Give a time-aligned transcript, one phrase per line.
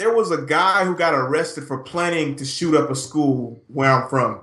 [0.00, 3.92] there was a guy who got arrested for planning to shoot up a school where
[3.92, 4.40] I'm from.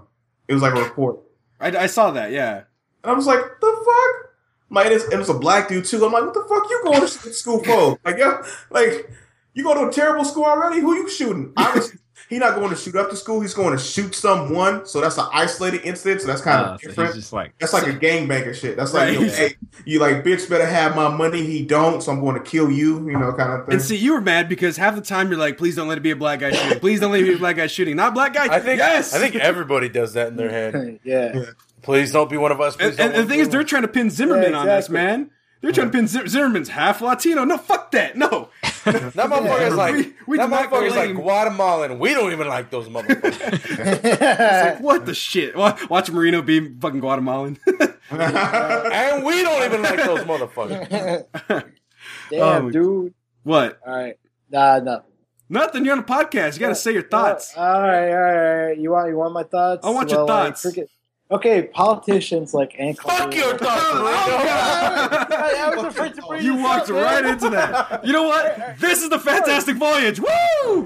[0.47, 1.19] It was like a report.
[1.59, 2.31] I, I saw that.
[2.31, 2.57] Yeah.
[3.03, 4.33] And I was like, the fuck?
[4.69, 6.05] Like, it's, it was a black dude too.
[6.05, 7.97] I'm like, what the fuck you going to school for?
[8.05, 9.09] Like, yeah, like,
[9.55, 10.79] you go to a terrible school already?
[10.79, 11.53] Who you shooting?
[11.57, 11.97] Obviously,
[12.29, 13.39] He's not going to shoot up the school.
[13.39, 14.85] He's going to shoot someone.
[14.85, 16.21] So that's an isolated incident.
[16.21, 17.13] So that's kind of Uh, different.
[17.13, 18.75] he's just like that's like a gangbanger shit.
[18.75, 19.13] That's like, Right.
[19.19, 19.55] you, know, hey,
[19.85, 21.43] you like, bitch, better have my money.
[21.43, 23.09] He don't, so I'm going to kill you.
[23.09, 23.73] You know, kind of thing.
[23.75, 26.01] And see, you were mad because half the time you're like, please don't let it
[26.01, 26.79] be a black guy shooting.
[26.79, 27.95] Please don't let it be a black guy shooting.
[27.95, 28.53] Not black guy.
[28.53, 29.13] I think yes.
[29.13, 30.99] I think everybody does that in their head.
[31.05, 31.45] yeah.
[31.81, 32.75] Please don't be one of us.
[32.75, 34.89] Please And, don't and the thing is, they're trying to pin Zimmerman Yeah, on this,
[34.89, 35.31] man.
[35.61, 37.43] They're trying to pin Zim- Zimmerman's half Latino.
[37.43, 38.15] No, fuck that.
[38.15, 38.49] No.
[38.85, 41.15] that motherfucker's like We- we that do not go motherfucker's like lane.
[41.15, 41.99] Guatemalan.
[41.99, 43.33] We don't even like those motherfuckers.
[43.79, 45.55] It's like, what the shit?
[45.55, 47.57] Watch Marino be fucking Guatemalan.
[48.11, 51.25] and we don't even like those motherfuckers.
[52.31, 52.69] Damn, Oh.
[52.71, 53.13] dude.
[53.43, 53.79] what?
[53.85, 54.15] All right.
[54.49, 55.01] Nah, no.
[55.49, 55.85] Nothing.
[55.85, 56.53] You're on a podcast.
[56.55, 57.53] You got to say your thoughts.
[57.57, 58.77] all right, all right, all right.
[58.77, 59.85] You want you want my thoughts?
[59.85, 60.61] I want your like, thoughts.
[60.61, 60.87] forget-
[61.31, 66.89] okay, politicians like and Fuck your thoughts, I was afraid to bring You this walked
[66.89, 67.03] up, man.
[67.03, 68.05] right into that.
[68.05, 68.77] You know what?
[68.79, 70.19] This is the Fantastic Voyage.
[70.19, 70.83] Woo!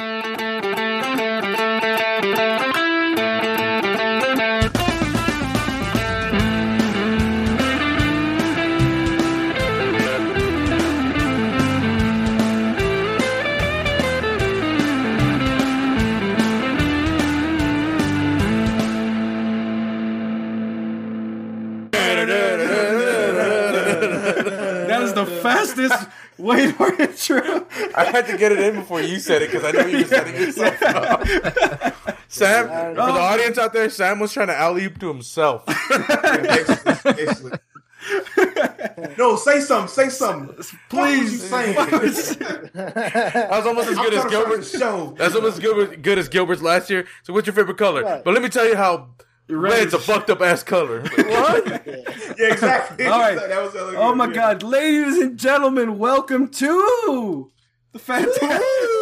[25.42, 27.68] Fastest way to our intro.
[27.96, 30.06] I had to get it in before you said it because I know you were
[30.06, 31.26] setting yourself up.
[32.28, 35.66] Sam, for the audience out there, Sam was trying to alley oop to himself.
[35.66, 37.60] Basically, basically.
[39.18, 39.88] no, say something.
[39.90, 40.56] Say something.
[40.90, 41.52] Please.
[41.52, 42.70] What you saying?
[42.74, 44.80] That was almost as good as trying to start Gilbert's.
[44.80, 45.16] show.
[45.18, 47.06] That's almost as good, good as Gilbert's last year.
[47.24, 48.04] So, what's your favorite color?
[48.04, 48.24] Right.
[48.24, 49.10] But let me tell you how
[49.58, 51.02] red's a fucked up ass color.
[51.16, 51.86] what?
[52.38, 53.06] Yeah, exactly.
[53.06, 53.38] All right.
[53.50, 54.34] That was the Oh my yeah.
[54.34, 57.52] God, ladies and gentlemen, welcome to
[57.92, 58.42] the fantastic.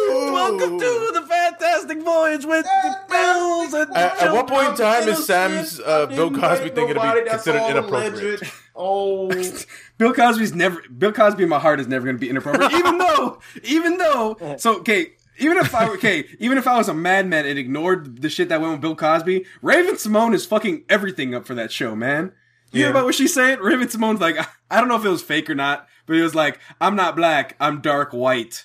[0.08, 5.08] welcome to the Fantastic Voyage with the Bills and At, at what point in time
[5.08, 7.20] is Sam's uh, Bill Cosby rape thing going to nobody.
[7.22, 8.40] be That's considered all inappropriate?
[8.40, 8.52] alleged.
[8.82, 9.28] Oh,
[9.98, 12.72] Bill Cosby's never Bill Cosby in my heart is never going to be inappropriate.
[12.72, 15.12] even though, even though, so okay.
[15.40, 18.60] Even if I okay, even if I was a madman and ignored the shit that
[18.60, 22.32] went with Bill Cosby, Raven-Symoné is fucking everything up for that show, man.
[22.72, 23.58] You hear about what she's saying?
[23.58, 24.36] Raven-Symoné's like,
[24.70, 27.16] I don't know if it was fake or not, but it was like, I'm not
[27.16, 28.64] black, I'm dark white.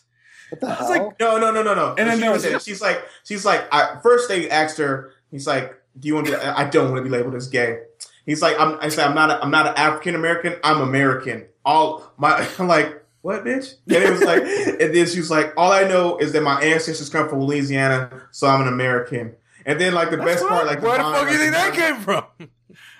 [0.49, 0.89] What the was hell?
[0.89, 1.95] like- no, no, no, no, no.
[1.97, 5.11] And then she there was was- she's like, she's like, I, first they asked her,
[5.31, 7.79] he's like, do you want to be, I don't want to be labeled as gay.
[8.25, 11.45] He's like, I'm, I said, I'm not, a, I'm not an African American, I'm American.
[11.65, 13.73] All my, like, what, bitch?
[13.87, 14.43] And it was like,
[14.79, 18.21] and then she was like, all I know is that my ancestors come from Louisiana,
[18.29, 19.35] so I'm an American.
[19.65, 21.73] And then like the best part, like Where the line, fuck do you think that
[21.73, 22.23] came from?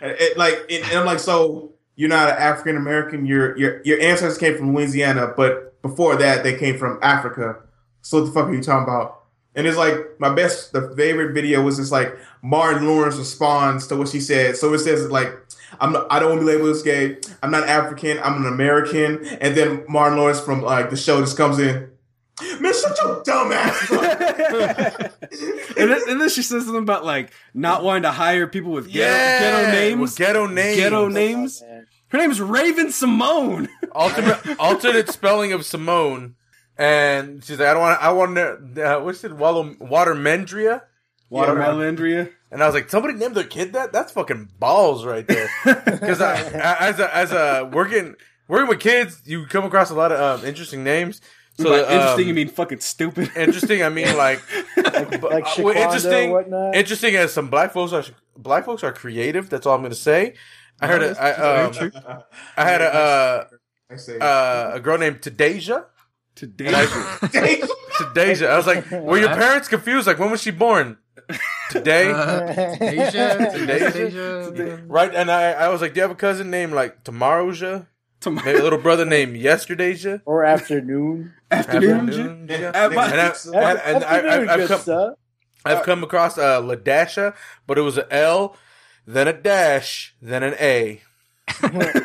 [0.02, 3.28] And it, like, and, and I'm like, so you're not an African American.
[3.28, 7.58] Your your your ancestors came from Louisiana, but before that, they came from Africa.
[8.02, 9.25] So what the fuck are you talking about?
[9.55, 13.95] And it's like my best, the favorite video was just like Martin Lawrence responds to
[13.95, 14.57] what she said.
[14.57, 15.31] So it says like,
[15.79, 17.17] I'm not, I don't want to be labeled as gay.
[17.41, 18.19] I'm not African.
[18.23, 19.25] I'm an American.
[19.25, 21.89] And then Martin Lawrence from like the show just comes in.
[22.59, 25.09] Man, shut your dumb ass.
[25.77, 28.91] And then, and then she says something about like not wanting to hire people with
[28.91, 30.01] ghetto, Yeah, ghetto names.
[30.01, 30.77] with ghetto names.
[30.77, 31.61] Ghetto names.
[31.63, 31.87] Oh, man.
[32.09, 33.67] Her name is Raven-Symoné.
[33.91, 36.35] alternate alternate spelling of Simone,
[36.78, 38.38] and she's like, I don't want, I want,
[38.78, 40.81] uh, what's it, Wallow, Watermendria,
[41.31, 42.31] Watermelondria.
[42.52, 43.91] and I was like, somebody named their kid that?
[43.91, 45.50] That's fucking balls right there.
[45.66, 48.16] Because I, I- as a as a working
[48.47, 51.22] working with kids, you come across a lot of um, interesting names.
[51.58, 53.31] So By um, interesting, you mean fucking stupid.
[53.35, 53.81] interesting.
[53.81, 54.41] I mean like,
[54.78, 56.30] like well, Shaquanda interesting.
[56.30, 56.75] or whatnot.
[56.75, 58.03] Interesting as some black folks are
[58.38, 59.50] black folks are creative.
[59.50, 60.35] That's all I'm gonna say.
[60.81, 61.91] I heard a, I, um,
[62.58, 63.46] I had a uh,
[63.90, 65.85] I say, uh, a girl named Tadeja.
[66.35, 66.85] Today, And I,
[67.97, 68.47] Tadeja.
[68.47, 70.05] I was like, were your parents confused?
[70.05, 70.97] Like, when was she born?
[71.70, 72.11] Today?
[72.11, 74.08] Uh, Asia, Asia?
[74.08, 74.84] Asia.
[74.87, 75.16] right?
[75.16, 77.87] And I, I was like, do you have a cousin named like Tomorrowja?
[78.20, 80.22] tomorrow Maybe a little brother named Yesterdayja?
[80.26, 81.34] or afternoon.
[81.52, 82.09] afternoon.
[82.09, 82.47] Afternoon?
[82.49, 82.72] Yeah.
[82.73, 85.14] And, I, and, and I, afternoon, I, I've come, stuff.
[85.64, 87.35] I've come across uh, Ladasha,
[87.66, 88.55] but it was an L,
[89.08, 91.02] then a dash, then an A.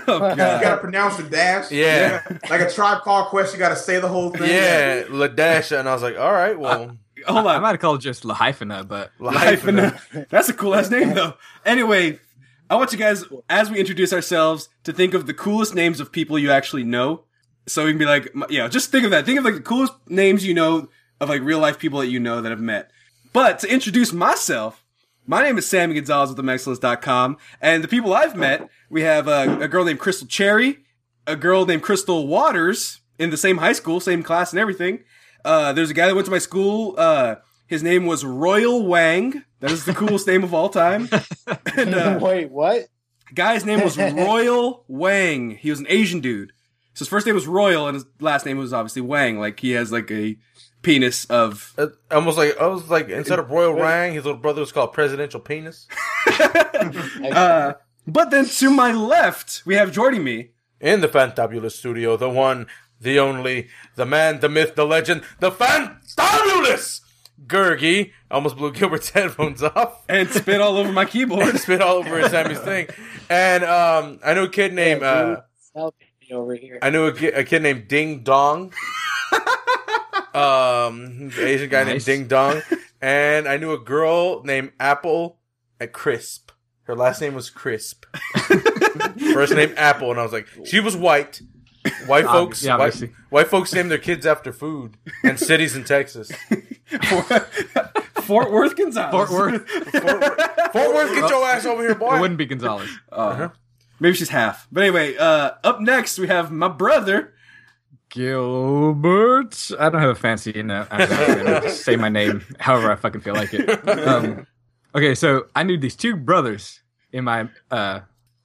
[0.07, 1.71] Oh You gotta pronounce the dash.
[1.71, 2.23] Yeah.
[2.49, 4.49] Like a tribe call question, you gotta say the whole thing.
[4.49, 5.79] Yeah, Ladasha.
[5.81, 6.93] And I was like, all right, well, uh,
[7.29, 7.47] oh Hold on.
[7.47, 7.63] I on.
[7.63, 9.99] might have called it just Lahyphena, but Life and
[10.31, 11.35] That's a cool ass name though.
[11.65, 12.19] Anyway,
[12.69, 16.13] I want you guys, as we introduce ourselves, to think of the coolest names of
[16.13, 17.25] people you actually know.
[17.67, 19.27] So we can be like, yeah, just think of that.
[19.27, 20.89] Think of like the coolest names you know
[21.21, 22.91] of like real life people that you know that have met.
[23.33, 24.80] But to introduce myself,
[25.31, 29.61] my name is Sammy Gonzalez with themexcellence.com, and the people I've met, we have a,
[29.61, 30.79] a girl named Crystal Cherry,
[31.25, 35.05] a girl named Crystal Waters in the same high school, same class and everything.
[35.45, 36.97] Uh, there's a guy that went to my school.
[36.99, 37.37] Uh,
[37.69, 39.45] his name was Royal Wang.
[39.61, 41.09] That is the coolest name of all time.
[41.77, 42.87] And, uh, Wait, what?
[43.33, 45.53] guy's name was Royal Wang.
[45.53, 46.51] He was an Asian dude.
[46.95, 49.39] So his first name was Royal, and his last name was obviously Wang.
[49.39, 50.37] Like he has like a
[50.83, 51.75] penis of.
[51.79, 54.93] Uh, almost like I was like instead of Royal Rang, his little brother was called
[54.93, 55.87] Presidential Penis.
[57.31, 57.75] Uh,
[58.07, 60.53] but then to my left, we have joining me.
[60.81, 62.67] In the Fantabulous studio, the one,
[62.99, 67.03] the only, the man, the myth, the legend, the Fantabulous
[67.47, 68.13] Gergie.
[68.31, 70.05] Almost blew Gilbert's headphones off.
[70.09, 71.59] And spit all over my keyboard.
[71.61, 72.89] Spit all over Sammy's thing.
[73.29, 75.43] And um, I knew a kid named uh,
[76.31, 76.79] over here.
[76.81, 78.73] I knew a, a kid named Ding Dong.
[80.35, 82.63] Um, Asian guy named Ding Dong,
[83.01, 85.39] and I knew a girl named Apple
[85.81, 86.51] at Crisp.
[86.85, 88.05] Her last name was Crisp.
[89.33, 91.41] First name Apple, and I was like, she was white.
[92.07, 93.11] White Obvi- folks, yeah, white, obviously.
[93.31, 96.31] white folks name their kids after food and cities in Texas.
[98.23, 99.11] Fort Worth, Gonzalez.
[99.11, 99.69] Fort Worth.
[99.69, 102.17] Fort, Worth- Fort Worth, get your ass over here, boy.
[102.17, 102.89] It wouldn't be Gonzalez.
[103.11, 103.49] Uh,
[103.99, 104.69] maybe she's half.
[104.71, 107.33] But anyway, uh, up next we have my brother.
[108.11, 109.71] Gilbert.
[109.79, 110.89] I don't have a fancy in that.
[110.91, 113.69] I'm not gonna say my name however I fucking feel like it.
[113.89, 114.47] Um,
[114.95, 116.81] okay, so I knew these two brothers
[117.13, 118.01] in my uh,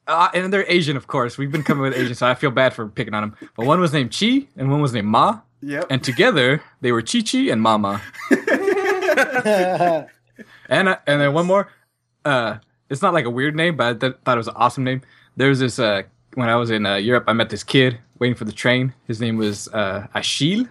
[0.08, 1.38] uh, and they're Asian, of course.
[1.38, 3.50] We've been coming with Asian, so I feel bad for picking on them.
[3.58, 5.88] But one was named Chi, and one was named Ma, Yep.
[5.90, 8.02] and together they were Chi Chi and Mama.
[10.68, 11.70] And uh, and then one more.
[12.26, 12.58] Uh,
[12.90, 15.02] it's not like a weird name, but I th- thought it was an awesome name.
[15.38, 16.02] There's this uh,
[16.36, 18.94] when I was in uh, Europe, I met this kid waiting for the train.
[19.08, 20.66] His name was uh, Achille,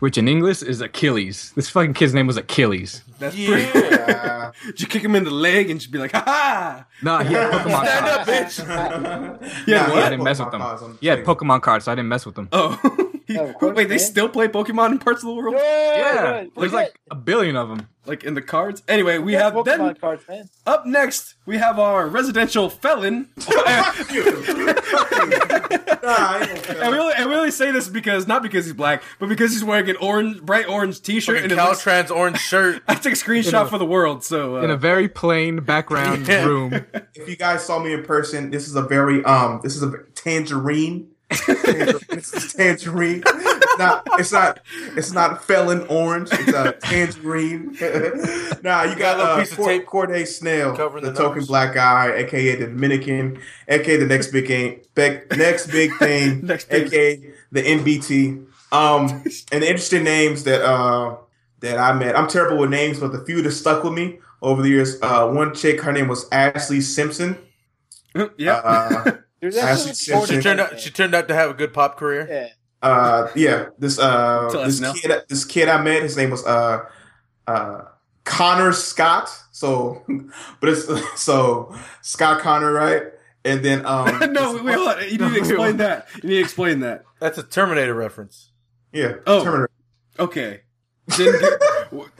[0.00, 1.52] which in English is Achilles.
[1.54, 3.02] This fucking kid's name was Achilles.
[3.18, 3.66] That's pretty.
[3.78, 6.86] Uh, Did you kick him in the leg and just be like, ha ha?
[7.02, 8.58] No, he had Pokemon Stand up, cards.
[8.60, 9.66] bitch.
[9.66, 10.02] Yeah, Nah, what?
[10.04, 10.60] I didn't mess with them.
[10.60, 12.48] cards on He had Pokemon cards, so I didn't mess with them.
[12.52, 12.78] Oh.
[13.26, 13.98] He- of course, wait, they man.
[13.98, 15.54] still play Pokemon in parts of the world?
[15.56, 17.88] Yeah, there's like a billion of them.
[18.06, 18.82] Like in the cards?
[18.86, 20.50] Anyway, we Yeah, have Pokemon then cards, man.
[20.66, 23.30] up next we have our residential felon.
[23.38, 24.24] fuck you.
[26.02, 28.74] Nah, I ain't And we, only, and we only say this because not because he's
[28.74, 32.10] black, but because he's wearing an orange, bright orange T-shirt, Fucking and it looks, Caltrans
[32.10, 32.82] orange shirt.
[32.88, 34.22] I took a screenshot a- for the world.
[34.22, 36.84] So uh, In a very plain background room.
[37.14, 39.92] If you guys saw me in person, this is a very um, this is a
[40.14, 41.08] tangerine.
[41.48, 43.22] Is tangerine.
[43.26, 44.08] It's not.
[44.18, 44.60] It's not.
[44.96, 46.28] It's not felon orange.
[46.32, 47.72] It's a tangerine.
[48.62, 50.10] nah, you got a little uh, piece of tape Corde
[50.76, 55.66] covering the, the token black guy, aka the Dominican, aka the next big game, next
[55.68, 58.46] big thing, Next big- aka the NBT.
[58.72, 59.08] Um,
[59.52, 61.16] and the interesting names that uh
[61.60, 62.16] that I met.
[62.16, 64.98] I'm terrible with names, but the few that stuck with me over the years.
[65.02, 67.38] Uh, one chick, her name was Ashley Simpson.
[68.36, 68.56] yeah.
[68.56, 69.12] Uh,
[69.50, 70.36] Dude, Ashley that's Simpson.
[70.36, 70.80] She turned out.
[70.80, 72.26] She turned out to have a good pop career.
[72.30, 72.88] Yeah.
[72.88, 74.92] uh, yeah, this uh, Tell us this now.
[74.94, 76.86] kid, this kid I met, his name was uh,
[77.46, 77.82] uh,
[78.24, 79.28] Connor Scott.
[79.52, 80.02] So,
[80.60, 80.88] but it's
[81.20, 83.02] so Scott Connor, right?
[83.44, 85.02] And then um, no, wait, wait, hold on.
[85.04, 86.08] You need to explain that.
[86.22, 87.04] You need to explain that.
[87.20, 88.50] That's a Terminator reference.
[88.92, 89.44] yeah, Oh.
[89.44, 89.70] Terminator.
[90.18, 90.60] Okay.
[91.16, 91.42] Didn't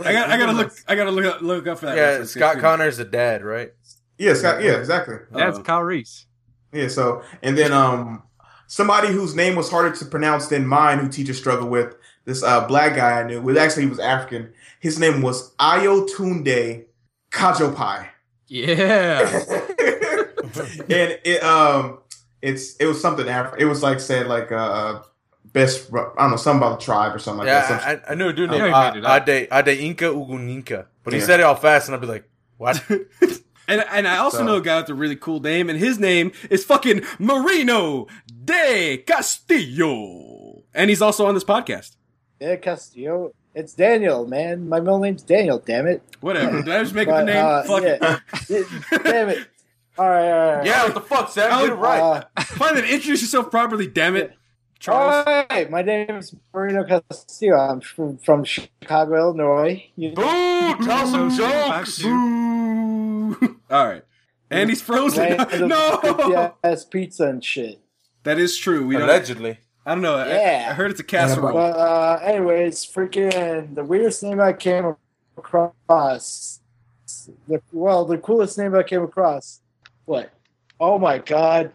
[0.04, 0.28] I got.
[0.30, 0.72] I gotta look.
[0.86, 1.96] I gotta look up, look up for that.
[1.96, 2.32] Yeah, reference.
[2.32, 3.72] Scott Connor's the dad, right?
[4.18, 4.62] Yeah, Scott.
[4.62, 5.16] Yeah, exactly.
[5.30, 5.58] That's.
[5.60, 6.26] Kyle Reese.
[6.74, 6.88] Yeah.
[6.88, 8.22] So, and then um,
[8.66, 11.94] somebody whose name was harder to pronounce than mine, who teachers struggle with.
[12.24, 13.40] This uh black guy I knew.
[13.42, 14.52] Well, actually, he was African.
[14.80, 16.86] His name was Ayotunde
[17.30, 18.08] Kajopai.
[18.46, 19.20] Yeah.
[20.88, 21.98] and it um
[22.40, 25.02] it's it was something Afri- it was like said like uh
[25.52, 27.82] best I don't know something about the tribe or something like that.
[27.82, 29.28] Yeah, I, I knew a dude I know named he made it up.
[29.28, 32.82] Ade Ade Inca Uguninka, but he said it all fast, and I'd be like, "What?"
[33.68, 35.98] And and I also So- know a guy with a really cool name, and his
[35.98, 38.06] name is fucking Marino
[38.44, 41.96] de Castillo, and he's also on this podcast.
[42.40, 43.32] Yeah, Castillo.
[43.54, 44.68] It's Daniel, man.
[44.68, 45.62] My middle name's Daniel.
[45.64, 46.02] Damn it.
[46.20, 46.60] Whatever.
[46.62, 47.36] Did I just make up a name?
[47.46, 48.00] uh, Fuck it.
[49.04, 49.46] Damn it.
[49.96, 50.66] All right, all right.
[50.66, 51.50] yeah, what the fuck, Sam?
[51.50, 52.24] Get it Oh, right.
[52.36, 53.86] Uh, Fine, then introduce yourself properly.
[53.86, 54.32] Damn it,
[54.80, 55.24] Charles.
[55.26, 55.70] all right.
[55.70, 57.56] My name is Marino Castillo.
[57.56, 59.84] I'm from, from Chicago, Illinois.
[59.94, 60.22] You Boo!
[60.84, 62.02] Tell some jokes.
[62.02, 62.10] Boo.
[63.74, 64.04] All right,
[64.50, 65.36] and he's frozen.
[65.68, 67.80] no, ass pizza and shit.
[68.22, 68.86] that is true.
[68.86, 69.02] We don't.
[69.08, 69.58] Allegedly.
[69.84, 70.14] I don't know.
[70.14, 70.66] I- Yeah.
[70.70, 71.52] I, heard it's a casserole.
[71.52, 74.94] But uh, anyways, freaking the weirdest name I came
[75.36, 76.60] across.
[77.48, 79.60] The well, the coolest name I came across.
[80.04, 80.30] What?
[80.78, 81.72] Oh my god!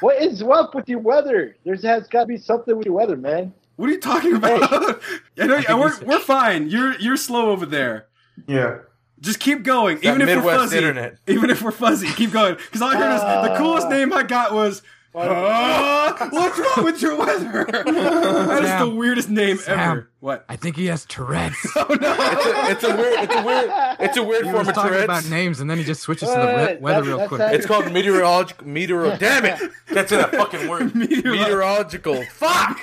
[0.00, 1.56] What is up with your weather?
[1.64, 3.52] There's has got to be something with your weather, man.
[3.74, 4.62] What are you talking about?
[5.40, 6.68] I know think we're we're fine.
[6.70, 8.06] You're you're slow over there.
[8.46, 8.78] Yeah.
[9.20, 10.76] Just keep going, even if we're fuzzy.
[10.76, 11.16] internet.
[11.26, 12.56] Even if we're fuzzy, keep going.
[12.56, 13.56] Because all I heard is the Ah.
[13.58, 14.82] coolest name I got was.
[15.16, 17.64] "Ah, what's wrong with your weather?
[17.86, 19.78] that is the weirdest name Sam.
[19.78, 20.10] ever.
[20.18, 20.44] What?
[20.48, 21.54] I think he has Tourette's.
[21.76, 22.16] Oh no!
[22.18, 23.20] It's a, it's a weird.
[23.22, 23.70] It's a weird.
[24.00, 25.04] It's a weird He form was of talking Tourette's.
[25.04, 27.18] about names, and then he just switches to the wait, we- wait, weather that- real
[27.18, 27.38] that's quick.
[27.38, 28.66] not- It's called meteorological.
[28.66, 29.16] Meteor.
[29.20, 29.60] Damn it!
[29.92, 30.92] That's a fucking word.
[30.92, 32.24] Meteorolo- Meteorological.
[32.32, 32.82] Fuck.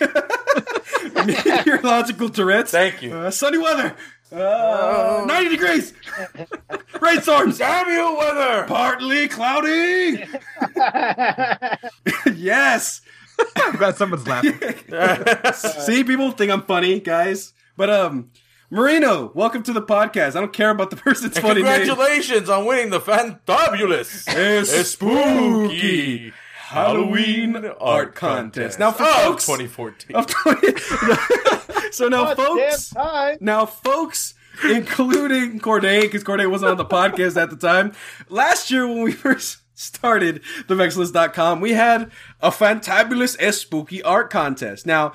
[1.26, 2.72] Meteorological Tourette's.
[2.72, 3.14] Thank you.
[3.14, 3.96] Uh, sunny weather.
[4.32, 5.94] Uh, 90 degrees.
[7.02, 7.58] Rainstorms.
[7.58, 8.66] Damn you, weather.
[8.68, 10.24] Partly cloudy.
[12.36, 13.02] yes.
[13.58, 14.54] I'm glad someone's laughing.
[15.82, 17.54] See, people think I'm funny, guys.
[17.76, 18.32] But um,
[18.70, 20.36] Marino, welcome to the podcast.
[20.36, 21.80] I don't care about the person's And funny name.
[21.80, 26.32] congratulations on winning the fantabulous, It's spooky
[26.72, 28.80] Halloween art contest.
[28.80, 30.16] Now, for of folks 2014.
[30.16, 30.78] of 20
[31.92, 33.38] so now, God folks, time.
[33.42, 34.34] now, folks,
[34.70, 37.94] including Corde, because Corde wasn't on the podcast at the time.
[38.30, 44.30] Last year, when we first started the Vexlist.com, we had a fantabulous S spooky art
[44.30, 44.86] contest.
[44.86, 45.14] Now,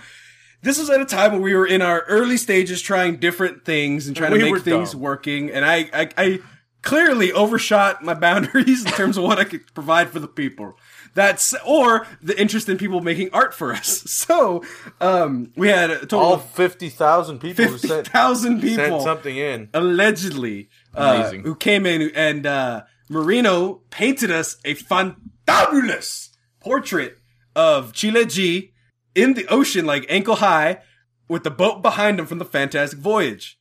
[0.63, 4.07] this was at a time when we were in our early stages trying different things
[4.09, 5.01] and trying We to make things dumb.
[5.01, 5.51] working.
[5.51, 6.39] And I, I, I
[6.83, 10.77] clearly overshot my boundaries in terms of what I could provide for the people.
[11.17, 14.05] That's or the interest in people making art for us.
[14.27, 14.63] So
[15.01, 19.01] um, we had a total All of 50,000 people who fifty sent, thousand sent people
[19.01, 19.69] something in.
[19.75, 21.43] allegedly uh, Amazing.
[21.43, 26.31] who came in and uh, Marino painted us a fantabulous
[26.61, 27.19] portrait
[27.55, 28.73] of Chile G
[29.15, 30.81] in the ocean, like ankle high,
[31.29, 33.56] with the boat behind him from the Fantastic Voyage.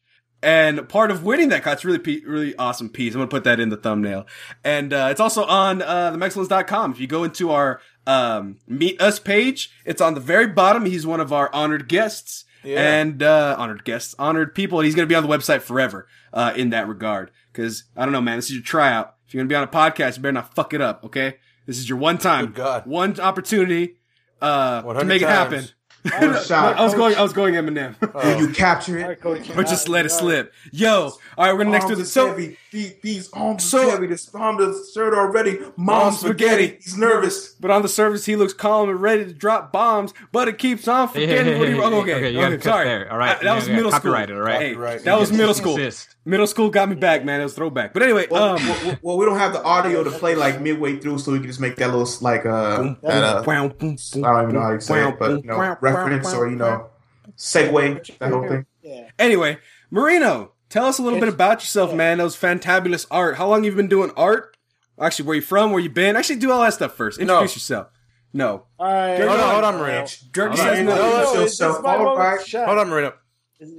[0.45, 3.15] And part of winning that contest, really, really awesome piece.
[3.15, 4.27] I'm gonna put that in the thumbnail,
[4.63, 6.91] and uh, it's also on uh, themexcellence.com.
[6.91, 10.85] If you go into our um, meet us page, it's on the very bottom.
[10.85, 12.79] He's one of our honored guests, Yeah.
[12.99, 16.53] and uh, honored guests, honored people, and he's gonna be on the website forever uh,
[16.55, 17.31] in that regard.
[17.51, 19.15] Because I don't know, man, this is your tryout.
[19.27, 21.03] If you're gonna be on a podcast, you better not fuck it up.
[21.05, 22.85] Okay, this is your one time, Good God.
[22.85, 23.95] one opportunity
[24.43, 25.65] uh, to 100 make it happen.
[26.09, 26.45] Times.
[26.47, 26.77] Shot.
[26.77, 27.95] I was going, I was going Eminem.
[28.13, 29.21] Will you capture it?
[29.21, 29.49] coach.
[29.55, 30.53] Or just let it slip.
[30.71, 32.27] Yo, all right, we're gonna next do Arms the is so.
[32.29, 32.57] heavy.
[32.71, 34.07] These, these arms So- so, heavy.
[34.07, 35.59] This arm the shirt already.
[35.77, 36.37] Mom spaghetti.
[36.65, 36.77] spaghetti.
[36.83, 37.49] He's nervous.
[37.59, 40.87] But on the surface, he looks calm and ready to drop bombs, but it keeps
[40.87, 41.73] on Hey, hey, forgetting hey, what he.
[41.75, 42.85] hey, oh, okay, okay, you okay, gotta cut sorry.
[42.85, 43.37] there, all right?
[43.37, 43.99] Uh, that was Yeah, yeah, middle school.
[43.99, 44.61] copyrighted, all right?
[44.61, 45.03] Hey, Copyright.
[45.03, 45.75] that was middle school.
[45.75, 46.14] and desist.
[46.27, 47.39] Middle school got me back, man.
[47.39, 47.93] It was throwback.
[47.93, 50.97] But anyway, Well, um, well, well, we don't have the audio to play like midway
[50.97, 54.53] through, so we can just make that little like uh, that, uh I don't even
[54.55, 56.89] know how you say it, but you know, reference or you know,
[57.37, 58.65] segue that whole thing.
[58.81, 59.09] Yeah.
[59.19, 59.59] Anyway,
[59.91, 62.17] Marino, tell us a little bit about yourself, man.
[62.17, 63.35] That was fantabulous art.
[63.37, 64.57] How long you been doing art?
[64.99, 65.71] Actually, where you from?
[65.71, 66.15] Where you been?
[66.15, 67.19] Actually, do all that stuff first.
[67.19, 67.87] Introduce yourself.
[68.33, 68.65] No.
[68.79, 69.17] All right.
[69.17, 69.51] Hold Hold on, on.
[69.51, 70.05] hold on, Marino.
[70.31, 70.95] Dirk Hold says no.
[70.95, 72.39] No, No, So- it's so, just my all moment right.
[72.41, 72.65] to shine.
[72.65, 73.13] Hold on, Marino.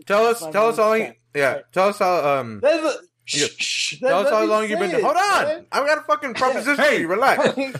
[0.06, 0.98] Tell us, tell us how long.
[1.00, 1.62] You, yeah, shine.
[1.72, 2.38] tell us how.
[2.38, 2.96] Um, Let- let-
[3.28, 3.46] Yeah.
[3.46, 4.90] shh, shh, tell us how long you've been.
[4.90, 5.66] say it, Hold on, man.
[5.72, 6.82] I've got a fucking proposition.
[6.82, 7.04] Hey.
[7.04, 7.46] relax.
[7.48, 7.78] okay,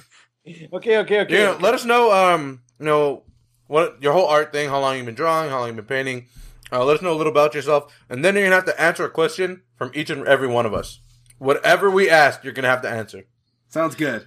[0.73, 1.27] okay, okay.
[1.31, 2.13] Yeah, let us know.
[2.13, 3.23] Um, you know
[3.67, 4.69] what your whole art thing.
[4.69, 5.51] How long you've been drawing?
[5.51, 6.27] How long you've been painting?
[6.73, 9.05] Uh, let us know a little about yourself, and then you're gonna have to answer
[9.05, 11.01] a question from each and every one of us.
[11.39, 13.25] Whatever we ask, you're gonna have to answer.
[13.69, 14.27] Sounds good.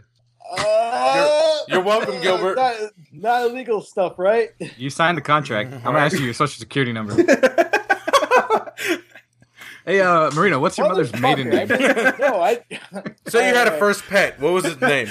[0.58, 0.64] Uh,
[1.68, 2.56] You're welcome, Gilbert.
[2.56, 2.76] Not,
[3.12, 4.50] not illegal stuff, right?
[4.78, 5.74] You signed the contract.
[5.74, 7.16] I'm gonna ask you your social security number.
[9.86, 11.68] hey, uh, Marino, what's your mother's maiden name?
[11.68, 12.60] Motherfucker, I- no, I.
[13.28, 14.40] Say you had a first pet.
[14.40, 15.08] What was his name?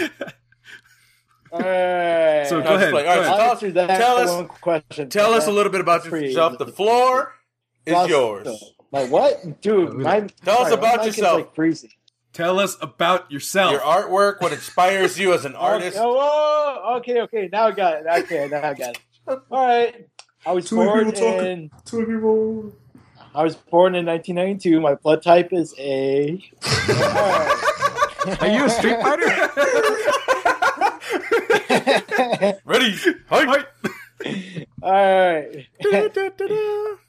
[1.53, 2.47] Alright.
[2.49, 2.95] So go ahead.
[2.95, 3.05] explain.
[3.05, 3.27] Go All right, ahead.
[3.27, 5.09] so I'll tell, that tell us- one question.
[5.09, 6.27] tell us a little bit about Free.
[6.27, 6.59] yourself.
[6.59, 7.35] The floor
[7.87, 8.75] is Plus- yours.
[8.91, 9.93] My what, dude?
[9.95, 11.37] My, Tell us about my is, yourself.
[11.41, 11.91] Like freezing.
[12.33, 13.73] Tell us about yourself.
[13.73, 15.97] Your artwork, what inspires you as an artist.
[16.01, 17.49] Oh, oh, okay, okay.
[17.51, 18.07] Now I got it.
[18.25, 19.01] Okay, now I got it.
[19.27, 20.07] All right.
[20.47, 21.47] I was Too many born people talking.
[21.47, 21.71] in.
[21.85, 22.73] Two people.
[23.35, 24.81] I was born in 1992.
[24.81, 26.43] My blood type is A.
[28.41, 29.27] Are you a Street Fighter?
[32.65, 32.95] Ready?
[33.29, 33.65] Hi.
[34.83, 35.67] All right.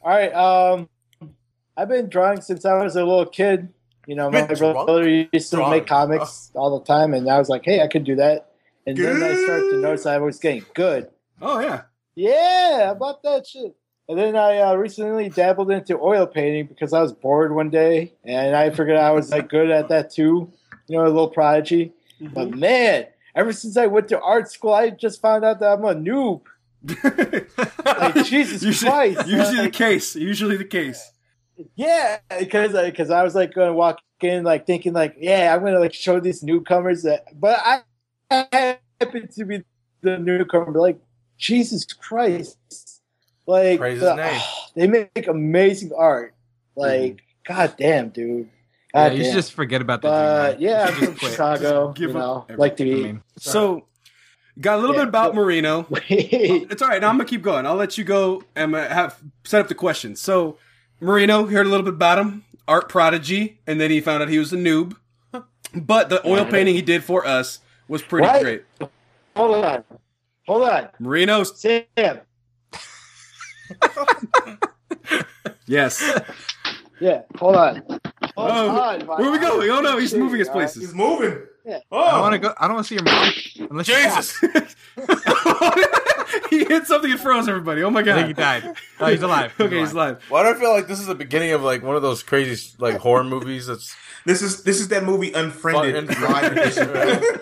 [0.01, 0.33] All right.
[0.33, 0.89] Um,
[1.77, 3.69] I've been drawing since I was a little kid.
[4.09, 4.87] You know, my drunk?
[4.87, 5.69] brother used to Drawing.
[5.69, 8.49] make comics all the time, and I was like, "Hey, I could do that."
[8.87, 11.11] And then I started to notice I was getting good.
[11.39, 11.83] oh yeah.
[12.15, 13.75] Yeah, about that shit.
[14.07, 18.15] And then I uh, recently dabbled into oil painting because I was bored one day,
[18.25, 20.51] and I figured I was like good at that too.
[20.87, 21.93] You know, a little prodigy.
[22.19, 25.85] But man, ever since I went to art school, I just found out that I'm
[25.85, 26.41] a noob.
[27.85, 29.27] Like Jesus usually, Christ!
[29.27, 30.15] usually the case.
[30.15, 31.11] Usually the case.
[31.75, 35.63] Yeah, because because I was like going to walk in like thinking like yeah I'm
[35.63, 37.79] gonna like show these newcomers that, but I,
[38.31, 39.63] I happened to be
[40.01, 40.71] the newcomer.
[40.79, 40.99] Like
[41.37, 42.57] Jesus Christ!
[43.47, 44.41] like Praise the- his name.
[44.75, 46.33] they make amazing art.
[46.75, 48.49] Like, god damn, dude.
[48.93, 50.09] Yeah, God you should just forget about that.
[50.09, 50.61] But dream, man.
[50.61, 51.31] yeah, You I'm from quit.
[51.31, 51.91] Chicago.
[51.93, 53.03] Give you know, up like to I be.
[53.03, 53.85] mean, So,
[54.59, 55.85] got a little Yeah, bit about so- Marino.
[55.89, 56.99] Wait, It's all right.
[57.01, 57.65] Now I'm gonna keep going.
[57.65, 60.19] I'll let you go and uh, have set up the questions.
[60.21, 60.57] So,
[61.01, 64.37] Marino heard a little bit about him, art prodigy, and then he found out he
[64.39, 64.95] was a noob.
[65.75, 68.41] But the oil painting he did for us was pretty What?
[68.41, 68.63] great.
[69.35, 69.83] hold on,
[70.47, 71.83] hold on, Marino, Sam.
[75.67, 76.01] yes.
[76.99, 77.83] Yeah, hold on.
[77.91, 77.97] Oh,
[78.35, 79.69] hold Oh, on, my- where we going?
[79.69, 80.61] Oh no, he's moving his All right.
[80.61, 80.81] places.
[80.83, 81.37] He's moving.
[81.65, 81.79] Yeah.
[81.91, 82.53] Oh, I want to go.
[82.57, 83.31] I don't want to see your mom.
[83.69, 84.37] Unless you- Jesus.
[86.49, 87.83] he hit something and froze everybody.
[87.83, 88.75] Oh my I think he died.
[88.99, 89.53] Oh, he's alive.
[89.59, 90.23] Okay, he's live.
[90.29, 92.75] Why do I feel like this is the beginning of like one of those crazy
[92.79, 93.67] like horror movies?
[93.67, 97.23] That's This is this is that movie Unfriended Fucking- live.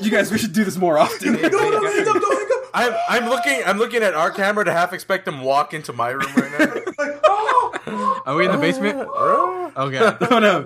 [0.00, 1.32] You guys, we should do this more often.
[1.32, 2.70] no, no, hang up, don't hang up.
[2.74, 6.10] I'm I'm looking I'm looking at our camera to half expect him walk into my
[6.10, 6.74] room right now.
[6.98, 8.22] Like, oh, oh.
[8.26, 8.98] Are we in the basement?
[8.98, 9.72] Bro.
[9.74, 10.62] Oh god, oh no.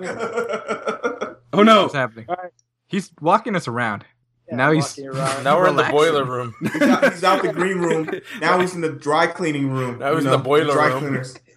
[1.53, 1.83] Oh no.
[1.83, 2.25] what's happening?
[2.29, 2.51] Alright.
[2.87, 4.05] He's walking us around.
[4.47, 5.43] Yeah, now he's around.
[5.43, 6.55] Now we're in the boiler room.
[6.61, 8.09] He's out, he's out the green room.
[8.39, 9.99] Now he's in the dry cleaning room.
[9.99, 10.99] Now he's in the boiler dry room.
[10.99, 11.37] Cleaners.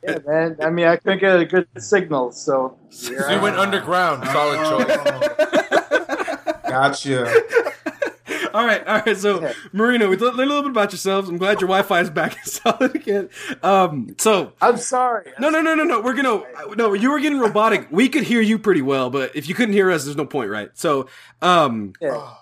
[0.00, 0.56] Yeah, man.
[0.62, 2.78] I mean, I couldn't get a good signal, so.
[2.88, 4.24] So you went underground.
[4.28, 4.84] Solid oh.
[4.84, 6.54] choice.
[6.68, 7.74] Gotcha.
[8.58, 9.16] All right, all right.
[9.16, 9.52] So, Yeah.
[9.72, 11.28] Marino, we learned a little bit about yourselves.
[11.28, 13.28] I'm glad your Wi-Fi is back and solid again.
[13.62, 15.30] Um, so I'm sorry.
[15.38, 16.00] no, no, no, no, no.
[16.00, 16.42] We're gonna
[16.76, 16.92] no.
[16.92, 17.86] You were getting robotic.
[17.92, 20.50] We could hear you pretty well, but if you couldn't hear us, there's no point,
[20.50, 20.70] right?
[20.74, 21.08] So,
[21.40, 22.34] um, Yeah.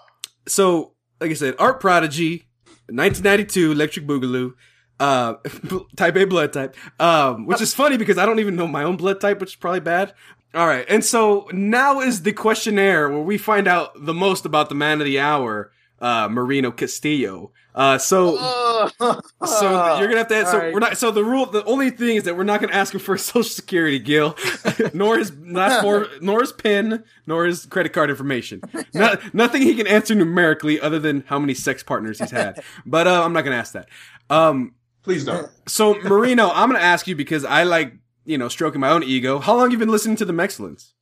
[0.48, 2.46] so like I said, art prodigy,
[2.88, 4.54] 1992, Electric Boogaloo.
[4.98, 5.34] Uh,
[5.96, 6.74] type A blood type.
[6.98, 9.56] Um, which is funny because I don't even know my own blood type, which is
[9.56, 10.14] probably bad.
[10.54, 14.70] All right, and so now is the questionnaire where we find out the most about
[14.70, 15.70] the man of the hour,
[16.00, 17.52] uh, Marino Castillo.
[17.74, 20.46] Uh, so so you're gonna have to.
[20.46, 20.72] So Alright.
[20.72, 20.96] we're not.
[20.96, 23.24] So the rule, the only thing is that we're not gonna ask him for his
[23.26, 24.34] social security, Gil,
[24.94, 28.62] nor his last four, nor his PIN, nor his credit card information.
[28.94, 32.62] Not, nothing he can answer numerically other than how many sex partners he's had.
[32.86, 33.88] But uh, I'm not gonna ask that.
[34.30, 35.50] Um, Please don't.
[35.66, 37.92] so Marino, I'm gonna ask you because I like
[38.24, 39.38] you know stroking my own ego.
[39.38, 40.92] How long you been listening to the Mexcellence?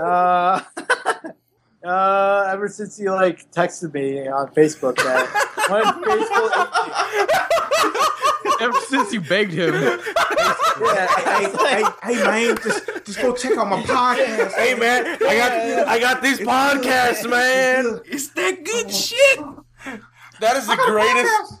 [0.00, 0.60] Uh,
[1.84, 5.26] uh, ever since you like texted me on Facebook that
[5.68, 5.82] when
[8.48, 9.74] Facebook, ever since you begged him.
[9.74, 14.52] yeah, hey, hey, hey, man, just just go check out my podcast.
[14.54, 15.52] Hey man, I got
[15.88, 18.00] I got these podcasts, man.
[18.06, 19.40] It's that good shit.
[20.40, 21.60] That is the greatest.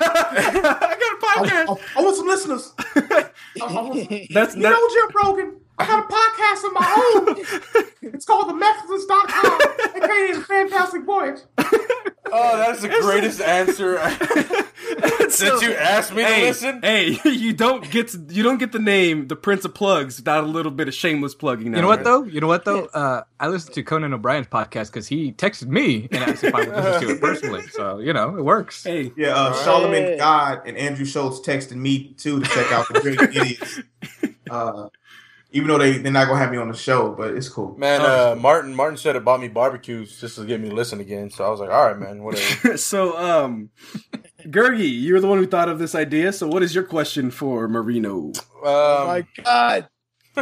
[0.00, 1.78] I got a podcast.
[1.96, 2.72] I, I want some listeners.
[2.78, 3.30] I-
[3.60, 3.94] I want-
[4.32, 7.84] That's You that, know, Jim Rogan, I got a podcast of my own.
[8.00, 9.60] It's called themexicans.com.
[9.96, 11.40] aka the Fantastic Voyage.
[12.30, 13.98] Oh, that's the greatest answer
[15.30, 16.80] since you asked me to hey, listen.
[16.82, 20.44] Hey, you don't get to, you don't get the name the Prince of Plugs without
[20.44, 21.72] a little bit of shameless plugging.
[21.72, 22.04] Now, You know what right?
[22.04, 22.22] though?
[22.24, 22.86] You know what though?
[22.86, 26.60] Uh, I listened to Conan O'Brien's podcast because he texted me and asked if I
[26.60, 27.66] would listen to it personally.
[27.68, 28.84] So you know, it works.
[28.84, 29.66] Hey, Yeah, uh, Right.
[29.66, 33.80] Charlamagne God and Andrew Schulz texted me too to check out the Great Idiots.
[34.50, 34.88] Uh,
[35.50, 37.76] even though they, they're not going to have me on the show, but it's cool.
[37.78, 41.00] Man, uh, Martin Martin said it bought me barbecues just to get me to listen
[41.00, 41.30] again.
[41.30, 42.76] So I was like, all right, man, whatever.
[42.76, 43.70] so um,
[44.42, 46.32] Gergie, you're the one who thought of this idea.
[46.32, 48.32] So, what is your question for Marino?
[48.62, 49.88] oh Um, my god.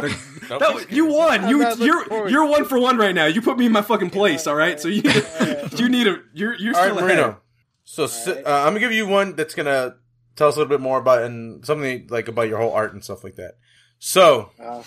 [0.49, 1.49] That was- you won.
[1.49, 3.25] You you're you're one for one right now.
[3.25, 4.45] You put me in my fucking place.
[4.45, 4.79] All right.
[4.79, 5.01] So you
[5.75, 7.17] you need a you're you're All right, still ahead.
[7.17, 7.41] Marino.
[7.83, 9.95] So si- uh, I'm gonna give you one that's gonna
[10.35, 13.03] tell us a little bit more about and something like about your whole art and
[13.03, 13.55] stuff like that.
[13.99, 14.83] So, Uh,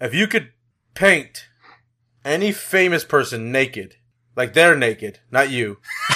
[0.00, 0.50] if you could
[0.94, 1.46] paint
[2.24, 3.96] any famous person naked,
[4.36, 5.78] like they're naked, not you,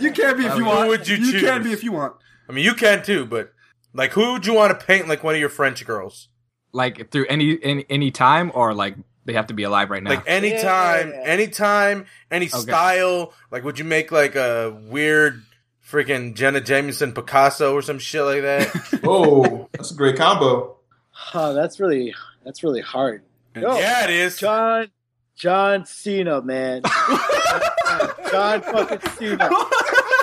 [0.00, 0.88] You can be if you Who want.
[0.88, 1.32] would you choose?
[1.34, 2.14] You can be if you want.
[2.48, 3.52] I mean you can too, but
[3.92, 6.28] like who would you want to paint like one of your French girls?
[6.72, 10.10] Like through any any any time or like they have to be alive right now.
[10.10, 11.22] Like anytime, Yeah.
[11.24, 12.58] anytime, any Okay.
[12.58, 13.32] style.
[13.50, 15.42] Like, would you make like a weird
[15.88, 19.00] freaking Jenna Jameson Picasso or some shit like that?
[19.06, 20.76] Oh, that's a great combo.
[21.10, 23.22] huh, that's really that's really hard.
[23.54, 24.36] Yo, yeah, it is.
[24.38, 24.88] John
[25.36, 26.82] John Cena, man.
[28.30, 29.48] John fucking Cena.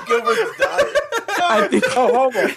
[0.08, 0.96] Gilbert's dying.
[1.44, 2.48] I think No homo.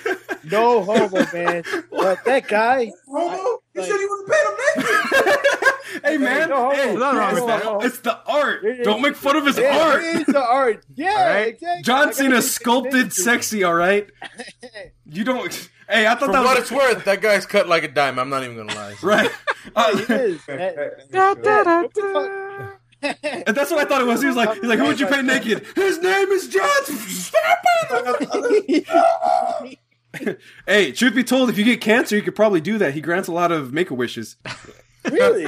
[0.44, 1.62] No homo, man.
[1.90, 5.68] But that guy, Homo, you like- said you want to paint him naked.
[6.02, 7.80] hey man, no, hey, no, no, it's, no, the, no.
[7.80, 8.64] it's the art.
[8.64, 10.02] It is- Don't make fun of his yeah, art.
[10.02, 10.84] it is the art.
[10.94, 11.48] Yeah, Alright.
[11.54, 11.82] exactly.
[11.82, 13.64] John Cena sculpted sexy.
[13.64, 14.08] All right.
[15.06, 15.70] You don't.
[15.86, 18.18] Hey, I thought For that what was it's worth, that guy's cut like a dime.
[18.18, 18.94] I'm not even gonna lie.
[19.02, 19.30] right.
[19.76, 20.40] Uh, It is.
[21.12, 22.70] Da, da, da.
[23.22, 24.22] And that's what I thought it was.
[24.22, 25.66] He was like, he's like, who would you paint naked?
[25.76, 26.70] His name is John.
[30.66, 32.94] hey, truth be told, if you get cancer, you could probably do that.
[32.94, 34.36] He grants a lot of make a wishes.
[35.10, 35.44] really?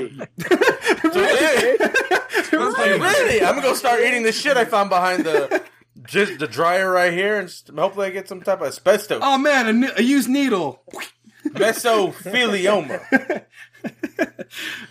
[2.52, 3.00] Really?
[3.00, 3.42] really?
[3.42, 5.62] I'm gonna go start eating the shit I found behind the
[6.06, 9.66] just the dryer right here, and hopefully I get some type of asbestos, Oh man,
[9.66, 10.82] a, ne- a used needle.
[11.46, 13.00] mesothelioma.
[13.12, 13.92] Uh,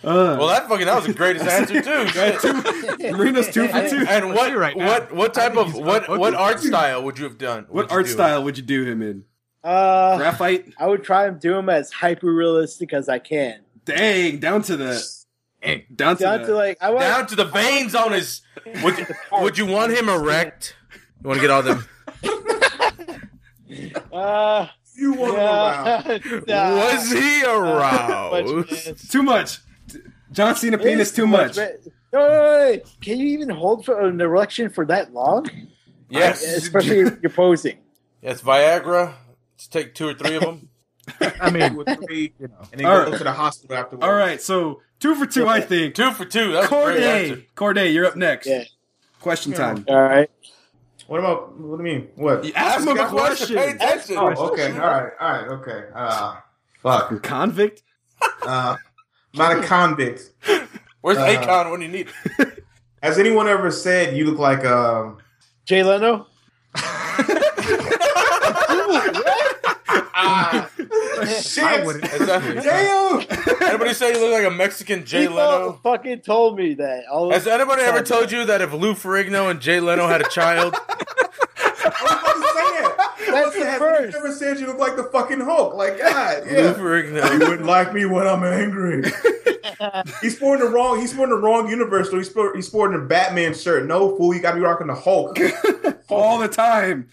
[0.02, 2.06] Well, that fucking that was the greatest answer too.
[2.98, 3.12] Shit.
[3.12, 4.04] Marino's two for two.
[4.08, 7.38] And what right what what type of what fucking- what art style would you have
[7.38, 7.64] done?
[7.68, 9.24] What Would art style would you do him in?
[9.62, 10.72] Uh, Graphite?
[10.78, 13.60] I would try and do him as hyper realistic as I can.
[13.86, 15.02] Dang, down to the
[15.60, 17.00] Hey, down to, Down the, to like I want.
[17.00, 18.42] Down to the veins on his.
[18.84, 20.76] Would you, would you want him erect?
[21.22, 21.84] You want to get all them?
[24.12, 26.44] Uh, You want him around.
[26.46, 26.76] Nah.
[26.76, 28.86] Was he aroused?
[28.86, 28.94] man.
[29.10, 29.58] too much.
[30.32, 31.56] John Cena penis It's too much.
[31.56, 31.72] man.
[32.12, 32.80] No, no, no, no.
[33.00, 35.46] Can you even hold for an erection for that long?
[36.08, 36.42] Yes.
[36.44, 37.78] Especially if you're posing.
[38.22, 39.14] Yes, Viagra.
[39.54, 40.68] Let's take two or three of them.
[41.40, 43.18] I mean, With three, and then All go right.
[43.18, 44.04] to the hospital afterwards.
[44.04, 45.94] All right, so two for two, I think.
[45.94, 46.52] Two for two.
[46.52, 47.54] That's a great.
[47.54, 48.46] Corde, Corde, you're up next.
[48.46, 48.64] Yeah.
[49.20, 49.84] Question time.
[49.88, 50.30] All right.
[51.06, 51.56] What about?
[51.58, 52.08] What do you mean?
[52.16, 52.44] What?
[52.44, 53.56] You ask him a Ask question.
[53.56, 54.16] Pay attention.
[54.18, 54.72] Oh, okay.
[54.72, 55.12] All right.
[55.20, 55.48] All right.
[55.48, 55.84] Okay.
[55.94, 56.36] Uh,
[56.82, 57.22] fuck.
[57.22, 57.82] Convict?
[58.42, 58.78] Uh, I'm
[59.34, 60.30] not a convict.
[61.02, 62.08] Where's Uh, Akon when you need?
[62.38, 62.64] it?
[63.02, 65.18] Has anyone ever said you look like um?
[65.64, 66.26] Jay Leno.
[70.18, 70.75] Ah, I
[71.40, 71.84] shit.
[71.84, 72.04] wouldn't.
[72.04, 73.68] Is that- Damn.
[73.68, 75.80] anybody say you look like a Mexican Jay People Leno?
[75.82, 77.04] fucking told me that.
[77.10, 80.28] All Has anybody ever told you that if Lou Ferrigno and Jay Leno had a
[80.28, 80.74] child,
[81.58, 82.96] I was about to say it.
[83.32, 84.14] That's Has the anyone first.
[84.14, 85.74] never said you look like the fucking Hulk?
[85.74, 87.32] Like God, Lou yeah.
[87.32, 89.04] You wouldn't like me when I'm angry.
[90.20, 90.98] he's sporting the wrong.
[91.00, 92.10] He's sporting the wrong universe.
[92.10, 93.86] So he's, sport, he's sporting a Batman shirt.
[93.86, 95.38] No fool, you got to be rocking the Hulk.
[96.08, 97.08] All the time.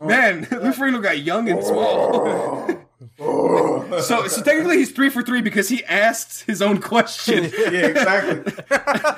[0.00, 0.06] Oh.
[0.06, 1.62] Man, Lou Ferrigno got young and oh.
[1.62, 2.85] small.
[3.18, 8.52] So, so technically he's three for three because he asked his own question, yeah, exactly.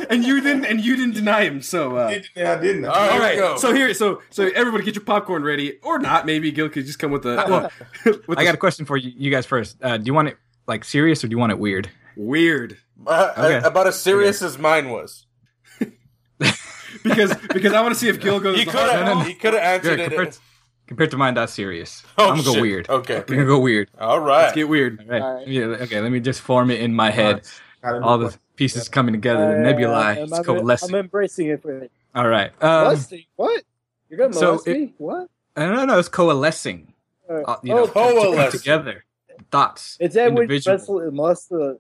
[0.11, 1.63] and you didn't, and you didn't deny him.
[1.63, 2.85] So, uh, Yeah, I didn't.
[2.87, 3.01] All right.
[3.07, 3.37] all Here we right.
[3.39, 3.57] go.
[3.57, 6.27] So here, so so everybody get your popcorn ready, or not?
[6.27, 7.37] Maybe Gil could just come with the.
[7.49, 7.71] Well,
[8.27, 9.77] with I the- got a question for you, you guys first.
[9.83, 10.37] Uh, do you want it
[10.67, 11.89] like serious or do you want it weird?
[12.17, 13.67] weird Uh, Okay.
[13.67, 15.25] About as serious as mine was.
[17.05, 18.59] because because I want to see if Gil goes.
[18.59, 19.07] He could have.
[19.07, 19.21] no, no.
[19.21, 20.13] He could have answered Good.
[20.13, 20.41] it.
[20.89, 22.03] Compared, to, mine, that's serious.
[22.19, 22.89] Oh, I'm gonna go weird.
[22.89, 23.17] Okay.
[23.29, 23.91] We're gonna go weird.
[24.01, 24.43] All right.
[24.45, 25.01] Let's get weird.
[25.01, 25.23] All right.
[25.23, 25.47] All right.
[25.49, 27.43] Yeah, okay, let me just form it in my head.
[27.83, 30.89] Gotta All the pieces coming together, the nebulae, Uh, it's I'm, coalescing.
[30.95, 31.87] I'm embracing it for.
[32.15, 32.51] All right.
[32.63, 32.97] Um,
[33.37, 33.63] What?
[34.09, 34.95] You're gonna so molest it- me?
[34.99, 35.29] What?
[35.57, 36.93] no, no, no, it's coalescing.
[37.31, 38.59] Uh, Uh, you know, oh, Coalescing.
[38.59, 39.05] together.
[39.53, 39.97] Thoughts.
[40.01, 40.77] It's that when individual.
[40.77, 41.79] Russell molest the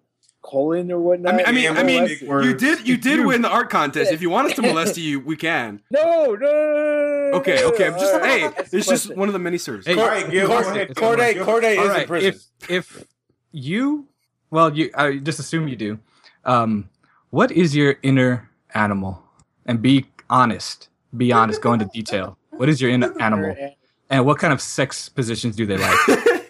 [0.49, 1.35] colon or whatnot?
[1.35, 2.09] I mean, I mean, I mean,
[2.45, 4.13] you did you did win the art contest.
[4.13, 5.83] If you want us to molest you, we can.
[5.91, 7.87] no, no, no, no, no, no, Okay, okay.
[7.89, 9.87] I'm just All right, hey, that's the it's just one of the many serves.
[9.87, 10.97] Hey, All right, Gil, go Corde.
[10.97, 12.41] Corde, Corde All is in prison.
[12.69, 13.05] If if
[13.53, 14.07] you,
[14.51, 15.99] well, you I just assume you do.
[16.45, 16.89] Um,
[17.31, 19.23] what is your inner animal?
[19.67, 20.89] And be honest.
[21.17, 21.61] Be honest.
[21.61, 22.39] Go into detail.
[22.51, 23.55] What is your inner animal?
[24.11, 26.45] And what kind of sex positions do they like?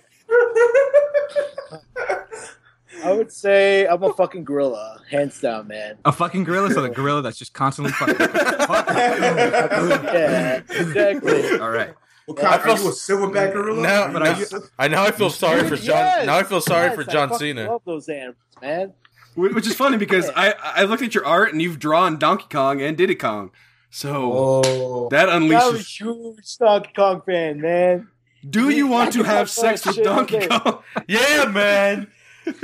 [3.04, 5.98] I would say I'm a fucking gorilla, hands down, man.
[6.04, 8.16] A fucking gorilla, so the gorilla that's just constantly fucking.
[8.16, 8.88] Fuck.
[8.88, 11.58] yeah, exactly.
[11.58, 11.94] All right.
[12.26, 13.52] What kind, I feel are you a silverback mm-hmm.
[13.52, 13.82] gorilla?
[13.82, 14.46] Now, But now, you-
[14.78, 15.96] I now I feel sorry for John.
[15.96, 17.70] Yes, now I feel sorry yes, for John fucking Cena.
[17.70, 18.92] Love those animals, man.
[19.34, 22.82] Which is funny because I I looked at your art and you've drawn Donkey Kong
[22.82, 23.50] and Diddy Kong,
[23.88, 25.96] so Oh, that I'm a unleashes.
[25.96, 28.08] huge Donkey Kong fan, man.
[28.48, 30.46] Do you want to have sex with Donkey.
[30.46, 30.82] Kong?
[31.06, 32.08] Yeah, man.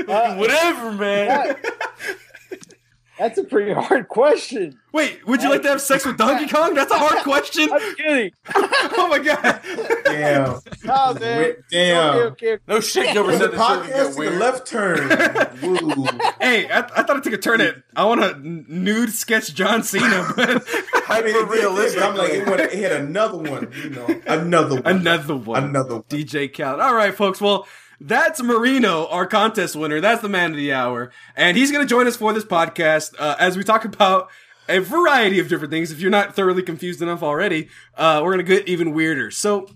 [0.09, 1.29] Uh, Whatever, man.
[1.29, 1.65] that-
[3.17, 4.77] that's a pretty hard question.
[4.93, 6.75] Wait, would you like to have sex with Donkey Kong?
[6.75, 7.69] That's a hard question.
[7.73, 8.33] I'm kidding.
[8.97, 9.61] Oh my god.
[10.05, 10.59] damn.
[10.85, 11.55] Nah, man.
[11.71, 12.15] Damn.
[12.17, 12.63] Okay, okay.
[12.69, 14.39] No shit, Gilbert From the said this shit would podcast get to the weird.
[14.39, 16.31] left turn.
[16.41, 19.83] Hey, I, I thought it took a turn at I want to nude sketch John
[19.83, 20.49] Cena, but
[21.09, 22.03] I mean, Hyper realistic.
[22.03, 23.73] I'm like, it, went- it hit another one.
[23.83, 24.87] You know, another one.
[24.87, 25.65] another one.
[25.65, 26.03] Another one.
[26.05, 26.81] DJ Khaled.
[26.81, 27.41] All right, folks.
[27.41, 27.67] Well,
[28.01, 30.01] that's Marino, our contest winner.
[30.01, 31.11] That's the man of the hour.
[31.37, 34.29] And he's going to join us for this podcast uh, as we talk about
[34.69, 35.91] a variety of different things.
[35.91, 39.31] If you're not thoroughly confused enough already, uh, we're going to get even weirder.
[39.31, 39.69] So,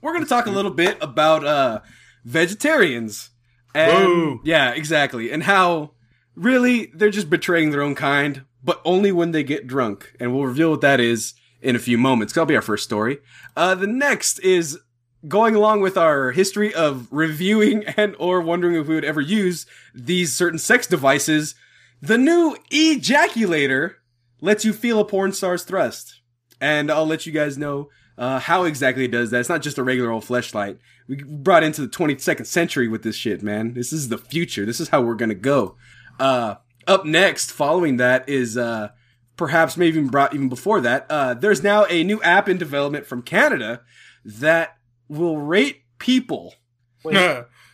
[0.00, 1.80] we're going to talk a little bit about uh,
[2.24, 3.30] vegetarians.
[3.74, 4.40] And, Boo.
[4.44, 5.30] Yeah, exactly.
[5.30, 5.92] And how
[6.34, 10.14] really they're just betraying their own kind, but only when they get drunk.
[10.18, 12.32] And we'll reveal what that is in a few moments.
[12.32, 13.20] That'll be our first story.
[13.56, 14.78] Uh, the next is
[15.26, 19.66] going along with our history of reviewing and or wondering if we would ever use
[19.94, 21.54] these certain sex devices.
[22.00, 23.94] The new ejaculator
[24.40, 26.20] lets you feel a porn star's thrust.
[26.60, 29.40] And I'll let you guys know uh, how exactly it does that.
[29.40, 30.78] It's not just a regular old fleshlight.
[31.08, 33.74] We brought into the 22nd century with this shit, man.
[33.74, 34.64] This is the future.
[34.64, 35.76] This is how we're gonna go.
[36.20, 36.56] Uh,
[36.86, 38.90] up next, following that, is uh,
[39.36, 41.06] perhaps maybe even brought even before that.
[41.08, 43.82] Uh, there's now a new app in development from Canada
[44.24, 44.76] that
[45.12, 46.54] will rate people.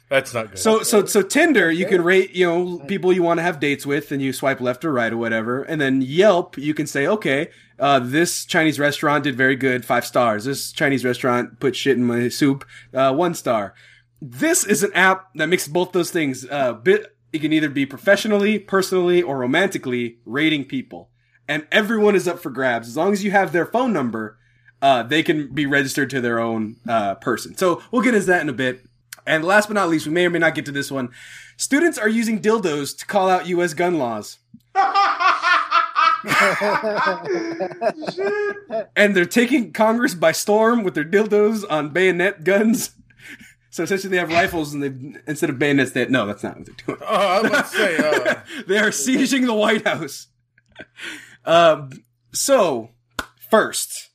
[0.08, 0.58] That's not good.
[0.58, 3.84] So so so Tinder, you can rate you know people you want to have dates
[3.84, 7.06] with, and you swipe left or right or whatever, and then Yelp, you can say
[7.06, 10.46] okay, uh, this Chinese restaurant did very good, five stars.
[10.46, 13.74] This Chinese restaurant put shit in my soup, uh, one star.
[14.20, 16.46] This is an app that mixes both those things.
[16.50, 21.10] Uh, bit it can either be professionally, personally, or romantically rating people,
[21.46, 24.38] and everyone is up for grabs as long as you have their phone number.
[24.80, 27.56] Uh, they can be registered to their own uh, person.
[27.56, 28.84] So we'll get into that in a bit.
[29.26, 31.10] And last but not least, we may or may not get to this one.
[31.56, 33.74] Students are using dildos to call out U.S.
[33.74, 34.38] gun laws.
[38.96, 42.92] and they're taking Congress by storm with their dildos on bayonet guns.
[43.70, 46.66] So essentially, they have rifles, and they instead of bayonets, they no, that's not what
[46.66, 46.98] they're doing.
[47.02, 48.34] oh, I was about to say, uh,
[48.66, 50.28] they are sieging the White House.
[51.44, 51.90] Um,
[52.32, 52.90] so
[53.50, 54.07] first,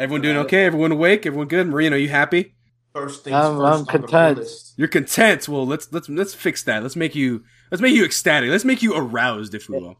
[0.00, 0.64] everyone doing okay?
[0.64, 1.26] Everyone awake?
[1.26, 1.66] Everyone good?
[1.68, 2.54] Marino, are you happy?
[2.92, 3.78] First things I'm- first.
[3.80, 4.40] I'm content.
[4.76, 5.48] You're content.
[5.48, 6.82] Well, let's let's let's fix that.
[6.82, 8.50] Let's make you let's make you ecstatic.
[8.50, 9.96] Let's make you aroused, if we will.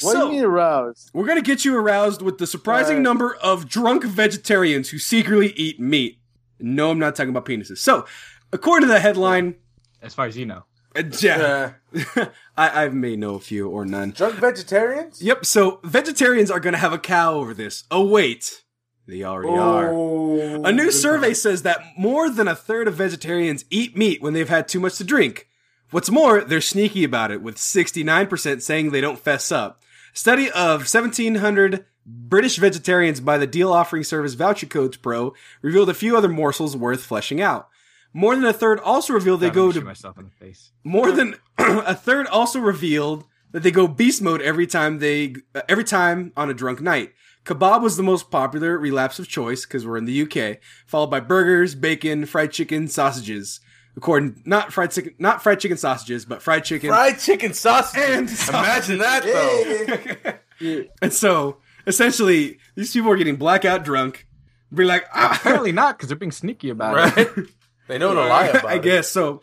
[0.00, 1.10] What so, do you mean aroused?
[1.14, 3.02] we're gonna get you aroused with the surprising Alright.
[3.02, 6.18] number of drunk vegetarians who secretly eat meat.
[6.58, 7.78] No, I'm not talking about penises.
[7.78, 8.06] So,
[8.52, 9.56] according to the headline,
[10.02, 10.64] As far as you know.
[10.94, 11.72] uh, yeah,
[12.16, 14.10] uh, I, I've may know a few or none.
[14.10, 15.20] drunk vegetarians?
[15.22, 15.44] Yep.
[15.46, 17.84] So vegetarians are gonna have a cow over this.
[17.90, 18.64] Oh wait,
[19.06, 19.90] they already are.
[19.92, 21.34] Oh, A new survey time.
[21.34, 24.96] says that more than a third of vegetarians eat meat when they've had too much
[24.98, 25.48] to drink.
[25.90, 29.82] What's more, they're sneaky about it, with 69% saying they don't fess up.
[30.12, 35.94] Study of 1,700 British vegetarians by the deal offering service Voucher Codes Pro revealed a
[35.94, 37.68] few other morsels worth fleshing out.
[38.12, 40.70] More than a third also revealed they go gonna myself in the face.
[40.84, 45.62] more than a third also revealed that they go beast mode every time they uh,
[45.68, 47.12] every time on a drunk night.
[47.46, 51.20] Kebab was the most popular relapse of choice because we're in the UK, followed by
[51.20, 53.60] burgers, bacon, fried chicken, sausages.
[53.96, 56.90] According not fried chicken, not fried chicken sausages, but fried chicken.
[56.90, 58.02] Fried chicken sausage.
[58.02, 60.32] And Imagine that, though.
[60.60, 60.82] Yeah.
[61.02, 64.26] and so essentially, these people are getting blackout drunk.
[64.74, 67.36] Be like, ah, Apparently not, because they're being sneaky about it.
[67.36, 67.46] Right?
[67.88, 68.82] they know to lie about I it.
[68.82, 69.40] guess so.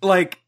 [0.00, 0.38] Like,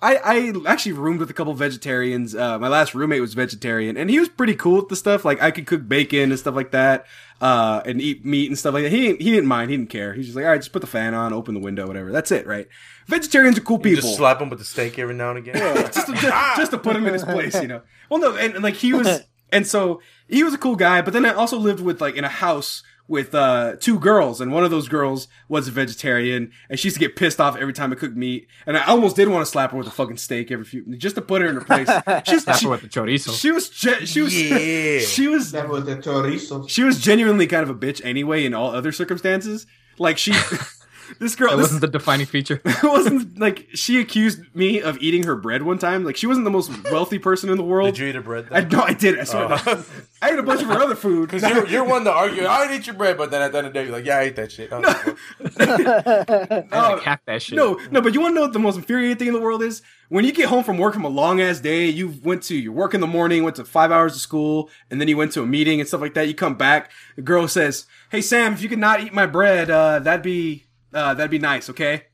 [0.00, 2.34] I I actually roomed with a couple vegetarians.
[2.34, 5.24] Uh, my last roommate was vegetarian, and he was pretty cool with the stuff.
[5.24, 7.06] Like, I could cook bacon and stuff like that,
[7.40, 8.90] uh, and eat meat and stuff like that.
[8.92, 9.70] He didn't, he didn't mind.
[9.70, 10.14] He didn't care.
[10.14, 12.12] He's just like, all right, just put the fan on, open the window, whatever.
[12.12, 12.68] That's it, right?
[13.06, 14.02] Vegetarians are cool You people.
[14.02, 15.56] just slap him with the steak every now and again.
[15.92, 16.22] just, to, just,
[16.56, 17.82] just to put him in his place, you know.
[18.10, 21.02] Well, no, and, and like he was, and so he was a cool guy.
[21.02, 24.50] But then I also lived with like in a house with uh two girls, and
[24.52, 27.72] one of those girls was a vegetarian, and she used to get pissed off every
[27.74, 30.16] time I cooked meat, and I almost did want to slap her with a fucking
[30.16, 31.88] steak every few, just to put her in her place.
[32.26, 33.38] She was, That's she, with the chorizo.
[33.38, 34.98] she was, ge- she was, Yeah.
[35.06, 36.68] she was, That was the chorizo.
[36.68, 39.66] she was genuinely kind of a bitch anyway in all other circumstances.
[39.98, 40.32] Like she,
[41.18, 42.60] this girl, That this, wasn't the defining feature.
[42.64, 46.04] it wasn't like she accused me of eating her bread one time.
[46.04, 47.94] Like she wasn't the most wealthy person in the world.
[47.94, 48.48] Did you eat a bread?
[48.50, 49.18] I no, I did.
[49.18, 49.48] I swear.
[49.48, 49.84] to
[50.22, 51.28] I ate a bunch of her other food.
[51.28, 52.46] Because you're, you're one to argue.
[52.46, 54.06] I didn't eat your bread, but then at the end of the day, you're like,
[54.06, 54.72] yeah, I ate that shit.
[54.72, 56.72] I don't give a fuck.
[56.72, 57.56] I like hack that shit.
[57.56, 59.62] no, no, but you want to know what the most infuriating thing in the world
[59.62, 59.82] is?
[60.08, 62.72] When you get home from work from a long ass day, you went to your
[62.72, 65.42] work in the morning, went to five hours of school, and then you went to
[65.42, 66.28] a meeting and stuff like that.
[66.28, 69.70] You come back, the girl says, "Hey Sam, if you could not eat my bread,
[69.70, 70.64] uh, that'd be
[70.94, 72.04] uh, that'd be nice, okay?"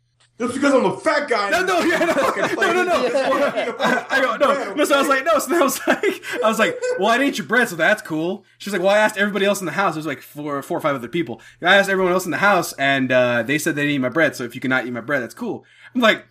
[0.40, 1.50] Just because I'm a fat guy.
[1.50, 3.76] No, no, yeah, no, no, no, no.
[3.78, 4.84] I, I go, no, no.
[4.86, 5.38] So I was like, no.
[5.38, 7.76] So then I was like, I was like, well, I didn't eat your bread, so
[7.76, 8.46] that's cool.
[8.56, 9.94] She was like, well, I asked everybody else in the house.
[9.94, 11.42] There was like four, four or five other people.
[11.60, 13.98] And I asked everyone else in the house, and uh, they said they didn't eat
[13.98, 14.34] my bread.
[14.34, 15.64] So if you cannot eat my bread, that's cool.
[15.94, 16.26] I'm like.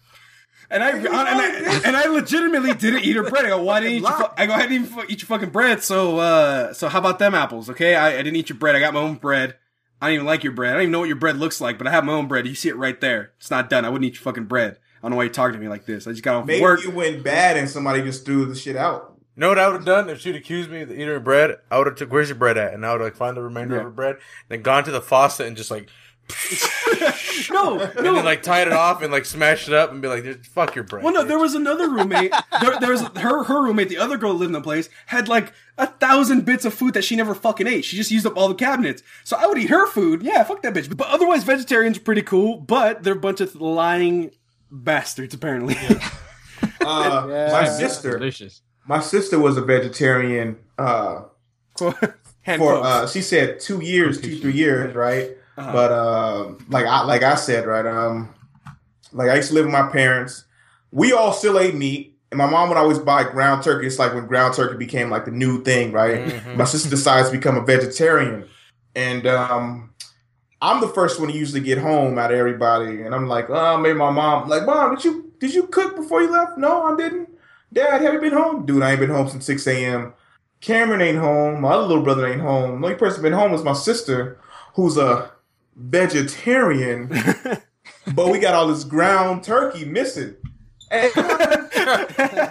[0.72, 3.44] And I, and I and I legitimately didn't eat her bread.
[3.44, 4.08] I go, why didn't you?
[4.08, 4.26] Fu-?
[4.38, 5.82] I go, I didn't even eat your fucking bread.
[5.82, 7.72] So, uh, so how about them apples?
[7.72, 8.76] Okay, I, I didn't eat your bread.
[8.76, 9.56] I got my own bread.
[10.02, 10.72] I don't even like your bread.
[10.72, 12.48] I don't even know what your bread looks like, but I have my own bread.
[12.48, 13.34] You see it right there.
[13.38, 13.84] It's not done.
[13.86, 14.78] I wouldn't eat your fucking bread.
[14.98, 16.08] I don't know why you're talking to me like this.
[16.08, 16.84] I just got off Maybe work.
[16.84, 19.14] you went bad and somebody just threw the shit out.
[19.36, 21.58] You know what I would have done if she'd accused me of eating her bread?
[21.72, 23.76] I would have took where's your bread at, and I would like find the remainder
[23.76, 23.80] Yeah.
[23.82, 24.18] of her bread,
[24.50, 25.90] then gone to the faucet and just like,
[27.52, 30.46] no, and then like tied it off and like smashed it up and be like,
[30.46, 32.32] fuck your brain." well, no, bitch." there was another roommate.
[32.62, 35.28] there, there was her, her roommate, the other girl who lived in the place, had
[35.28, 37.86] like a thousand bits of food that she never fucking ate.
[37.86, 39.02] She just used up all the cabinets.
[39.24, 40.22] So I would eat her food.
[40.24, 40.96] Yeah, fuck that bitch.
[40.96, 44.32] But otherwise, vegetarians are pretty cool, but they're a bunch of lying
[44.72, 45.76] bastards, apparently.
[46.82, 47.52] Uh, Yeah.
[47.52, 48.62] My sister, Delicious.
[48.88, 50.58] my sister was a vegetarian.
[50.78, 51.24] Uh,
[52.50, 55.32] Hand for uh, she said two years, two three years, right?
[55.58, 55.72] Uh-huh.
[55.72, 57.86] But uh, like I like I said, right?
[57.86, 58.34] Um,
[59.12, 60.46] like I used to live with my parents.
[60.92, 63.86] We all still ate meat, and my mom would always buy ground turkey.
[63.86, 66.26] It's like when ground turkey became like the new thing, right?
[66.26, 66.56] Mhm.
[66.56, 68.46] My sister decides to become a vegetarian,
[68.96, 69.94] and um,
[70.62, 73.78] I'm the first one to usually get home out of everybody, and I'm like, oh,
[73.78, 76.58] maybe my mom, like, mom, did you did you cook before you left?
[76.58, 77.30] No, I didn't.
[77.72, 78.66] Dad, have you been home?
[78.66, 80.14] Dude, I ain't been home since six a.m.
[80.62, 81.62] Cameron ain't home.
[81.62, 82.82] My other little brother ain't home.
[82.82, 84.40] The only person been home is my sister,
[84.74, 85.32] who's a
[85.76, 87.08] vegetarian.
[88.14, 90.36] but we got all this ground turkey missing.
[90.92, 92.42] Hey, The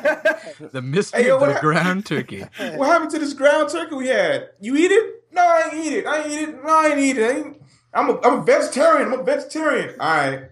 [0.82, 2.44] mystery Hey, yo, of the what- ground turkey.
[2.76, 4.48] what happened to this ground turkey we had?
[4.60, 5.14] You eat it?
[5.32, 6.06] No, I ain't eat it.
[6.06, 6.64] I ain't eat it.
[6.64, 7.30] No, I ain't eat it.
[7.30, 7.62] I ain't,
[7.94, 9.12] I'm a, I'm a vegetarian.
[9.12, 9.94] I'm a vegetarian.
[10.00, 10.42] All right.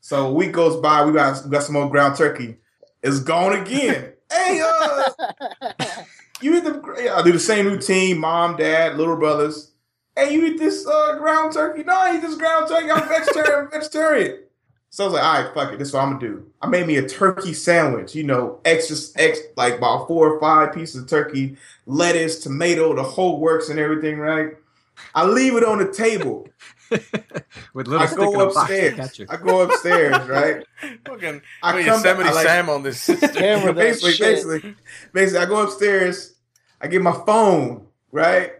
[0.00, 1.04] So a week goes by.
[1.04, 2.56] We got we got some more ground turkey.
[3.02, 4.12] It's gone again.
[4.32, 5.10] hey, uh,
[6.44, 7.12] you eat the?
[7.16, 8.18] I do the same routine.
[8.18, 9.72] Mom, dad, little brothers.
[10.16, 11.82] Hey, you eat this uh, ground turkey?
[11.82, 12.90] No, I eat this ground turkey.
[12.90, 13.70] I'm vegetarian.
[13.70, 14.38] Vegetarian.
[14.90, 15.78] So I was like, all right, fuck it.
[15.80, 16.46] This is what I'm gonna do.
[16.62, 18.14] I made me a turkey sandwich.
[18.14, 23.02] You know, extra, ex, like about four or five pieces of turkey, lettuce, tomato, the
[23.02, 24.18] whole works and everything.
[24.18, 24.50] Right.
[25.12, 26.46] I leave it on the table.
[27.74, 29.20] With little I go a box to upstairs.
[29.28, 30.28] I go upstairs.
[30.28, 30.64] Right.
[31.08, 33.30] Fucking I put come back- Yosemite I like- Sam on this system.
[33.34, 34.76] Camera basically, basically,
[35.12, 36.33] basically, I go upstairs.
[36.84, 37.86] I get my phone.
[38.12, 38.52] Right.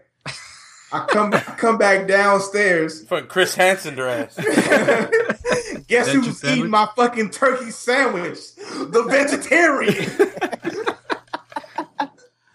[0.91, 3.03] I come back, come back downstairs.
[3.03, 4.35] Fucking Chris Hansen their ass.
[5.87, 6.57] Guess That your who's sandwich?
[6.57, 8.55] eating my fucking turkey sandwich?
[8.55, 10.11] The vegetarian.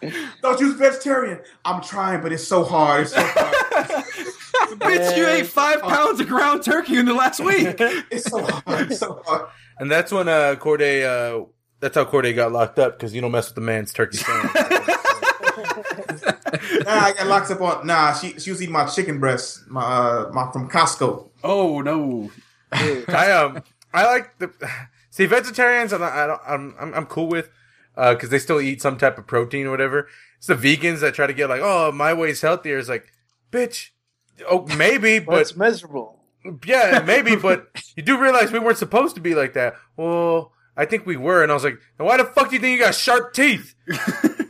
[0.43, 1.39] Don't use vegetarian.
[1.65, 3.03] I'm trying, but it's so hard.
[3.03, 3.55] It's so hard.
[4.81, 7.77] Bitch, you ate five pounds of ground turkey in the last week.
[8.11, 8.91] It's so hard.
[8.91, 9.47] It's so hard.
[9.79, 11.45] And that's when uh, Corde, uh,
[11.79, 14.53] that's how Corde got locked up because you don't mess with the man's turkey sandwich.
[16.95, 17.87] Nah, I got locked up on.
[17.87, 21.29] Nah, she she was eating my chicken breast, my uh, my from Costco.
[21.45, 22.31] Oh no.
[22.73, 24.51] I um, I like the
[25.11, 25.93] see vegetarians.
[25.93, 27.51] I'm not, I don't, I'm I'm I'm cool with
[27.95, 30.09] because they still eat some type of protein or whatever.
[30.39, 32.79] It's the vegans that try to get like, oh, my way's healthier.
[32.79, 33.13] It's like,
[33.53, 33.91] bitch.
[34.49, 36.25] Oh, maybe, But but it's miserable.
[36.65, 39.75] Yeah, maybe, but you do realize we weren't supposed to be like that.
[39.97, 42.79] Well, I think we were, and I was like, why the fuck do you think
[42.79, 43.75] you got sharp teeth?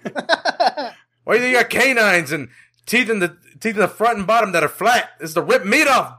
[1.30, 2.48] why do you got canines and
[2.86, 5.10] teeth in the teeth in the front and bottom that are flat?
[5.20, 6.16] It's to rip meat off.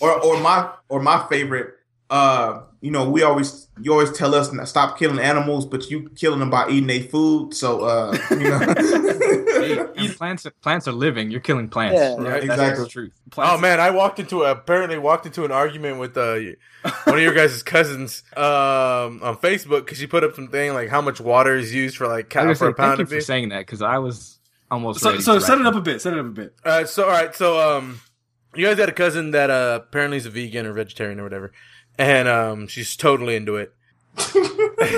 [0.00, 1.74] Or or my or my favorite.
[2.08, 6.10] Uh, you know, we always you always tell us to stop killing animals, but you
[6.10, 7.54] killing them by eating their food.
[7.54, 8.74] So uh, you know.
[9.62, 11.30] And plants, plants are living.
[11.30, 11.94] You're killing plants.
[11.94, 12.14] Yeah.
[12.16, 12.84] Right, That's exactly.
[12.84, 13.12] the truth.
[13.38, 16.34] Oh man, I walked into a, apparently walked into an argument with uh,
[17.04, 21.00] one of your guys' cousins um, on Facebook because she put up something like how
[21.00, 23.02] much water is used for like I cow was for a gonna thank pound you
[23.04, 23.24] of for beef.
[23.24, 24.40] saying that because I was
[24.72, 26.00] almost So, ready so set it up a bit.
[26.02, 26.54] Set it up a bit.
[26.64, 28.00] Uh, so all right, so um,
[28.54, 31.52] you guys had a cousin that uh apparently is a vegan or vegetarian or whatever,
[31.98, 33.72] and um, she's totally into it.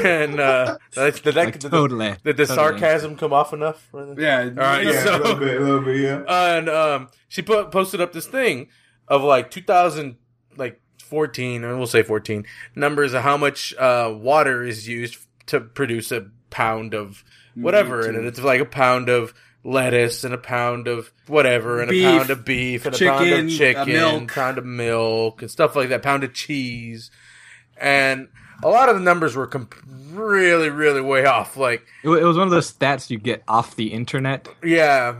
[0.05, 2.17] and uh, did, that, Like, did, the- totally.
[2.25, 2.57] did the totally.
[2.79, 3.89] sarcasm come off enough?
[3.93, 4.41] Yeah.
[4.43, 6.23] All right, yeah, so- a little bit, a little bit, yeah.
[6.57, 8.69] and um, she put posted up this thing
[9.09, 10.17] of like 2000
[10.57, 15.61] like 14 or we'll say 14 numbers of how much uh, water is used to
[15.61, 17.23] produce a pound of
[17.55, 22.05] whatever and it's like a pound of lettuce and a pound of whatever and Beef,
[22.07, 24.33] a pound of beef and a pound of chicken milk.
[24.33, 27.11] pound of milk and stuff like that pound of cheese
[27.79, 28.29] and
[28.63, 29.69] a lot of the numbers were com-
[30.13, 33.75] really really way off like It, it was one of those stats you get off
[33.75, 34.49] the internet.
[34.63, 35.17] yeah,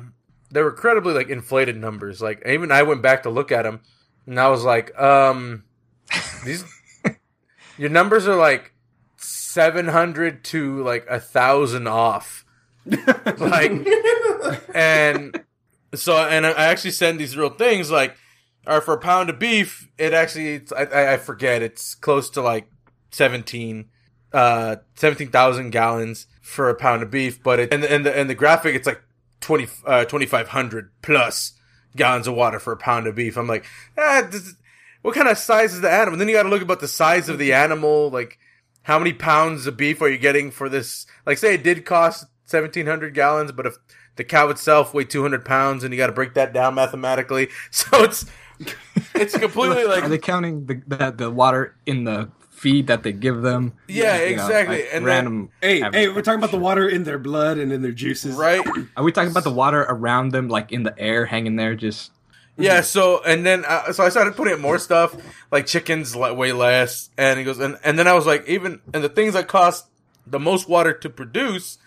[0.51, 2.21] they were incredibly like inflated numbers.
[2.23, 3.81] Like even I went back to look at them,
[4.27, 5.65] and I was like, um,
[6.45, 6.65] these
[7.77, 8.73] your numbers are like
[9.17, 12.44] seven hundred to like a thousand off,
[13.39, 13.73] like,
[14.75, 15.45] and
[15.95, 18.17] so and I actually send these real things like,
[18.67, 22.69] or for a pound of beef, it actually I- I forget it's close to like
[23.11, 23.87] seventeen
[24.33, 28.29] uh 17,000 gallons for a pound of beef, but it, and the, and the, and
[28.29, 29.01] the graphic, it's like
[29.41, 31.53] 20, uh, 2,500 plus
[31.95, 33.37] gallons of water for a pound of beef.
[33.37, 33.65] I'm like,
[33.97, 34.55] ah, this,
[35.03, 36.19] what kind of size is the animal?
[36.19, 38.39] then you got to look about the size of the animal, like
[38.83, 41.07] how many pounds of beef are you getting for this?
[41.25, 43.77] Like say it did cost 1,700 gallons, but if
[44.17, 47.49] the cow itself weighed 200 pounds and you got to break that down mathematically.
[47.71, 48.27] So it's,
[49.15, 53.13] it's completely like, Are they counting the, the the water in the feed that they
[53.13, 53.73] give them?
[53.89, 54.77] Yeah, You know, exactly.
[54.77, 55.51] like And then- random.
[55.61, 58.37] Hey, average hey, we're talking about the water in their blood and in their juices.
[58.37, 58.61] right?
[58.97, 61.75] Are we talking about the water around them, like in the air, hanging there?
[61.75, 62.13] Just
[62.57, 65.17] Yeah, so and then uh, so I started putting in more stuff
[65.51, 68.81] like chickens le- way less, and he goes and and then I was like even
[68.95, 69.87] and the things that cost
[70.27, 71.79] the most water to produce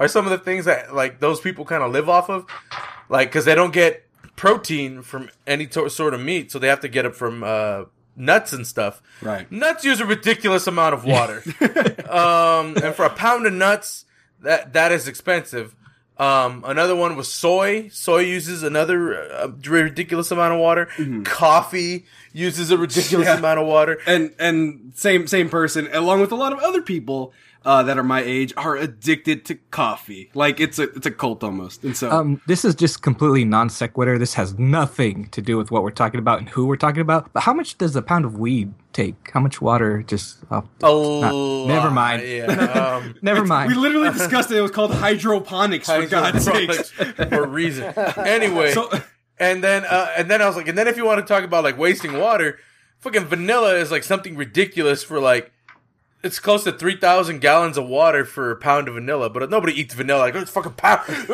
[0.00, 2.46] are some of the things that like those people kind of live off of,
[3.08, 6.80] like because they don't get protein from any to- sort of meat, so they have
[6.80, 7.84] to get it from uh,
[8.16, 9.02] nuts and stuff.
[9.22, 9.50] Right.
[9.52, 11.42] Nuts use a ridiculous amount of water,
[12.10, 14.06] um, and for a pound of nuts,
[14.40, 15.74] that that is expensive.
[16.18, 17.88] Um, another one was soy.
[17.88, 20.88] Soy uses another uh, ridiculous amount of water.
[21.24, 23.38] Coffee uses a ridiculous Yeah.
[23.38, 23.98] amount of water.
[24.06, 27.32] and and same same person along with a lot of other people
[27.64, 31.44] uh, that are my age are addicted to coffee like it's a it's a cult
[31.44, 34.18] almost and so Um, this is just completely non sequitur.
[34.18, 37.30] This has nothing to do with what we're talking about and who we're talking about.
[37.32, 39.30] But how much does a pound of weed take?
[39.34, 40.02] How much water?
[40.02, 42.22] Just off A Not- never mind.
[42.22, 42.48] Yeah.
[43.00, 43.68] Um, never mind.
[43.68, 46.90] we literally discussed it it was called hydroponics for god's sake, Hydroponics
[47.30, 47.92] for a reason.
[48.16, 48.90] Anyway, so
[49.38, 51.44] and then uh, and then I was like, and then if you want to talk
[51.44, 52.58] about like wasting water,
[53.00, 55.52] fucking vanilla is like something ridiculous for like.
[56.22, 59.80] It's close to three thousand gallons of water for a pound of vanilla, but nobody
[59.80, 61.00] eats vanilla like it's fucking pound.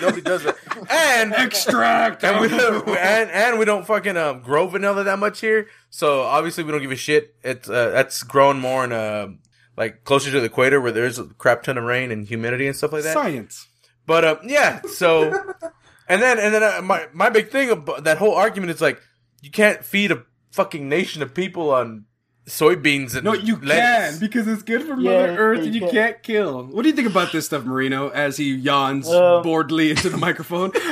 [0.00, 0.56] nobody does it,
[0.90, 5.40] and extract and we don't, and, and we don't fucking um, grow vanilla that much
[5.40, 5.68] here.
[5.90, 7.36] So obviously we don't give a shit.
[7.44, 9.28] It's uh, that's grown more in uh,
[9.76, 12.76] like closer to the equator where there's a crap ton of rain and humidity and
[12.76, 13.14] stuff like that.
[13.14, 13.68] science
[14.06, 15.32] But uh, yeah, so
[16.08, 19.00] and then and then uh, my my big thing about that whole argument is like
[19.40, 22.06] you can't feed a fucking nation of people on
[22.48, 24.12] soybeans and no you lettuce.
[24.18, 25.90] can because it's good for Yeah, mother earth and you can.
[25.90, 29.90] can't kill what do you think about this stuff marino as he yawns Uh, boredly
[29.90, 30.72] into the microphone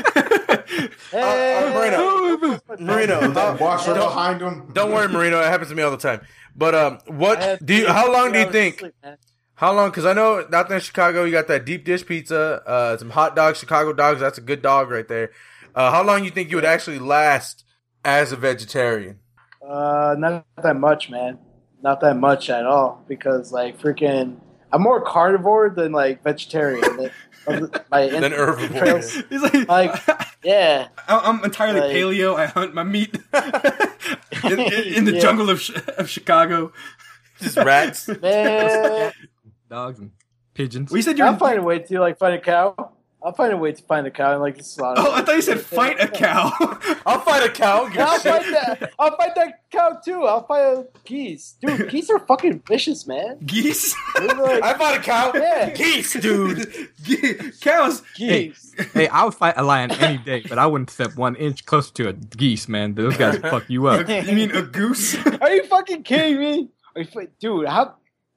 [1.11, 4.69] Hey, Marino, Marino, don't- behind him.
[4.73, 5.41] don't worry, Marino.
[5.41, 6.21] It happens to me all the time.
[6.55, 7.87] But um, what do you?
[7.89, 8.81] How long do you think?
[8.81, 8.95] sleep.
[9.55, 9.91] How long?
[9.91, 13.11] Because I know out there in Chicago, you got that deep dish pizza, uh, some
[13.11, 14.21] hot dogs, Chicago dogs.
[14.21, 15.31] That's a good dog right there.
[15.75, 17.65] Uh, how long you think you would actually last
[18.05, 19.21] as a vegetarian?
[19.67, 21.39] Uh, not that much, man.
[21.87, 23.05] Not that much at all.
[23.07, 24.41] Because like freaking,
[24.73, 26.83] I'm more carnivore than like vegetarian.
[26.83, 27.11] Than-
[27.93, 29.25] my Than herbivore.
[29.31, 30.03] he's like, Like,
[30.43, 32.35] Yeah, I- I'm entirely Like- paleo.
[32.35, 33.15] I hunt my meat
[34.43, 35.21] in, in, in the Yeah.
[35.21, 35.63] jungle of,
[35.97, 36.73] of Chicago.
[37.41, 38.09] Just rats.
[38.09, 39.13] man.
[39.71, 40.11] dogs and
[40.55, 40.91] pigeons.
[40.91, 41.29] We said you're.
[41.29, 42.75] I'll find a way to like find a cow.
[43.23, 45.01] I'll find a way to find a cow and like slaughter.
[45.05, 46.53] Oh, I thought you said fight a cow.
[47.07, 47.89] I'll fight a cow.
[47.89, 48.93] give a I'll fight that.
[48.99, 50.23] I'll fight that cow too.
[50.25, 51.89] I'll fight a geese, dude.
[51.91, 53.39] Geese are fucking vicious, man.
[53.45, 53.97] Geese.
[54.21, 55.33] Like, I fought a cow.
[55.35, 55.71] Yeah.
[55.71, 56.69] Geese, dude.
[57.03, 58.03] Ge- Cows.
[58.17, 58.75] geese.
[58.95, 61.93] hey, I would fight a lion any day, but I wouldn't step one inch closer
[61.95, 62.95] to a geese, man.
[62.95, 64.09] Those guys fuck you up.
[64.09, 65.17] You mean a goose?
[65.41, 66.69] Are you fucking kidding me?
[66.95, 67.97] Are you, fu- dude, how?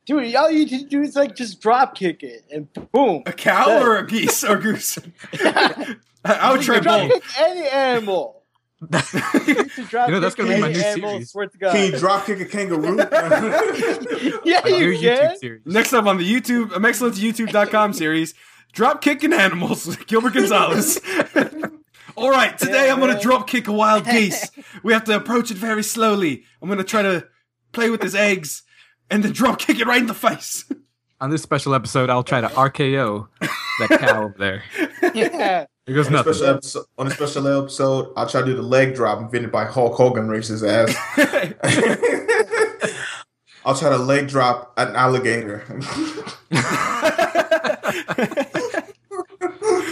[0.09, 3.21] Dude, all you need to do is like just drop kick it and boom.
[3.27, 4.97] A cow or a geese or goose?
[5.33, 5.95] I,
[6.25, 7.11] I would try drop both.
[7.11, 8.41] kick any animal.
[8.91, 11.31] You need to drop You know, that's gonna be my new animal, series.
[11.31, 12.97] Swear to Can you drop kick a kangaroo?
[14.45, 15.35] yeah, you can.
[15.35, 15.61] YouTube series.
[15.65, 18.33] Next up on the YouTube, um, excellent YouTube.com series,
[18.71, 20.99] drop kicking animals, Gilbert Gonzalez.
[22.15, 24.49] All right, today Yeah, I'm going to drop kick a wild geese.
[24.81, 26.45] We have to approach it very slowly.
[26.61, 27.27] I'm going to try to
[27.73, 28.63] play with his eggs
[29.09, 30.65] and then drop kick it right in the face.
[31.21, 34.63] On this special episode, I'll try to RKO that cow over there.
[35.13, 35.65] Yeah.
[35.85, 36.33] There goes on, a nothing.
[36.33, 39.65] special episode, on a special episode, I'll try to do the leg drop invented by
[39.65, 40.95] Hulk Hogan, races ass.
[43.65, 45.65] I'll try to leg drop an alligator.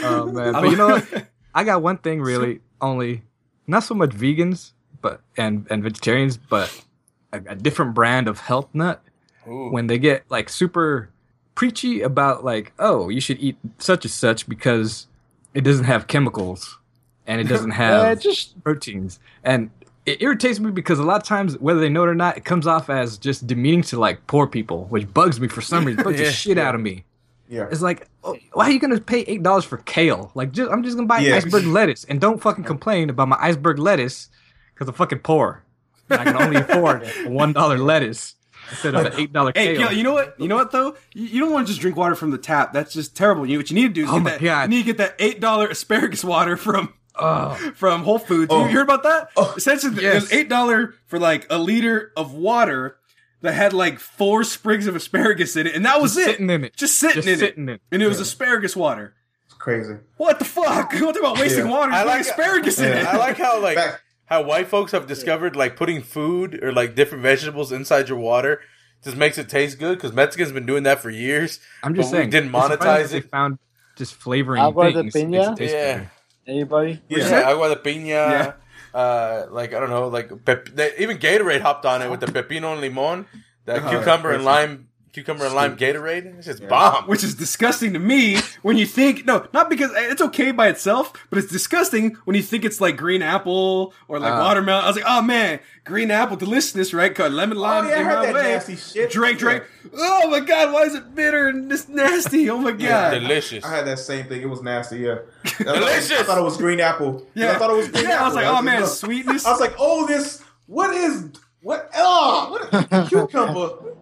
[0.04, 0.70] Oh man, but oh.
[0.70, 1.28] you know what?
[1.54, 3.24] I got one thing really only,
[3.66, 6.86] not so much vegans, but and and vegetarians, but
[7.34, 9.04] a, a different brand of health nut.
[9.48, 9.70] Ooh.
[9.70, 11.10] When they get like super
[11.56, 15.08] preachy about like, oh, you should eat such and such because
[15.54, 16.78] it doesn't have chemicals
[17.26, 19.20] and it doesn't Uh, have just proteins.
[19.44, 19.70] And
[20.06, 22.46] it irritates me because a lot of times, whether they know it or not, it
[22.46, 26.04] comes off as just demeaning to like poor people, which bugs me for some reason.
[26.04, 26.28] Bugs Yeah.
[26.28, 27.04] the shit out of me.
[27.50, 27.68] yeah.
[27.72, 30.32] It's like, oh, why are you gonna pay eight dollars for kale?
[30.36, 31.36] Like, just, I'm just gonna buy Yeah.
[31.36, 34.30] iceberg lettuce, and don't fucking complain about my iceberg lettuce
[34.74, 35.64] because I'm fucking poor.
[36.10, 38.36] And I can only afford one dollar lettuce
[38.70, 39.92] instead of an eight dollar Hey, kale.
[39.92, 40.40] you know what?
[40.40, 40.96] You know what though?
[41.14, 42.74] You, you don't want to just drink water from the tap.
[42.74, 43.46] That's just terrible.
[43.46, 44.42] You what you need to do is Oh get that.
[44.42, 44.62] God.
[44.64, 48.52] You need to get that eight dollar asparagus water from oh, from Whole Foods.
[48.54, 48.66] Oh.
[48.66, 49.30] You heard about that?
[49.38, 49.54] Oh.
[49.58, 52.98] Essentially, it was eight dollar for like a liter of water
[53.42, 56.32] that had like four sprigs of asparagus in it, and that was just it.
[56.32, 56.76] sitting in it.
[56.76, 57.82] Just sitting Just in sitting it, in it.
[57.92, 59.14] and it was asparagus water.
[59.46, 59.96] It's crazy.
[60.18, 60.92] What the fuck?
[61.00, 61.72] What about wasting Yeah.
[61.72, 61.92] water?
[61.92, 63.00] I I like like- asparagus in Yeah.
[63.02, 63.06] it.
[63.06, 66.96] I like how like Back- how white folks have discovered like putting food or like
[66.96, 68.62] different vegetables inside your water
[69.04, 71.60] just makes it taste good because Mexicans been doing that for years.
[71.84, 72.30] I'm just But we saying.
[72.32, 73.30] didn't it's surprising monetize They it.
[73.32, 73.60] found
[73.98, 75.14] just flavoring Agua de things.
[75.16, 75.50] piña?
[75.50, 75.94] makes it Yeah.
[75.98, 76.12] better.
[76.48, 77.02] anybody?
[77.10, 77.30] Yeah.
[77.30, 78.08] Yeah, agua de piña.
[78.08, 78.54] Yeah.
[78.94, 82.28] Uh, like I don't know, like pep- they, even Gatorade hopped on it with the
[82.28, 83.26] pepino and limon,
[83.66, 83.90] the Uh-huh.
[83.90, 84.87] cucumber and lime
[85.18, 86.38] cucumber and lime Gatorade.
[86.38, 87.06] This is bomb.
[87.08, 91.12] which is disgusting to me when you think no, not because it's okay by itself,
[91.30, 94.38] but it's disgusting when you think it's like green apple or like Uh.
[94.44, 94.84] watermelon.
[94.84, 97.14] I was like, oh man, green apple deliciousness, right?
[97.16, 98.42] Cut lemon lime Oh, yeah, I in heard my that way.
[98.44, 99.10] nasty shit.
[99.12, 99.64] Drink, drink.
[99.98, 102.50] Oh my god, why is it bitter and this nasty?
[102.50, 103.12] Oh my god.
[103.12, 103.64] Delicious.
[103.66, 104.42] I had that same thing.
[104.42, 105.00] It was nasty.
[105.00, 105.20] Yeah,
[105.58, 106.12] Delicious.
[106.12, 107.26] I thought it was green apple.
[107.34, 108.12] yeah, I thought it was green yeah.
[108.12, 108.24] apple.
[108.24, 109.46] I was like, oh man, sweetness.
[109.46, 110.44] I was like, oh, this.
[110.68, 111.90] What is what?
[111.96, 113.94] Oh, what cucumber?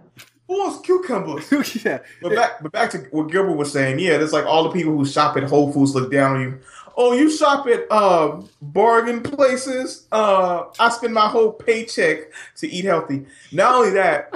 [0.47, 1.41] Who wants cucumber?
[1.83, 1.99] yeah.
[2.21, 3.99] But back, but back to what Gilbert was saying.
[3.99, 6.59] Yeah, there's like all the people who shop at Whole Foods look down on you.
[6.97, 10.07] Oh, you shop at uh, bargain places.
[10.11, 13.25] Uh, I spend my whole paycheck to eat healthy.
[13.51, 14.29] Not only that,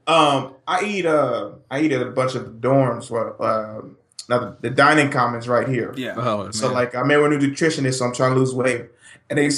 [0.06, 3.10] um, I eat uh, I eat at a bunch of dorms.
[3.10, 3.82] Well, uh,
[4.30, 5.92] now the, the dining commons right here.
[5.96, 6.14] Yeah.
[6.16, 6.74] Oh, So man.
[6.74, 8.86] like I met with a nutritionist, so I'm trying to lose weight.
[9.30, 9.50] And they,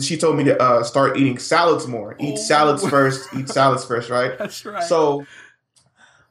[0.00, 2.16] she told me to uh, start eating salads more.
[2.18, 2.42] Eat Oh.
[2.42, 3.28] salads first.
[3.36, 4.38] Eat salads first, right?
[4.38, 4.82] That's right.
[4.82, 5.26] So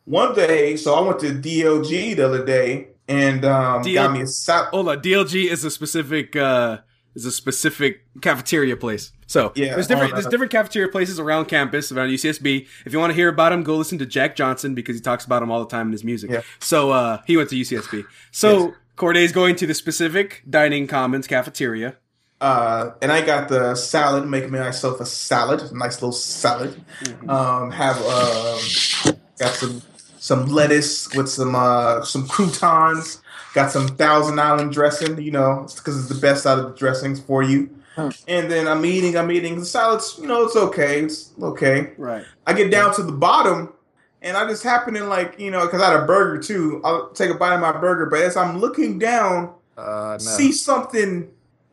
[0.06, 4.22] one day, so I went to DLG the other day and um, DL got me
[4.22, 4.70] a salad.
[4.72, 6.80] Hold on, DLG is a specific uh
[7.16, 9.12] is a specific cafeteria place.
[9.28, 12.68] So Yeah, there's different there's different cafeteria places around campus around UCSB.
[12.86, 15.26] If you want to hear about him, go listen to Jack Johnson because he talks
[15.26, 16.32] about him all the time in his music.
[16.32, 16.42] Yeah.
[16.60, 18.06] So uh he went to UCSB.
[18.32, 18.76] So Yes.
[18.96, 21.98] Corde's going to the specific dining commons cafeteria.
[22.42, 26.82] Uh, and I got the salad, making myself a salad, a nice little salad.
[27.04, 27.30] Mm-hmm.
[27.30, 29.82] Um, have um, got some
[30.20, 33.22] some lettuce with some uh, some croutons.
[33.54, 37.20] Got some Thousand Island dressing, you know, because it's the best out of the dressings
[37.20, 37.70] for you.
[38.28, 40.18] And then I'm eating, I'm eating the salads.
[40.22, 41.92] You know, it's okay, it's okay.
[41.98, 42.24] Right.
[42.48, 43.74] I get down to the bottom,
[44.22, 46.80] and I just happen to like, you know, because I had a burger too.
[46.86, 50.18] I'll take a bite of my burger, but as I'm looking down, Uh, no.
[50.20, 51.30] see something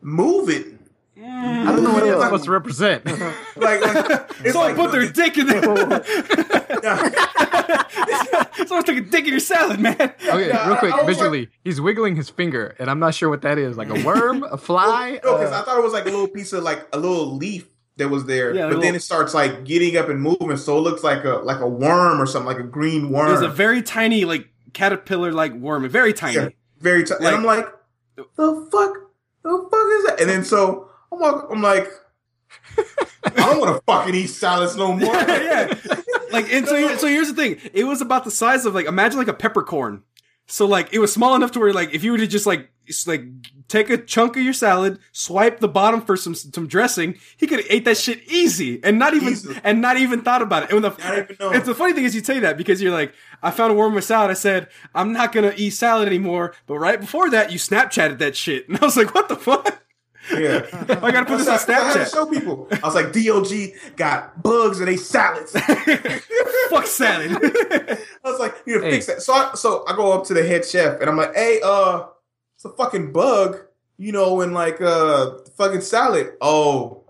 [0.07, 0.79] moving.
[1.19, 2.11] I don't know what Yeah.
[2.11, 3.05] that's supposed to represent.
[3.57, 5.61] Like, like it's Someone like put their dick in there.
[8.67, 9.95] Someone took a dick in your salad, man.
[9.99, 13.29] Okay, Yeah, real quick, I was visually, he's wiggling his finger, and I'm not sure
[13.29, 13.77] what that is.
[13.77, 15.19] Like a worm, a fly.
[15.23, 17.35] No, because uh, I thought it was like a little piece of like a little
[17.35, 20.21] leaf that was there, Yeah, but a then little- it starts like getting up and
[20.21, 23.29] moving, so it looks like a like a worm or something, like a green worm.
[23.29, 25.87] There's a very tiny, like caterpillar like worm.
[25.89, 26.35] Very tiny.
[26.35, 26.49] Yeah,
[26.79, 27.23] very tiny.
[27.25, 27.65] Like- and I'm like,
[28.15, 28.97] the fuck,
[29.47, 30.17] the fuck is that?
[30.19, 31.87] And then so I'm like, I'm like,
[33.25, 35.13] I don't want to fucking eat salads no more.
[35.13, 35.73] yeah.
[36.31, 37.69] Like, and so, so here's the thing.
[37.73, 40.03] It was about the size of like, imagine like a peppercorn.
[40.47, 42.69] So like, it was small enough to where like, if you were to just like,
[43.05, 43.23] like
[43.67, 47.59] take a chunk of your salad, swipe the bottom for some some dressing, he could
[47.59, 49.59] have ate that shit easy and not even Easily.
[49.61, 50.71] and not even thought about it.
[50.71, 51.51] And the, Not even know.
[51.51, 53.99] it's the funny thing is you say that because you're like, I found a worm
[53.99, 54.31] salad.
[54.31, 56.53] I said I'm not gonna eat salad anymore.
[56.65, 59.83] But right before that, you Snapchatted that shit, and I was like, what the fuck?
[60.31, 60.65] Yeah.
[61.01, 62.13] I gotta put this on I had to Snapchat.
[62.13, 62.67] show people.
[62.71, 65.51] I was like, DLG got bugs and they salads.
[66.69, 67.31] Fuck salad.
[67.41, 68.91] I was like, you need Hey.
[68.91, 69.21] fix that.
[69.21, 72.05] So I, so I go up to the head chef and I'm like, hey, uh,
[72.55, 73.57] it's a fucking bug,
[73.97, 76.33] you know, in like uh fucking salad.
[76.41, 77.03] Oh,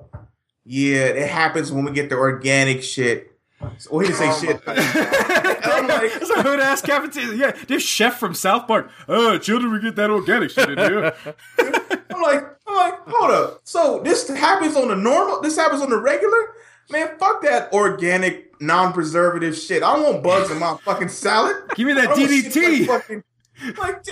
[0.65, 3.31] yeah, it happens when we get the organic shit.
[3.79, 4.61] So, well, he didn't say shit.
[4.67, 7.33] I'm like- it's a hood ass cafeteria.
[7.35, 8.91] Yeah, this chef from South Park.
[9.07, 11.15] Oh, children, we get that organic shit in here.
[12.17, 13.61] I'm like, I'm like, hold up.
[13.63, 15.41] So this happens on the normal.
[15.41, 16.53] This happens on the regular.
[16.89, 19.83] Man, fuck that organic, non-preservative shit.
[19.83, 21.55] I don't want bugs in my fucking salad.
[21.75, 22.87] Give me that don't want shit DDT.
[22.87, 23.23] Like, fucking,
[23.77, 24.03] like,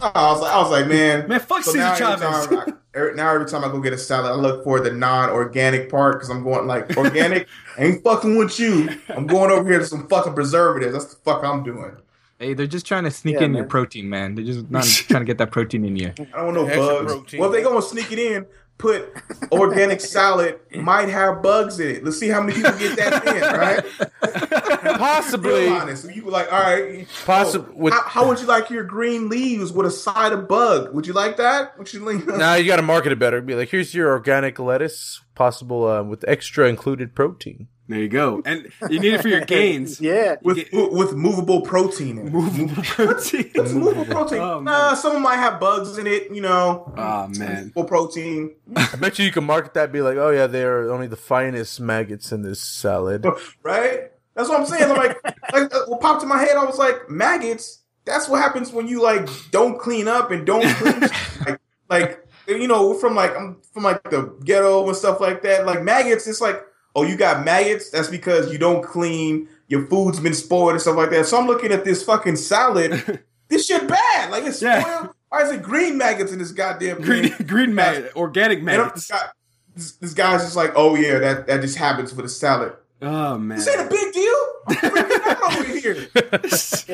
[0.00, 2.46] Oh, I was like, I was like, man, Man, fuck Cesar now every Chavez.
[2.48, 4.90] time I- every- now every time I go get a salad, I look for the
[4.90, 7.46] non-organic part because I'm going like organic.
[7.78, 8.88] ain't fucking with you.
[9.10, 10.92] I'm going over here to some fucking preservatives.
[10.94, 11.96] That's the fuck I'm doing.
[12.38, 14.34] Hey, they're just trying to sneak Yeah, in your protein, man.
[14.34, 16.08] They're just not trying to get that protein in you.
[16.18, 17.12] I don't want no bugs.
[17.12, 17.40] protein.
[17.40, 19.12] Well, if they gonna sneak it in, put
[19.52, 22.04] organic salad might have bugs in it.
[22.04, 24.74] Let's see how many people get that in, right?
[24.98, 25.64] Possibly.
[25.64, 26.14] Real honest.
[26.14, 29.28] You were like, all right, Possi- oh, with- how, how would you like your green
[29.28, 30.92] leaves with a side of bug?
[30.94, 31.78] Would you like that?
[31.78, 32.26] Would you like?
[32.26, 33.40] Now you got to market it better.
[33.40, 37.68] Be like, here's your organic lettuce, possible uh, with extra included protein.
[37.86, 38.40] There you go.
[38.46, 40.00] And you need it for your gains.
[40.00, 40.36] Yeah.
[40.42, 42.18] with with movable protein.
[42.18, 42.32] In it.
[42.32, 43.50] Movable protein.
[43.54, 44.38] It's movable protein.
[44.40, 44.96] Oh, man.
[44.96, 46.30] some of them might have bugs in it.
[46.34, 47.64] You know, Oh man.
[47.64, 48.54] movable protein.
[48.74, 49.92] I bet you you can market that.
[49.92, 53.26] Be like, oh yeah, they're only the finest maggots in this salad.
[53.62, 54.10] right?
[54.34, 54.90] That's what I'm saying.
[54.90, 55.22] I'm like,
[55.52, 57.82] like uh, what popped in my head, I was like, maggots.
[58.06, 61.00] That's what happens when you like don't clean up and don't clean.
[61.46, 65.66] like, like you know, from like I'm from like the ghetto and stuff like that.
[65.66, 66.62] Like maggots, it's like,
[66.94, 67.90] oh, you got maggots.
[67.90, 69.48] That's because you don't clean.
[69.68, 71.26] Your food's been spoiled and stuff like that.
[71.26, 73.22] So I'm looking at this fucking salad.
[73.48, 74.30] this shit bad.
[74.30, 74.80] Like it's Yeah.
[74.82, 75.14] spoiled.
[75.30, 77.46] Why is it green maggots in this goddamn Green thing?
[77.46, 79.08] green maggot, organic maggots.
[79.08, 79.20] this,
[79.74, 82.74] this, this guy's just like, oh yeah, that that just happens for the salad.
[83.02, 83.58] Oh man.
[83.58, 84.34] This ain't a big deal.
[84.66, 85.64] I'm freaking out over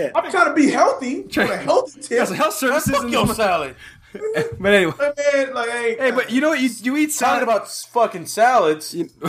[0.00, 0.10] here.
[0.14, 1.24] I'm trying to be healthy.
[1.24, 2.28] Try- Trying to healthy Yeah, tip.
[2.28, 2.90] so health Man, services.
[2.94, 3.76] fuck in your salad.
[4.60, 4.92] but anyway.
[4.96, 6.60] But man, like, hey, Hey, but you know what?
[6.60, 7.42] You, you eat Talking salad.
[7.44, 8.94] about fucking salads.
[8.94, 9.08] You-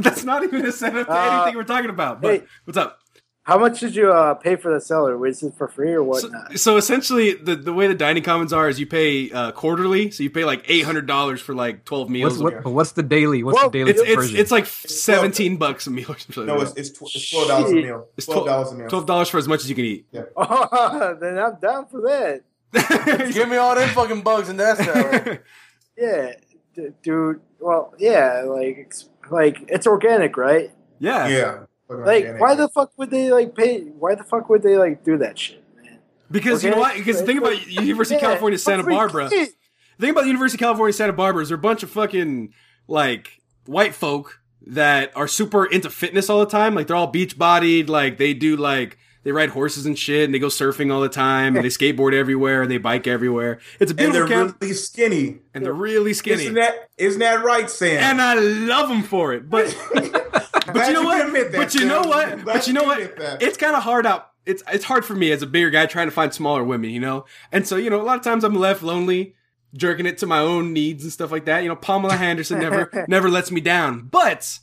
[0.00, 2.20] That's not even a setup to Uh, anything we're talking about.
[2.20, 2.46] But hey.
[2.64, 2.98] what's up?
[3.44, 5.16] How much did you uh, pay for the cellar?
[5.16, 6.58] Was it for free or So, whatnot?
[6.58, 10.10] so essentially, the, the way the dining commons are is you pay uh, quarterly.
[10.10, 12.38] So you pay like eight hundred dollars for like twelve meals.
[12.38, 13.42] What's, what, but what's the daily?
[13.42, 14.36] What's Well, the daily it's it's version?
[14.36, 16.12] it's like seventeen bucks a meal.
[16.12, 18.06] Or something no, like it's it's, tw- it's twelve dollars a meal.
[18.16, 18.88] It's Twelve dollars a meal.
[18.88, 20.06] twelve dollars for as much as you can eat.
[20.36, 22.42] Oh, then I'm down for that.
[23.32, 25.40] Give me all them fucking bugs in that salad.
[25.98, 26.32] Yeah,
[26.74, 27.40] d- dude.
[27.58, 30.70] Well, yeah, like, it's, like it's organic, right?
[30.98, 31.28] yeah.
[31.28, 31.58] Yeah.
[31.90, 32.40] Like, organic.
[32.40, 33.80] why the fuck would they like pay?
[33.80, 35.98] Why the fuck would they like do that shit, man?
[36.30, 36.94] Because you know what?
[36.96, 39.28] Because think about University of Yeah, California, Santa Barbara.
[39.28, 39.50] shit.
[39.98, 42.54] The thing about the University of California, Santa Barbara is they're a bunch of fucking
[42.88, 46.74] like white folk that are super into fitness all the time.
[46.74, 47.90] Like they're all beach bodied.
[47.90, 51.08] Like they do like they ride horses and shit, and they go surfing all the
[51.08, 53.58] time, and they skateboard everywhere, and they bike everywhere.
[53.78, 55.40] It's a And they're camp, really skinny.
[55.54, 58.02] and they're really skinny, Isn't that isn't that right, Sam?
[58.02, 59.48] and I love them for it.
[59.50, 61.32] But but you know what?
[61.32, 62.44] that, but you know what?
[62.44, 63.16] But you know what?
[63.16, 63.42] that.
[63.42, 64.28] It's kind of hard out.
[64.46, 67.00] It's it's hard for me as a bigger guy trying to find smaller women, you
[67.00, 67.24] know.
[67.52, 69.34] And so you know, a lot of times I'm left lonely,
[69.74, 71.62] jerking it to my own needs and stuff like that.
[71.62, 74.08] You know, Pamela Henderson never never lets me down.
[74.10, 74.58] But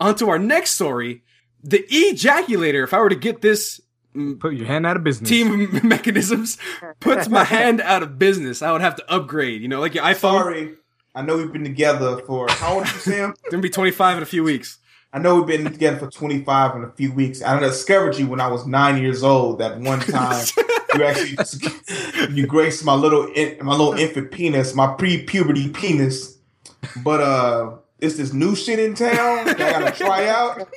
[0.00, 1.22] onto our next story,
[1.62, 2.82] the ejaculator.
[2.82, 3.80] If I were to get this
[4.40, 5.28] Put your hand out of business.
[5.28, 6.58] team mechanisms,
[6.98, 8.60] puts my hand out of business.
[8.60, 9.62] I would have to upgrade.
[9.62, 10.20] You know, like your iPhone.
[10.20, 10.74] Sorry.
[11.14, 13.34] I know we've been together for how old are you, Sam?
[13.50, 14.78] Gonna be 25 in a few weeks.
[15.12, 17.42] I know we've been together for 25 in a few weeks.
[17.42, 19.58] I discovered you when I was nine years old.
[19.58, 20.44] That one time
[20.94, 21.36] you actually
[22.32, 26.38] you graced my little in, my little infant penis, my pre-puberty penis.
[27.04, 30.68] But uh, it's this new shit in town that I gotta try out,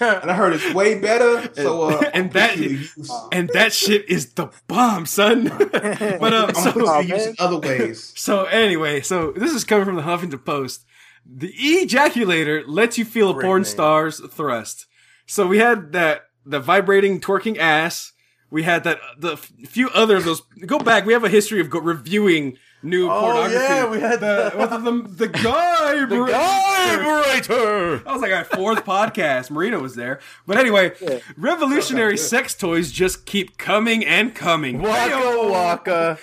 [0.22, 1.50] and I heard it's way better.
[1.54, 3.10] So uh, And that- putting you to use.
[3.32, 5.44] And that shit is the bomb, son.
[5.72, 7.28] but um, I'm so oh, use man.
[7.28, 8.12] in other ways.
[8.16, 10.84] So anyway, so this is coming from the Huffington Post.
[11.26, 13.66] The ejaculator lets you feel a Great porn name.
[13.66, 14.86] star's thrust.
[15.26, 18.12] So we had that the vibrating twerking ass.
[18.50, 20.40] We had that the f- few other of those.
[20.64, 21.04] Go back.
[21.04, 23.54] We have a history of go, reviewing new Oh, pornography.
[23.56, 26.04] yeah, we had the the- what's the the guy.
[26.08, 27.98] The vibrator.
[27.98, 29.50] That was like our fourth podcast.
[29.50, 30.20] Marino was there.
[30.46, 31.18] But anyway, Yeah.
[31.36, 34.80] revolutionary Sounds sex toys just keep coming and coming.
[34.80, 36.18] Waka waka.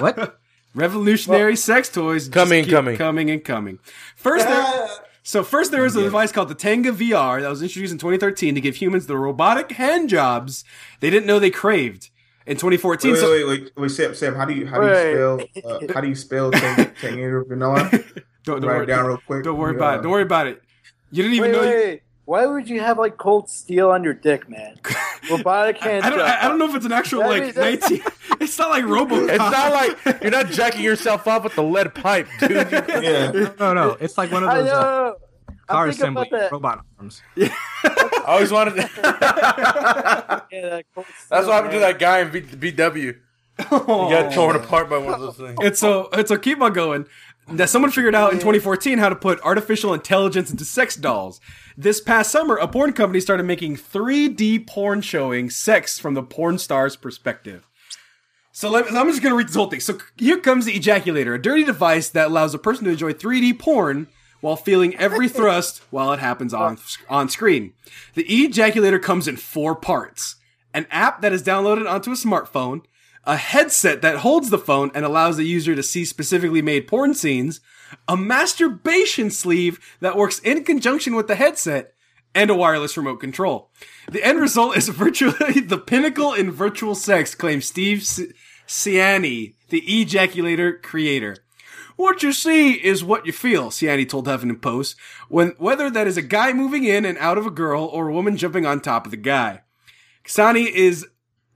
[0.00, 0.38] What?
[0.74, 2.96] Revolutionary sex toys just Coming, keep coming.
[2.98, 3.78] coming and coming.
[4.14, 4.88] First, there,
[5.22, 8.54] so first there was a device called the Tenga VR that was introduced in 2013
[8.54, 10.64] to give humans the robotic hand jobs
[11.00, 12.10] they didn't know they craved.
[12.46, 14.86] In 2014, Wait, so wait, wait, wait, wait, Sam, Sam, how do you how do
[14.86, 14.94] you
[15.52, 17.90] spell uh, how do you spell Tang- Tangier vanilla?
[18.44, 19.42] don't, don't Write worry, it down real quick.
[19.44, 19.78] don't worry Yeah.
[19.78, 20.02] about it.
[20.02, 20.62] Don't worry about it.
[21.10, 21.62] You didn't even Wait, know.
[21.72, 24.78] you- Why would you have like cold steel on your dick, man?
[25.30, 26.04] Robotic hand.
[26.04, 26.20] I don't.
[26.20, 28.02] I, I don't know if it's an actual That like means 19.
[28.40, 29.28] It's not like RoboCop.
[29.28, 32.50] It's not like you're not jacking yourself up with the lead pipe, dude.
[32.70, 33.32] Yeah.
[33.58, 33.96] No, no.
[33.98, 35.16] It's like one of I those uh, know.
[35.66, 37.22] Car assembly about robot arms.
[37.36, 38.74] I always wanted.
[38.76, 38.90] To,
[40.52, 40.84] Yeah, that
[41.28, 43.16] that's what happened to that guy in v, VW.
[43.58, 45.56] He got torn apart by one of those things.
[45.62, 47.06] And so, and so keep on going.
[47.48, 51.40] That someone figured out in 2014 how to put artificial intelligence into sex dolls.
[51.76, 56.58] This past summer, a porn company started making 3D porn showing sex from the porn
[56.58, 57.68] star's perspective.
[58.50, 59.80] So let, I'm just going to read this whole thing.
[59.80, 63.58] So here comes the ejaculator, a dirty device that allows a person to enjoy 3D
[63.58, 64.08] porn
[64.46, 66.78] while feeling every thrust while it happens on
[67.08, 67.72] on screen.
[68.14, 70.36] The ejaculator comes in four parts:
[70.72, 72.82] an app that is downloaded onto a smartphone,
[73.24, 77.12] a headset that holds the phone and allows the user to see specifically made porn
[77.12, 77.60] scenes,
[78.06, 81.94] a masturbation sleeve that works in conjunction with the headset,
[82.32, 83.72] and a wireless remote control.
[84.08, 87.98] The end result is virtually the pinnacle in virtual sex, claims Steve
[88.68, 91.38] Ciani, the ejaculator creator.
[91.96, 94.96] What you see is what you feel, Ciani told Huffington Post,
[95.28, 98.12] when, whether that is a guy moving in and out of a girl or a
[98.12, 99.62] woman jumping on top of the guy.
[100.24, 101.06] Ksani is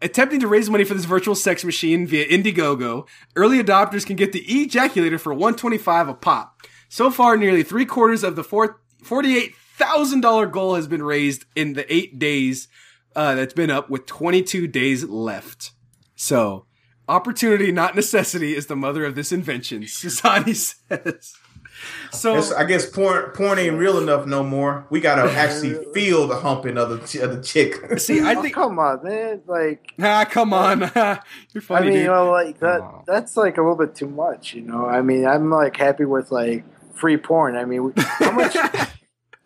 [0.01, 3.07] attempting to raise money for this virtual sex machine via Indiegogo.
[3.37, 6.63] Early adopters can get the ejaculator for 125 a pop.
[6.89, 11.93] So far, nearly three quarters of the four, $48,000 goal has been raised in the
[11.93, 12.69] eight days
[13.15, 15.73] uh, that's been up with 22 days left.
[16.17, 16.67] So,
[17.11, 21.35] opportunity, not necessity, is the mother of this invention, Susani says.
[22.11, 24.85] So, It's- I guess porn porn ain't real enough no more.
[24.91, 27.75] We gotta actually feel the humping of the ch- of the chick.
[27.99, 28.55] see, I Oh, think.
[28.55, 29.41] come on, man.
[29.47, 30.81] Like, Ah, come on.
[31.53, 31.81] You're funny.
[31.81, 32.03] I mean, dude.
[32.03, 32.81] you know, like that.
[32.83, 33.03] Aw.
[33.07, 34.85] That's like a little bit too much, you know.
[34.87, 37.57] I mean, I'm like happy with like free porn.
[37.57, 38.55] I mean, how much?
[38.55, 38.87] yeah,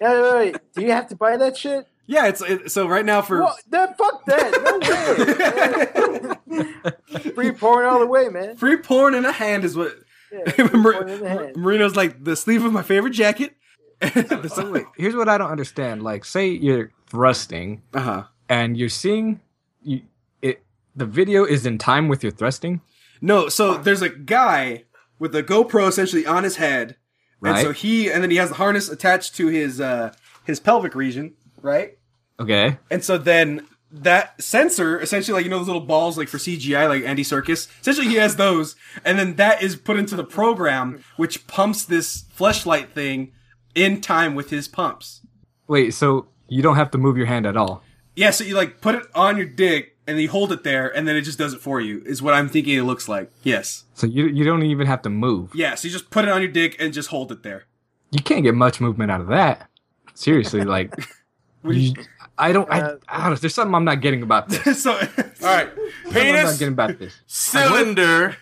[0.00, 1.86] wait, wait, do you have to buy that shit?
[2.06, 6.38] Yeah, it's it, so right now for Well, then fuck that.
[6.46, 6.48] No
[7.22, 7.30] way.
[7.32, 8.56] free porn all the way, man.
[8.56, 9.92] free porn in a hand is what
[10.32, 11.56] Yeah, free porn in the hand.
[11.56, 13.56] Marino's like the sleeve of my favorite jacket.
[14.48, 16.02] So wait, here's what I don't understand.
[16.02, 18.22] Like, say you're thrusting uh huh.
[18.50, 19.40] and you're seeing
[19.82, 20.02] you
[20.42, 20.62] it
[20.94, 22.82] the video is in time with your thrusting,
[23.22, 24.84] No, so there's a guy
[25.18, 26.96] with a GoPro essentially on his head,
[27.42, 30.12] and so he and then he has the harness attached to his uh
[30.44, 31.34] his pelvic region,
[31.64, 31.98] right?
[32.38, 32.78] okay?
[32.90, 36.88] And so then that sensor, essentially, like you know those little balls, like for CGI,
[36.88, 37.68] like Andy Serkis.
[37.80, 42.24] Essentially, he has those, and then that is put into the program, which pumps this
[42.36, 43.32] fleshlight thing
[43.74, 45.22] in time with his pumps.
[45.66, 47.82] Wait, so you don't have to move your hand at all.
[48.16, 51.06] Yeah, so you like put it on your dick, and you hold it there, and
[51.06, 52.02] then it just does it for you.
[52.04, 53.30] Is what I'm thinking it looks like.
[53.42, 53.84] Yes.
[53.94, 55.52] So you you don't even have to move.
[55.54, 57.64] Yeah, so you just put it on your dick and just hold it there.
[58.10, 59.68] You can't get much movement out of that.
[60.14, 60.94] Seriously, like
[61.64, 61.94] you,
[62.38, 63.40] I don't I, Uh, I don't.
[63.40, 64.82] There's something I'm not getting about this.
[64.82, 64.98] so, All
[65.42, 65.68] right,
[66.06, 67.14] I'm not penis, getting about this.
[67.26, 68.36] cylinder.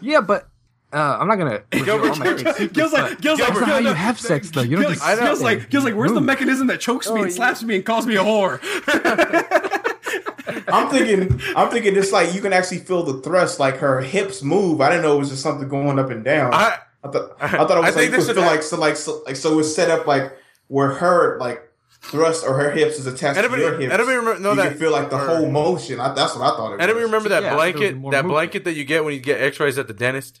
[0.00, 0.48] Yeah, but
[0.92, 1.62] uh, I'm not gonna.
[1.70, 2.68] Gilbert, all.
[2.68, 4.62] Gil's like, Gil's like, That's how Gil- you have sex, though.
[4.62, 5.04] You don't Gil- just.
[5.04, 5.26] I know.
[5.26, 7.36] Gil's like, Gil's like, where's the mechanism that chokes me Oh, and yeah.
[7.36, 8.60] slaps me and calls me a whore?
[10.68, 14.42] I'm thinking, I'm thinking, it's like you can actually feel the thrust, like her hips
[14.42, 14.80] move.
[14.80, 16.52] I didn't know it was just something going up and down.
[16.52, 18.52] I, I, thought, I thought it I was like think this could is feel a-
[18.54, 20.32] like so, like so, like so it's set up like
[20.68, 21.68] where her like
[22.00, 23.92] thrust or her hips is attached Anybody- to your hips.
[23.94, 26.00] anybody remember- know you that- can feel like the or- whole motion.
[26.00, 26.88] I, that's what I thought it was.
[26.88, 28.28] I remember that Yeah, blanket, that movement.
[28.28, 30.40] blanket that you get when you get X-rays at the dentist.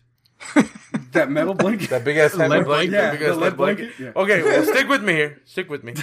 [1.12, 1.90] that metal blanket.
[1.90, 2.66] That big ass lead blanket.
[2.66, 2.92] blanket?
[2.92, 3.96] Yeah, big the ass lead lead blanket.
[3.96, 4.22] blanket, yeah.
[4.22, 5.40] Okay, well, stick with me here.
[5.46, 5.94] Stick with me.
[5.96, 6.02] All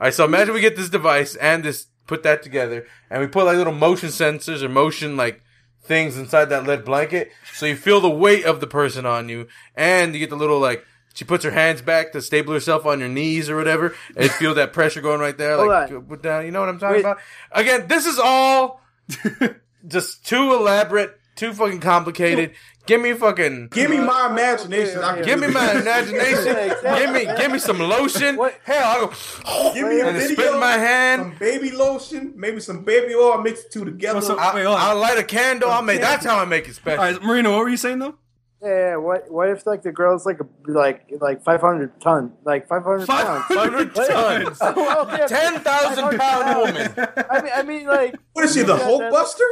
[0.00, 3.44] right, so imagine we get this device and this, put that together, and we put
[3.46, 5.42] like little motion sensors or motion like
[5.88, 9.48] things inside that lead blanket, so you feel the weight of the person on you,
[9.74, 10.84] and you get the little like.
[11.14, 14.54] She puts her hands back to stable herself on your knees or whatever, and feel
[14.54, 16.44] that pressure going right there, like put down.
[16.44, 17.00] You know what I'm talking Wait.
[17.00, 17.18] about?
[17.50, 18.80] Again, this is all
[19.88, 22.52] just too elaborate, too fucking complicated.
[22.88, 23.68] Give me fucking.
[23.68, 25.00] Give me my imagination.
[25.00, 26.56] I can Give me my imagination.
[26.68, 26.98] Exactly.
[27.00, 28.36] give me, give me some lotion.
[28.36, 28.58] What?
[28.64, 29.74] Hell, I'll go.
[29.74, 31.20] Give me a and video, spit in my hand.
[31.22, 33.42] some baby lotion, maybe some baby oil.
[33.42, 34.22] Mix the two together.
[34.22, 35.70] So- I, wait, I'll light a candle.
[35.70, 36.00] I'll make.
[36.00, 37.04] That's how I make it special.
[37.04, 38.14] right, Marino, what were you saying though?
[38.62, 42.66] Yeah, what what if like the girl's like a like like five hundred ton like
[42.66, 43.44] five hundred pounds?
[43.46, 44.58] 500 tons.
[44.60, 45.26] Oh, okay.
[45.28, 46.92] Ten thousand pound woman.
[47.30, 49.44] I mean, I mean, like what is she, the Yeah, Hulk Buster?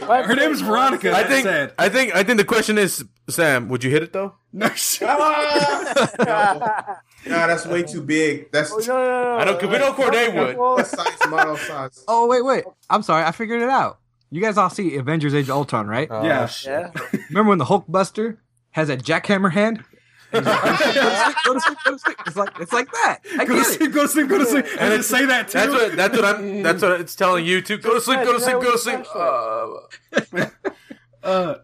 [0.00, 1.12] Her name is Veronica.
[1.14, 1.44] I think.
[1.44, 1.72] said.
[1.78, 2.14] I think.
[2.14, 4.34] I think the question is, Sam, would you hit it though?
[4.52, 5.08] No shit.
[5.10, 5.94] Ah!
[7.26, 8.50] nah, that's way too big.
[8.52, 10.86] That's Oh, no, no, no, I know, 'cause we know Corde would.
[10.86, 12.04] Size model size.
[12.08, 12.64] Oh wait, wait.
[12.90, 13.24] I'm sorry.
[13.24, 13.98] I figured it out.
[14.30, 16.08] You guys all see Avengers: Age of Ultron, right?
[16.10, 16.48] Yeah.
[16.64, 16.90] yeah.
[17.30, 19.84] Remember when the Hulk Buster has a jackhammer hand?
[20.44, 22.36] And he's like, go to sleep, go to sleep, go to sleep.
[22.36, 23.20] It's like it's like that.
[23.38, 23.76] I Go to get it.
[23.78, 25.58] sleep, go to sleep, go to sleep, and, And it's- say that too.
[25.58, 25.96] That's what.
[25.96, 26.62] That's what I'm.
[26.62, 27.78] That's what it's telling you too.
[27.78, 28.20] Go to sleep.
[28.20, 28.60] Go to sleep.
[28.60, 29.04] Go to sleep.
[29.14, 30.46] Uh,
[31.22, 31.54] uh,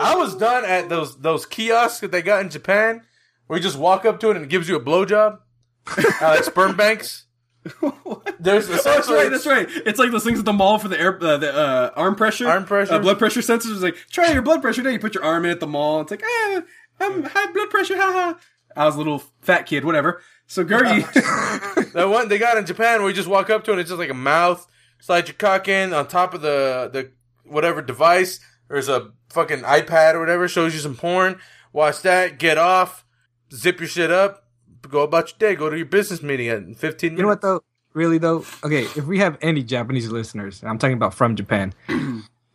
[0.00, 3.02] I was done at those those kiosks that they got in Japan,
[3.46, 5.38] where you just walk up to it and it gives you a blowjob,
[5.86, 7.26] uh, like sperm banks.
[8.40, 9.30] There's Oh, that's right.
[9.30, 9.68] That's right.
[9.86, 12.48] It's like those things at the mall for the air, uh, the uh, arm pressure,
[12.48, 12.94] Arm pressure.
[12.94, 13.70] uh, blood pressure sensors.
[13.72, 14.82] It's like try your blood pressure.
[14.82, 16.00] Now you put your arm in at the mall.
[16.00, 16.60] It's like, eh,
[17.02, 17.96] I'm high blood pressure.
[17.96, 18.38] Ha ha.
[18.76, 19.84] I was a little fat kid.
[19.84, 20.22] Whatever.
[20.46, 23.74] So Gergie, the one they got in Japan where you just walk up to it
[23.74, 24.66] and it's just like a mouth.
[25.00, 27.10] Slide your cock in on top of the the
[27.44, 28.40] whatever device.
[28.68, 31.40] There's a fucking iPad or whatever shows you some porn.
[31.72, 32.38] Watch that.
[32.38, 33.04] Get off.
[33.52, 34.46] Zip your shit up.
[34.88, 35.56] Go about your day.
[35.56, 37.02] Go to your business meeting at 15 minutes.
[37.18, 37.62] You know what though?
[37.94, 38.44] Really though?
[38.64, 41.74] Okay, if we have any Japanese listeners, and I'm talking about from Japan,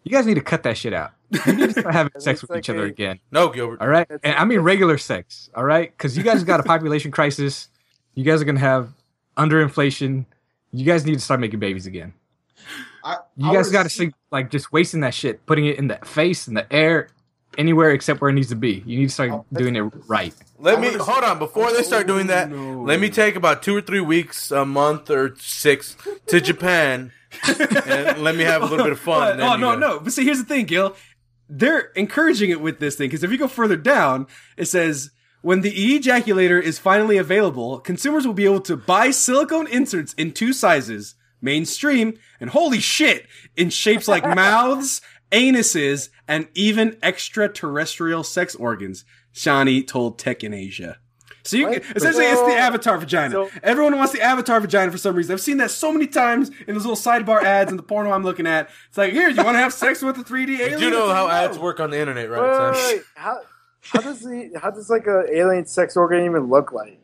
[0.07, 1.11] you guys need to cut that shit out.
[1.45, 3.19] You need to start having sex with like each other again.
[3.29, 3.81] No, Gilbert.
[3.81, 5.49] All right, and I mean regular sex.
[5.53, 7.67] All right, because you guys got a population crisis.
[8.15, 8.93] You guys are gonna have
[9.35, 10.25] underinflation.
[10.71, 12.13] You guys need to start making babies again.
[13.03, 15.87] I, You I guys got to think like just wasting that shit, putting it in
[15.87, 17.09] the face, in the air,
[17.57, 18.83] anywhere except where it needs to be.
[18.85, 20.33] You need to start oh, doing it right.
[20.59, 22.51] Let me hold on before they start doing that.
[22.51, 25.95] Oh, let me take about two or three weeks, a month or six
[26.27, 27.11] to Japan,
[27.47, 29.33] and let me have a little bit of fun.
[29.33, 29.79] and oh you no, go.
[29.79, 29.99] no.
[29.99, 30.95] But see, here's the thing, Gil.
[31.49, 34.27] They're encouraging it with this thing because if you go further down,
[34.57, 39.67] it says when the ejaculator is finally available, consumers will be able to buy silicone
[39.67, 45.01] inserts in two sizes, mainstream, and holy shit, in shapes like mouths,
[45.31, 49.05] anuses, and even extraterrestrial sex organs.
[49.33, 50.97] Shani told Tech in Asia.
[51.43, 51.83] So you What?
[51.95, 53.31] essentially it's the avatar vagina.
[53.31, 55.31] so- Everyone wants the avatar vagina for some reason.
[55.33, 58.23] I've seen that so many times in those little sidebar ads in the porno I'm
[58.23, 58.69] looking at.
[58.89, 60.81] It's like, here, you want to have sex with a 3D alien?
[60.81, 61.63] You know how like, ads no.
[61.63, 62.41] work on the internet, right?
[62.41, 62.95] wait, Sam?
[62.97, 63.01] wait.
[63.15, 63.39] How,
[63.81, 66.99] how does the how does like a alien sex organ even look like?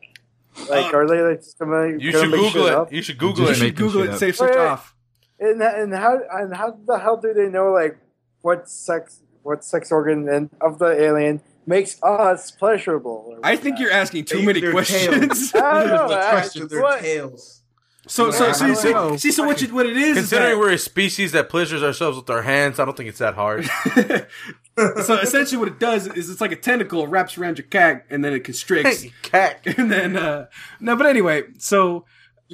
[0.68, 2.74] Like, Uh, are they like just gonna, You gonna should make Google it.
[2.74, 2.92] up?
[2.92, 3.64] You should Google You Just it.
[3.64, 4.18] should making Google it, up.
[4.18, 4.66] save search Wait, wait.
[4.66, 4.94] off.
[5.40, 7.96] And and how and how the hell do they know like
[8.44, 13.38] what sex what sex organ and of the alien makes us pleasurable?
[13.42, 15.54] I think you're asking too many use questions.
[15.54, 16.08] I don't know.
[16.08, 17.62] The I- question, their what- tails.
[18.06, 20.08] so, so, Yeah, so, I you don't see, see, so what, you, what it is,
[20.10, 23.08] is Considering that- we're a species that pleasures ourselves with our hands, I don't think
[23.08, 23.64] it's that hard.
[25.04, 27.06] so essentially what it does is it's like a tentacle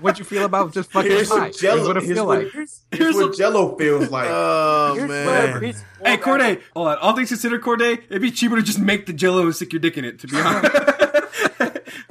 [0.02, 1.36] What'd you feel about just fucking Here's pie?
[1.36, 1.88] what Here's Jello.
[1.88, 2.52] what it Here's feel what, like.
[2.54, 4.28] Here's, here's what Jello feels like.
[4.30, 5.26] Oh here's man.
[5.26, 6.98] what a piece- Hey, Corde, hold on.
[6.98, 9.80] All things considered, Corde, it'd be cheaper to just make the jello and stick your
[9.80, 10.76] dick in it, to be honest.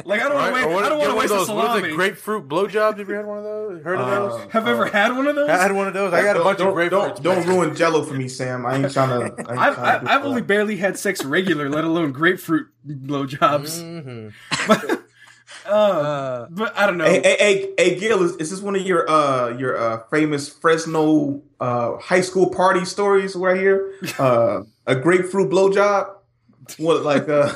[0.05, 1.37] like, I don't want to Right, waste, or what- I don't want to waste of
[1.37, 1.49] a those.
[1.51, 1.89] What are salami.
[1.91, 2.99] the grapefruit blowjobs?
[2.99, 3.83] Have you had one of those?
[3.83, 4.41] Heard of those?
[4.41, 5.49] Uh, Have you ever had one of those?
[5.49, 6.13] I had one of those.
[6.13, 7.23] I got a bunch don't, of grapefruits.
[7.23, 8.67] Don't, don't ruin Jello for me, Sam.
[8.67, 9.25] I ain't trying to.
[9.25, 12.69] I ain't I've, trying I've, to I've only barely had sex regular, let alone grapefruit
[12.87, 14.33] blowjobs.
[14.69, 14.97] But, uh,
[15.71, 17.05] Uh, but I don't know.
[17.07, 20.47] Hey, hey, hey, hey, Gil, is, is this one of your uh your uh famous
[20.49, 23.93] Fresno uh high school party stories right here?
[24.19, 26.15] Uh, a grapefruit blowjob?
[26.79, 27.55] What like uh?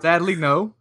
[0.00, 0.72] sadly, no.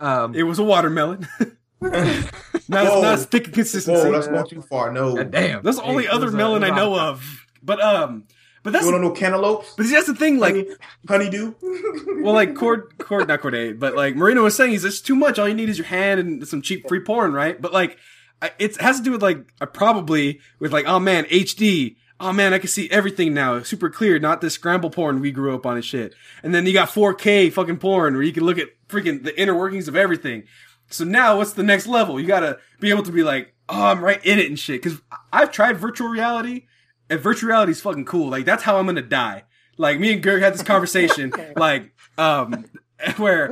[0.00, 1.26] Um, It was a watermelon.
[1.80, 2.24] not, as,
[2.68, 3.02] Whoa.
[3.02, 4.02] not as thick and consistency.
[4.04, 4.92] Whoa, that's going too far.
[4.92, 5.62] No, God damn.
[5.62, 7.46] That's the only Hey, other it was a- melon I know of.
[7.62, 8.24] But um,
[8.62, 9.74] but that's you want to know cantaloupes?
[9.76, 10.38] but see, that's the thing.
[10.38, 11.54] Like, Honey, honeydew?
[12.22, 15.38] well, like Cord, Cord, not Corde, but like Marino was saying, is it's too much.
[15.38, 17.60] All you need is your hand and some cheap free porn, right?
[17.60, 17.98] But like,
[18.40, 21.96] I, it has to do with like uh, probably with like, oh man, HD.
[22.20, 25.54] Oh man, I can see everything now, super clear, not this scramble porn we grew
[25.54, 26.14] up on and shit.
[26.42, 29.54] And then you got 4K fucking porn where you can look at freaking the inner
[29.54, 30.44] workings of everything.
[30.90, 32.18] So now what's the next level?
[32.18, 34.82] You gotta be able to be like, oh, I'm right in it and shit.
[34.82, 35.00] Cause
[35.32, 36.66] I've tried virtual reality
[37.08, 38.30] and virtual reality is fucking cool.
[38.30, 39.44] Like that's how I'm gonna die.
[39.76, 42.64] Like me and Gerg had this conversation, like, um,
[43.16, 43.48] where,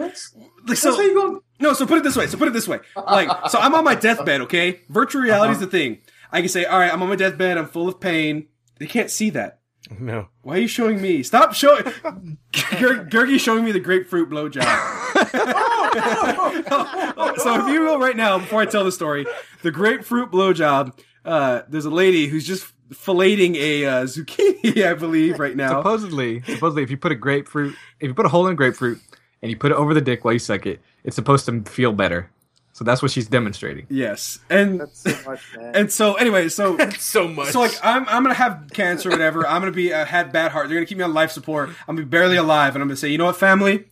[0.67, 1.41] like, so, you going?
[1.61, 2.27] no, so put it this way.
[2.27, 2.81] So put it this way.
[2.97, 4.81] Like, so I'm on my deathbed, okay?
[4.89, 5.99] Virtual reality is the thing.
[6.33, 7.57] I can say, all right, I'm on my deathbed.
[7.57, 8.49] I'm full of pain.
[8.79, 9.61] They can't see that.
[9.99, 10.29] No.
[10.43, 11.23] Why are you showing me?
[11.23, 11.85] Stop showing.
[12.53, 14.63] Ger- Gergie's showing me the grapefruit blowjob.
[17.39, 19.27] so if you will, right now, before I tell the story,
[19.63, 20.99] the grapefruit blowjob.
[21.25, 25.81] Uh, there's a lady who's just filleting a uh, zucchini, I believe, right now.
[25.81, 29.01] supposedly, supposedly, if you put a grapefruit, if you put a hole in grapefruit
[29.43, 31.93] and you put it over the dick while you suck it, it's supposed to feel
[31.93, 32.31] better.
[32.77, 33.87] So that's what she's demonstrating.
[33.89, 35.75] yes, and That's so much, man.
[35.75, 37.53] and so anyway, so So much.
[37.53, 39.47] So like I'm I'm gonna have cancer or whatever.
[39.47, 40.69] I'm gonna be uh, had bad heart.
[40.69, 41.71] They're gonna keep me on life support.
[41.71, 43.87] I'm gonna be barely alive, and I'm gonna say, you know what, family,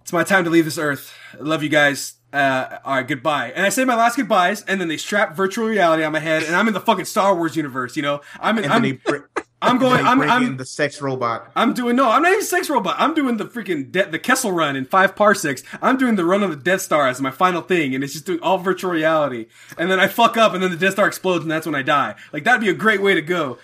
[0.00, 1.12] it's my time to leave this earth.
[1.34, 2.14] I love you guys.
[2.32, 3.52] Uh, all right, goodbye.
[3.54, 6.42] And I say my last goodbyes, and then they strap virtual reality on my head,
[6.42, 7.96] and I'm in the fucking Star Wars universe.
[7.96, 9.22] You know, I'm in, And I'm, then they bring,
[9.66, 10.04] I'm going.
[10.04, 11.50] I'm I'm the sex robot.
[11.56, 12.10] I'm doing no.
[12.10, 12.96] I'm not even sex robot.
[12.98, 15.62] I'm doing the freaking de- the Kessel run in five parsecs.
[15.82, 18.26] I'm doing the run of the Death Star as my final thing, and it's just
[18.26, 19.46] doing all virtual reality.
[19.78, 21.82] And then I fuck up, and then the Death Star explodes, and that's when I
[21.82, 22.14] die.
[22.32, 23.58] Like that'd be a great way to go.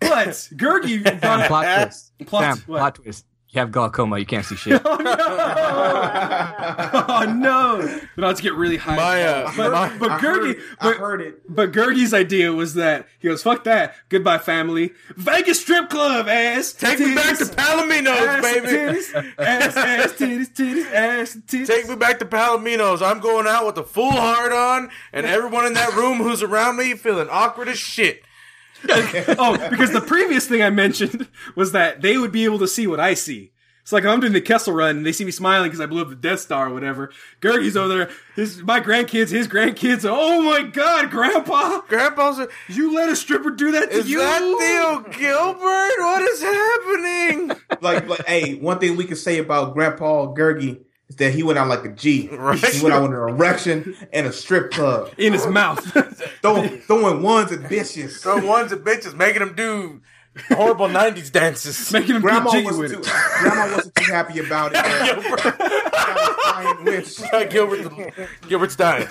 [0.00, 2.12] But Gergie brought up Plot twist.
[2.26, 3.24] Plot- Sam, plot twist.
[3.54, 4.18] You have glaucoma.
[4.18, 4.82] You can't see shit.
[4.86, 5.14] Oh no!
[7.08, 8.00] oh no!
[8.16, 8.96] But I'll just get really high.
[8.96, 11.54] My, uh, but, my- but I Gergie, heard, I heard it.
[11.54, 13.94] but Gergie's idea was that he goes, "Fuck that!
[14.08, 14.92] Goodbye, family.
[15.16, 16.72] Vegas strip club ass.
[16.72, 18.66] Take me back to titties, Palominos, ass, baby.
[18.66, 21.66] Titties, ass, ass, titties, titties, ass, titties.
[21.66, 23.02] Take me back to Palominos.
[23.06, 26.76] I'm going out with a full heart on, and everyone in that room who's around
[26.76, 28.22] me feeling awkward as shit.
[29.38, 32.86] oh, because the previous thing I mentioned was that they would be able to see
[32.86, 33.52] what I see.
[33.82, 36.00] It's like I'm doing the Kessel run and they see me smiling because I blew
[36.00, 37.12] up the Death Star or whatever.
[37.42, 38.10] Gergie's over there.
[38.34, 40.06] His my grandkids, his grandkids.
[40.08, 41.82] Oh my God, Grandpa!
[41.82, 44.20] Grandpa's, a, You let a stripper do that to is you?
[44.20, 45.98] that Theo Gilbert?
[45.98, 47.48] What is happening?
[47.82, 50.78] Like, like, hey, one thing we can say about Grandpa Gergie is
[51.16, 52.28] that he went out like a G.
[52.32, 52.58] Right.
[52.58, 55.80] He went out with an erection and a strip club, in his mouth.
[56.42, 58.20] throwing, throwing ones and bitches.
[58.20, 60.00] throwing ones and bitches, making them do
[60.48, 61.92] horrible '90s dances.
[61.92, 63.00] Making him Grandma get jiggy wasn't with too.
[63.00, 63.40] it.
[63.40, 64.82] Grandma wasn't too happy about it.
[65.30, 67.16] but got a flying wish.
[67.50, 68.14] Gilbert,
[68.48, 69.06] Gilbert's dying.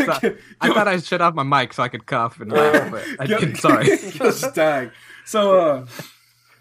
[0.62, 3.26] I thought I'd shut off my mic so I could cough and laugh, but I
[3.26, 3.56] didn't.
[3.56, 3.86] Sorry.
[3.86, 4.91] Just dying.
[5.26, 5.86] So, uh,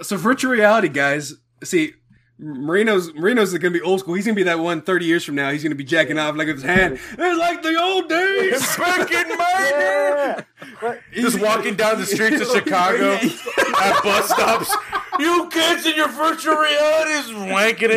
[0.00, 1.34] so virtual reality, guys.
[1.64, 1.94] See,
[2.42, 4.14] Marino's Marino's is gonna be old school.
[4.14, 5.50] He's gonna be that one 30 years from now.
[5.50, 6.98] He's gonna be jacking off like with his hand.
[7.12, 8.76] It's like the old days.
[8.76, 10.40] Back in my Yeah.
[10.80, 14.74] But just walking down the streets of Chicago at bus stops.
[15.18, 17.90] You kids in your virtual reality is wanking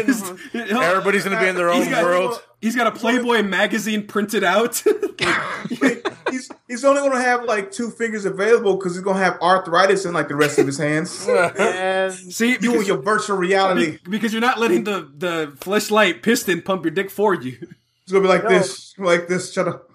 [0.54, 0.72] it.
[0.72, 2.42] Everybody's gonna be in their He's own got- world.
[2.62, 4.82] He's got a Playboy magazine printed out.
[6.30, 10.14] he's he's only gonna have like two fingers available because he's gonna have arthritis in
[10.14, 11.28] like the rest of his hands.
[11.58, 13.92] And See, you because, and your virtual reality.
[14.04, 17.58] be- because you're not letting the the fleshlight piston pump your dick for you.
[18.04, 18.50] It's gonna be like No.
[18.50, 19.52] this, like this.
[19.54, 19.90] Shut up.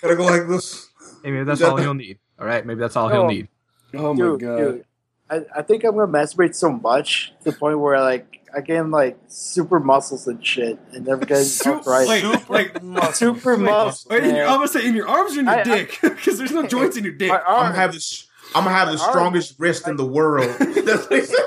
[0.00, 0.88] Gotta go like this.
[1.24, 2.18] Hey, maybe that's all he'll need.
[2.38, 3.14] All right, maybe that's all No.
[3.14, 3.48] he'll need.
[3.94, 4.84] Oh dude, dude,
[5.30, 8.90] I, I think I'm gonna masturbate so much to the point where like I gain
[8.90, 12.48] like super muscles and shit, and never get Su- arthritis.
[12.48, 12.50] wait,
[12.82, 14.06] like super muscles.
[14.10, 14.46] wait, in your.
[14.46, 16.66] I'm gonna say in your arms or in your I- I- dick because there's no
[16.66, 17.30] joints in your dick.
[17.30, 18.26] My I'm gonna have this.
[18.54, 20.48] I'm gonna have the My arm- strongest wrist in the world.
[20.58, 21.38] That's what he said.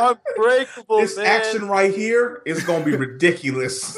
[0.00, 1.26] unbreakable, this man.
[1.26, 3.96] action right here is gonna be ridiculous.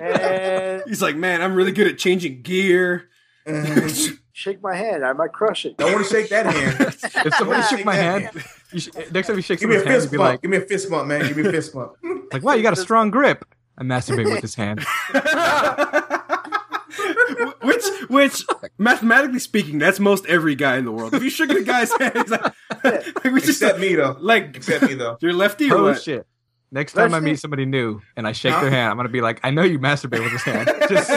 [0.00, 3.08] And He's like, man, I'm really good at changing gear.
[3.46, 4.14] Mm-hmm.
[4.38, 5.04] Shake my hand.
[5.04, 5.76] I might crush it.
[5.76, 6.76] Don't want to shake that hand.
[7.26, 9.76] If somebody Shake shook my that hand, you should, next time you shake Give me
[9.76, 10.30] a someone's hand, fist you'd be bump.
[10.30, 11.26] like, Give me a fist bump, man.
[11.26, 11.92] Give me a fist bump.
[12.32, 13.44] like, wow, you got a strong grip.
[13.76, 14.84] I masturbate with this hand.
[17.62, 18.44] which, which,
[18.78, 21.14] mathematically speaking, that's most every guy in the world.
[21.14, 24.16] If you shook a guy's hand, he's like, like, we just Except me though.
[24.20, 25.16] like Except me though.
[25.20, 26.02] you're lefty or Oh what?
[26.02, 26.26] shit!
[26.70, 27.40] Next time I Let's meet see.
[27.40, 28.60] somebody new and I shake Huh?
[28.62, 30.68] their hand, I'm gonna be like, I know you masturbate with this hand.
[30.88, 31.10] Just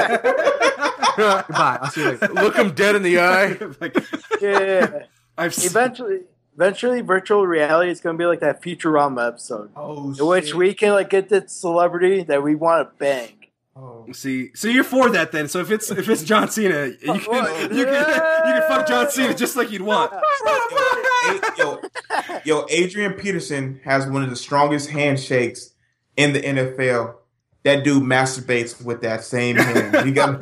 [1.48, 1.80] goodbye.
[1.82, 2.28] I'll see you later.
[2.34, 3.58] Look him dead in the eye.
[3.82, 3.98] like,
[4.42, 5.04] Yeah.
[5.38, 6.20] I've seen, eventually,
[6.56, 10.56] eventually, virtual reality is gonna be like that Futurama episode, Oh, in which shit.
[10.56, 13.30] we can like get the celebrity that we want to bang.
[13.74, 14.06] Oh.
[14.12, 15.48] see, so you're for that then.
[15.48, 19.10] So if it's if it's John Cena, you can you can you can fuck John
[19.10, 20.12] Cena just like you'd want.
[21.58, 21.82] Yo,
[22.44, 25.72] yo, Adrian Peterson has one of the strongest handshakes
[26.18, 27.16] in the NFL.
[27.64, 30.06] That dude masturbates with that same hand.
[30.06, 30.42] He got.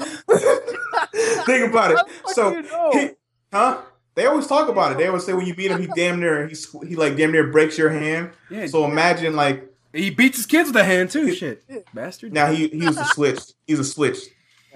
[1.45, 1.97] Think about it.
[1.97, 2.91] How the fuck So, you know?
[2.93, 3.09] he-
[3.53, 3.81] huh?
[4.15, 4.97] They always talk about it.
[4.97, 6.55] They always say when you beat him, he damn near he
[6.87, 8.31] he like damn near breaks your hand.
[8.49, 11.33] Yeah, So imagine like he beats his kids with a hand too.
[11.33, 11.63] Shit,
[11.93, 12.33] bastard.
[12.33, 13.39] now he he was a switch.
[13.65, 14.17] He's a switch.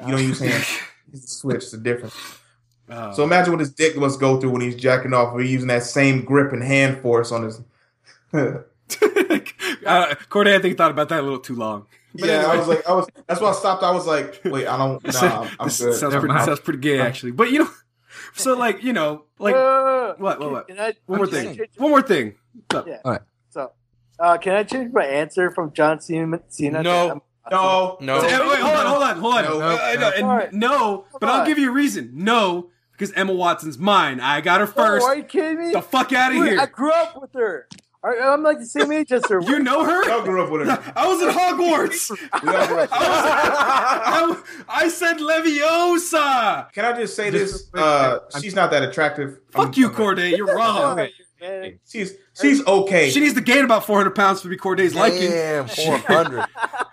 [0.06, 0.66] You don't use hands.
[1.12, 1.58] He's a switch.
[1.64, 2.16] It's a difference.
[2.90, 3.14] Oh.
[3.14, 5.34] So imagine what his dick must go through when he's jacking off.
[5.34, 7.62] We're using that same grip and hand force on his.
[9.86, 11.86] uh, Corde, I think thought about that a little too long.
[12.16, 13.08] But yeah, I was like, I was.
[13.28, 13.84] That's why I stopped.
[13.84, 15.04] I was like, wait, I don't.
[15.14, 15.72] Nah, I'm, I'm good.
[15.72, 16.46] Sounds Never pretty, mind.
[16.46, 17.32] sounds pretty gay, actually.
[17.32, 17.70] But you know,
[18.34, 20.68] so like you know, like Uh, what, what, what?
[20.68, 21.60] can I- one more can I thing.
[21.78, 22.36] One more thing.
[22.70, 23.26] What's up?
[23.50, 23.72] So,
[24.20, 26.40] uh, can I change my answer from John Cena?
[26.50, 27.24] Cena No.
[27.52, 28.22] No, No.
[28.22, 29.44] Hey, wait, hold on, hold on, hold on.
[29.44, 29.60] No,
[30.00, 30.54] no, and Alright.
[30.54, 32.12] no, but Come I'll give you a reason.
[32.14, 34.22] No, because Emma Watson's mine.
[34.22, 35.06] I got her Oh, first.
[35.06, 35.72] are you kidding me?
[35.74, 37.68] the fuck out of Dude, I grew up with her.
[38.04, 39.40] I, I'm like the same age as her.
[39.48, 40.06] You know her?
[40.10, 40.94] Y'all grew up with her.
[40.96, 42.10] I was in Hogwarts.
[42.44, 42.98] We all grew up with her.
[43.00, 46.72] I, I said Leviosa.
[46.74, 47.82] Can I just say Just- this?
[47.82, 49.40] Uh, she's not that attractive.
[49.52, 50.20] Fuck I'm- you, I'm- Corde.
[50.20, 51.08] You're wrong.
[51.42, 51.78] Man.
[51.86, 53.10] She's she's okay.
[53.10, 55.30] She needs to gain about 400 pounds to be Corde's liking.
[55.30, 56.46] Damn, 400.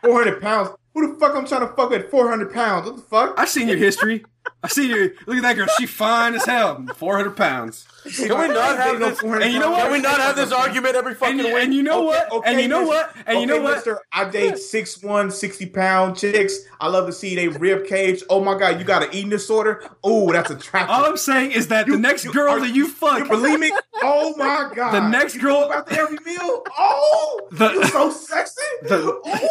[0.02, 0.70] Four hundred pounds.
[0.94, 2.86] Who the fuck I'm trying to fuck at four hundred pounds?
[2.86, 3.34] What the fuck?
[3.38, 4.24] I've seen your history.
[4.62, 5.10] I see your.
[5.26, 5.66] Look at that girl.
[5.78, 6.84] She fine as hell.
[6.96, 7.86] 400 pounds.
[8.04, 9.22] Can we not have this?
[9.22, 9.82] And you know what?
[9.84, 11.62] Can we not have this argument every fucking And, week?
[11.62, 12.32] and you know what?
[12.32, 13.14] Okay, and you know what?
[13.26, 13.76] And you know what?
[13.76, 16.58] mister, I date 6'1", 60 pound chicks.
[16.80, 18.22] I love to see they rib cage.
[18.30, 19.84] Oh my god, you got an eating disorder?
[20.02, 20.90] Oh, that's attractive.
[20.90, 23.70] All I'm saying is that the next you- girl that you fuck, you bulimic?
[24.02, 24.92] Oh my god.
[24.92, 26.64] The next You girl- go about to every meal.
[26.78, 28.62] Oh, The- you're so sexy.
[28.82, 29.48] The- Oh.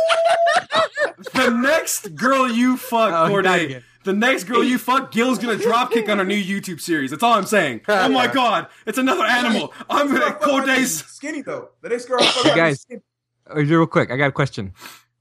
[1.49, 6.07] The next girl you fuck, Oh, Corde, the next girl you fuck, Gil's gonna dropkick
[6.09, 7.11] on her new YouTube series.
[7.11, 7.81] That's all I'm saying.
[7.87, 9.73] Oh my god, it's another animal.
[9.89, 11.03] I'm gonna Fuck, fuck, Corde's.
[11.05, 11.69] skinny though.
[11.81, 12.75] The next girl I fuck Hey, out guys.
[12.75, 13.01] is skinny.
[13.49, 14.73] Oh, real quick, I got a question.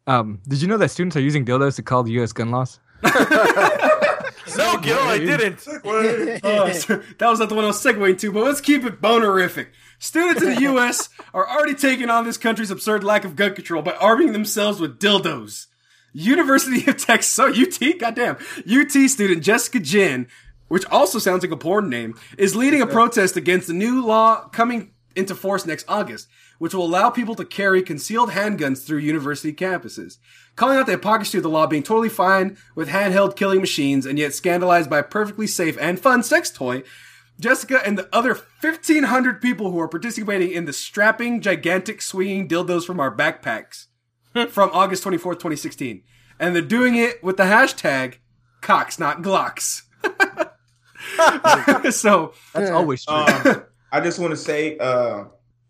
[0.07, 2.33] Um, did you know that students are using dildos to call the U.S.
[2.33, 2.79] gun laws?
[3.03, 3.11] no,
[4.83, 5.67] Gil, I didn't.
[5.85, 9.01] Oh, so- that was not the one I was segueing to, but let's keep it
[9.01, 9.69] bonerific.
[9.99, 11.09] Students in the U.S.
[11.35, 14.99] are already taking on this country's absurd lack of gun control by arming themselves with
[14.99, 15.67] dildos.
[16.13, 18.37] University of Texas, oh, UT, goddamn.
[18.71, 20.27] UT student Jessica Jin,
[20.69, 24.49] which also sounds like a porn name, is leading a protest against the new law
[24.49, 26.29] coming into force next August,
[26.59, 30.19] which will allow people to carry concealed handguns through university campuses.
[30.57, 34.19] Calling out the hypocrisy of the law being totally fine with handheld killing machines and
[34.19, 36.83] yet scandalized by a perfectly safe and fun sex toy,
[37.41, 42.85] Jessica and the other 1,500 people who are participating in the strapping, gigantic, swinging dildos
[42.85, 43.87] from our backpacks
[44.51, 46.03] from August 24th, 2016.
[46.41, 48.15] And they're doing it with the hashtag
[48.61, 49.83] Cocks Not Glocks.
[51.93, 53.15] so, That's always true.
[53.17, 55.25] Um, I just want to say, uh,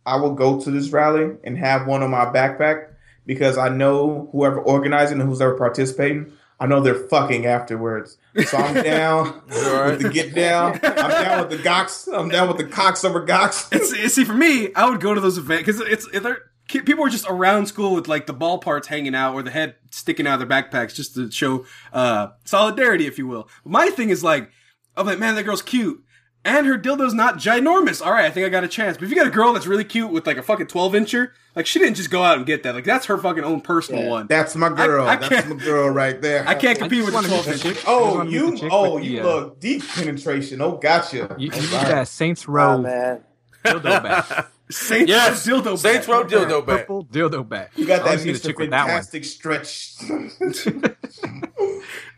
[0.05, 2.93] I will go to this rally and have one on my backpack
[3.27, 8.17] because I know whoever organizing and who's ever participating, I know they're fucking afterwards.
[8.47, 9.91] So I'm down alright?
[9.93, 10.81] with the get down.
[10.83, 12.09] I'm down with the gox.
[12.13, 13.69] I'm down with the cocks over gox.
[13.73, 16.35] It's, it's- see, for me, I would go to those events because it's it, they're-
[16.37, 19.51] ki- people are just around school with like the ball parts hanging out or the
[19.51, 23.49] head sticking out of their backpacks just to show uh solidarity, if you will.
[23.65, 24.51] My thing is like,
[24.97, 26.05] I'm like, man, that girl's cute.
[26.45, 28.01] And her dildo's not ginormous.
[28.05, 28.97] All right, I think I got a chance.
[28.97, 31.31] But if you got a girl that's really cute with like a fucking 12 incher,
[31.57, 32.75] like she didn't just go out and get that.
[32.77, 34.09] Like that's her fucking own personal Yeah.
[34.11, 34.27] one.
[34.29, 35.07] That's my girl.
[35.07, 36.47] I That's can't- my girl right there.
[36.49, 37.63] I can't compete just with the 12 meet incher.
[37.63, 37.71] chick.
[37.73, 38.51] I just Oh, you.
[38.53, 40.61] the chick Oh, with the, you uh, look deep penetration.
[40.63, 41.35] Oh, gotcha.
[41.39, 43.25] You, you All need that Saints Oh Row man.
[43.65, 44.47] dildo back.
[44.71, 45.79] Saints Yes, Row dildo.
[45.79, 46.15] Saints back.
[46.17, 46.79] Row dildo back.
[46.81, 47.73] Purple dildo back.
[47.77, 48.47] You got that wanna see Mr.
[48.49, 48.89] chick with that one.
[49.03, 49.95] Fantastic stretch.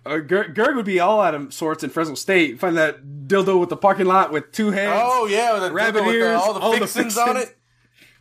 [0.07, 2.59] Uh, Gerg, Gerg would be all out of sorts in Fresno State.
[2.59, 4.99] Find that dildo with the parking lot with two hands.
[5.05, 7.37] Oh yeah, with the Rabbit dildo with the- ears, all the all the fixings on
[7.37, 7.55] it.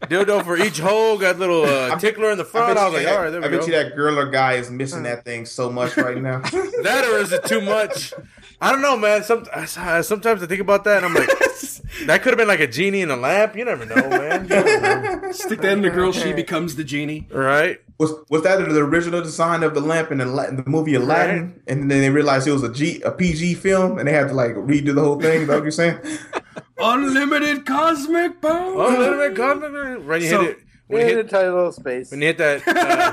[0.02, 2.68] Dildo for each hole, got little uh, tickler in the front.
[2.76, 3.66] bet, I was like, that, all right, there I we bet go.
[3.68, 6.42] you that girl or guy is missing that thing so much right now.
[6.84, 8.14] That or is it too much?
[8.62, 9.24] I don't know, man.
[9.24, 9.66] Some, I-
[10.02, 11.30] sometimes I think about that and I'm like,
[12.08, 13.56] that could have been like a genie in a lamp.
[13.56, 14.48] You never know, man.
[14.48, 14.64] Know.
[15.32, 17.28] Stick that in the girl, she becomes the genie.
[17.32, 17.80] right?
[18.00, 21.62] was was that the original design of the lamp in the, in the movie Aladdin?
[21.68, 24.34] And then they realized it was a G a PG film, and they had to
[24.34, 25.42] like redo the whole thing.
[25.42, 26.00] Is that what you're saying?
[26.78, 28.90] Unlimited cosmic power.
[28.98, 30.06] Little bit confident.
[30.06, 30.60] Right, you So- hit it.
[30.88, 32.10] When you In a tiny little space.
[32.10, 33.12] when you hit that uh,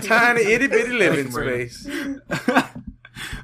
[0.00, 1.86] tiny itty bitty living space,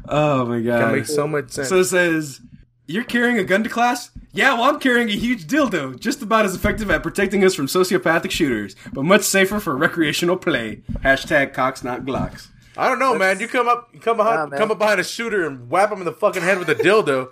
[0.09, 1.69] oh my god, that makes so much sense.
[1.69, 2.41] So it says,
[2.87, 4.11] You're carrying a gun to class?
[4.33, 7.67] Yeah, well, I'm carrying a huge dildo, just about as effective at protecting us from
[7.67, 10.83] sociopathic shooters, but much safer for recreational play.
[11.05, 12.49] Hashtag Cocks not Glocks.
[12.75, 13.39] I don't know, man.
[13.39, 15.99] You come up, you come behind, Nah, come up behind a shooter and whap him
[15.99, 17.31] in the fucking head with a dildo.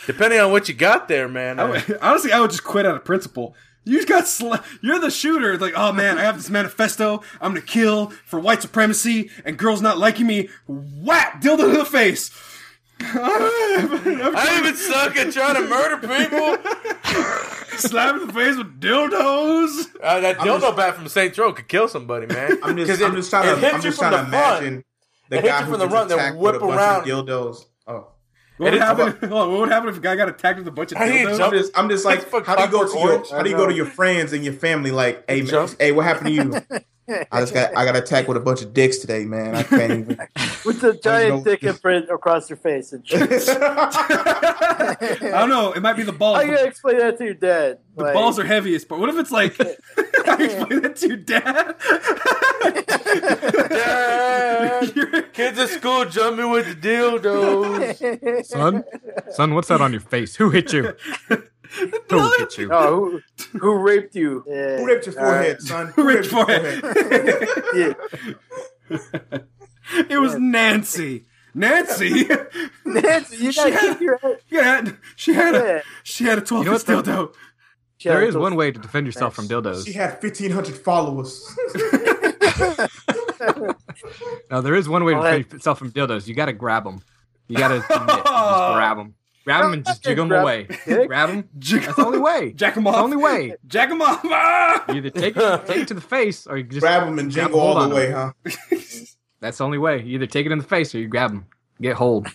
[0.06, 1.60] depending on what you got there, man.
[1.60, 3.54] I would- honestly, I would just quit out of principle.
[3.84, 5.58] You just got sl- You're the shooter.
[5.58, 7.22] Like, oh man, I have this manifesto.
[7.40, 10.48] I'm gonna kill for white supremacy and girls not liking me.
[10.68, 11.42] Whap!
[11.42, 12.30] Dildo to the face.
[13.00, 16.56] I even suck at trying to murder people.
[17.78, 19.86] Slap in the face with dildos.
[20.02, 22.58] Uh, that I'm dildo just- bat from Saints Row could kill somebody, man.
[22.62, 24.58] I'm just 'Cause I'm just trying to I'm just trying to the front.
[24.62, 24.84] imagine
[25.28, 27.00] the It guy you who from the gets front, attacked whip with a bunch around.
[27.10, 27.64] of dildos.
[27.86, 28.08] Oh.
[28.56, 29.30] What would happen?
[29.30, 31.40] hold what would happen if a guy got attacked with a bunch of How dildos?
[31.40, 33.66] I'm just, I'm just like, how do you go to your, how do you go
[33.66, 34.90] to your friends and your family?
[34.90, 36.80] Like, hey, man, hey, what happened to you?
[37.30, 39.54] I just got, I got attacked with a bunch of dicks today, man.
[39.54, 40.18] I can't even.
[40.64, 41.44] With the giant know.
[41.44, 43.20] dick imprint across your face and shit.
[43.48, 45.72] I don't know.
[45.72, 46.36] It might be the balls.
[46.36, 47.78] How you gonna explain that to your dad?
[47.96, 51.74] The balls are heaviest, but what if it's like I explain that to your dad?
[54.92, 58.46] Dad, kids at school jumping with the dildos.
[58.46, 58.84] Son,
[59.32, 60.36] son, what's that on your face?
[60.36, 60.94] Who hit you?
[62.10, 62.68] Who hit you?
[62.72, 63.20] Oh,
[63.52, 64.44] who, who raped you?
[64.46, 64.78] Yeah.
[64.78, 65.60] Who ripped your All right.
[65.60, 65.86] forehead, son?
[65.96, 66.82] Who raped your forehead?
[67.74, 69.38] Yeah.
[70.10, 71.24] it was Nancy.
[71.54, 72.26] Nancy.
[72.84, 74.38] Nancy, you gotta keep your head.
[74.48, 75.80] she had she had a Yeah.
[76.02, 77.34] she had a twelve You know inch what, dildo.
[78.04, 79.84] There is one way to defend yourself from dildos.
[79.86, 81.54] She had 1,500 followers.
[84.50, 85.42] No, there is one way to Go ahead.
[85.44, 86.26] defend yourself from dildos.
[86.26, 87.00] You got to grab them.
[87.48, 89.14] You got to just grab them.
[89.44, 90.68] Grab them and just jig them away.
[90.86, 91.08] dick?
[91.08, 91.48] Grab them.
[91.58, 92.52] Jig- That's the only way.
[92.52, 92.94] Jack That's off.
[92.94, 93.54] the only way.
[93.66, 94.20] Jack 'em off.
[94.24, 94.84] Ah!
[94.88, 97.32] You either take it, take it to the face or you just Grab them and
[97.32, 98.34] grab jingle hold all on the way, them.
[98.46, 98.76] huh?
[99.40, 100.00] That's the only way.
[100.02, 101.46] You either take it in the face or you grab them.
[101.80, 102.28] Get hold.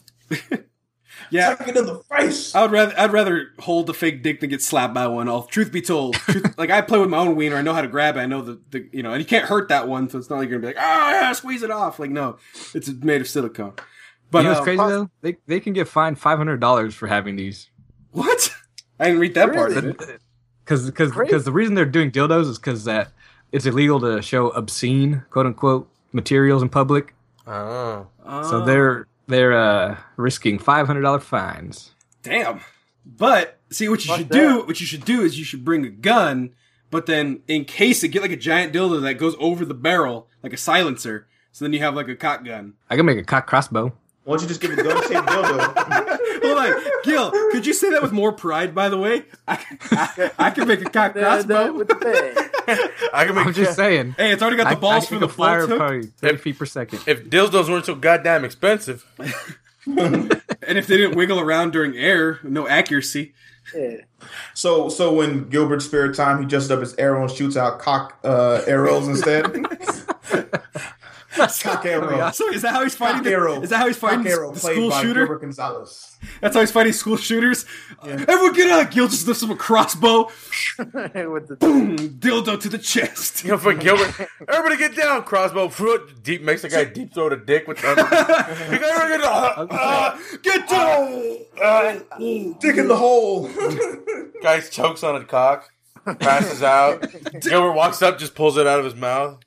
[1.30, 1.56] Yeah.
[1.56, 2.54] Take it in the face.
[2.56, 5.28] I would rather I'd rather hold the fake dick than get slapped by one.
[5.28, 7.82] All truth be told, truth, like I play with my own wiener, I know how
[7.82, 8.20] to grab it.
[8.22, 10.38] I know the, the you know, and you can't hurt that one, so it's not
[10.38, 12.00] like you're gonna be like, ah, yeah, squeeze it off.
[12.00, 12.38] Like no,
[12.74, 13.74] it's made of silicone.
[14.30, 15.10] But you know what's um, crazy though?
[15.22, 17.70] They they can get fined five hundred dollars for having these.
[18.12, 18.54] What?
[19.00, 19.90] I didn't read that part Really?
[19.90, 20.22] it.
[20.64, 23.12] Because because because the reason they're doing dildos is because that
[23.52, 27.14] it's illegal to show obscene quote unquote materials in public.
[27.46, 28.08] Oh.
[28.44, 31.92] So they're they're uh, risking five hundred dollar fines.
[32.24, 32.62] damn.
[33.06, 35.86] But see, what you Fuck should do, what you should do is you should bring
[35.86, 36.54] a gun,
[36.92, 40.28] but then in case it, get like a giant dildo that goes over the barrel,
[40.44, 41.26] like a silencer.
[41.54, 42.74] So then you have like a cock gun.
[42.90, 43.94] I can make a cock crossbow.
[44.28, 46.44] Why don't you just give it a gun-shaped dildo?
[46.44, 47.32] Hold on, Gil.
[47.52, 48.76] Could you say that with more pride?
[48.76, 51.72] By the way, I, I, I can make a cock That- that crossbow.
[51.74, 53.10] with the.
[53.14, 54.16] I can make I'm just saying.
[54.18, 55.78] Hey, it's already got I, the balls I for the fire bolt hook.
[55.80, 57.00] probably thirty feet per second.
[57.08, 59.06] if dildos weren't so goddamn expensive.
[59.88, 63.34] And if they didn't wiggle around during air, no accuracy.
[63.74, 64.02] Yeah.
[64.54, 68.18] So, so when Gilbert's spare time, he dresses up as arrow and shoots out cock
[68.26, 69.46] uh, arrows instead.
[71.38, 72.32] Cock arrow.
[72.32, 73.18] So is that how he's fighting?
[73.18, 73.62] Cock The, arrow.
[73.62, 75.22] is that how he's fighting Cock arrow the, the school shooter?
[75.26, 76.18] Gilbert Gonzalez.
[76.42, 77.66] That's how he's fighting school shooters.
[78.04, 78.92] Everyone get out!
[78.92, 80.24] Gil just lifts up a crossbow,
[80.78, 83.44] With the boom, dildo to the chest.
[83.48, 84.28] You know, fucking Gilbert.
[84.50, 85.24] Everybody get down.
[85.24, 85.70] Crossbow.
[85.70, 86.24] Foot.
[86.24, 87.80] Deep makes the guy deep throat a dick with.
[87.80, 88.02] thunder.
[88.04, 89.68] you guys everybody get down.
[89.72, 91.38] Uh, Get down!
[91.64, 91.94] uh,
[92.60, 93.50] Dick in the hole.
[94.42, 95.70] Guys chokes on a cock.
[96.20, 97.06] Passes out.
[97.42, 99.40] Gilbert walks up, just pulls it out of his mouth,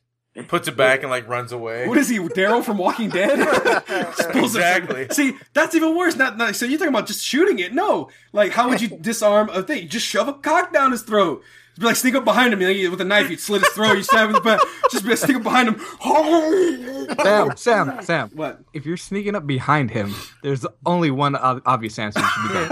[0.48, 1.88] puts it back, and like runs away.
[1.88, 3.38] What is he, Daryl from Walking Dead?
[3.88, 5.08] Just pulls it- Exactly.
[5.10, 6.16] See, that's even worse.
[6.16, 7.74] Not, not so you're talking about just shooting it.
[7.74, 9.82] No, like how would you disarm a thing?
[9.82, 11.42] You just shove a cock down his throat.
[11.78, 13.30] Be like sneak up behind him like, with a knife.
[13.30, 13.94] You slit his throat.
[13.94, 14.60] You stab him in the back.
[14.90, 15.80] Just be like, sneak up behind him.
[17.22, 18.30] Sam, Sam, Sam.
[18.34, 18.60] What?
[18.74, 22.54] If you're sneaking up behind him, there's only one ob- obvious answer you should be
[22.54, 22.68] doing.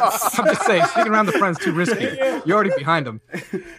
[0.38, 2.04] I'm just saying, sticking around the front is too risky.
[2.46, 3.20] You're already behind him.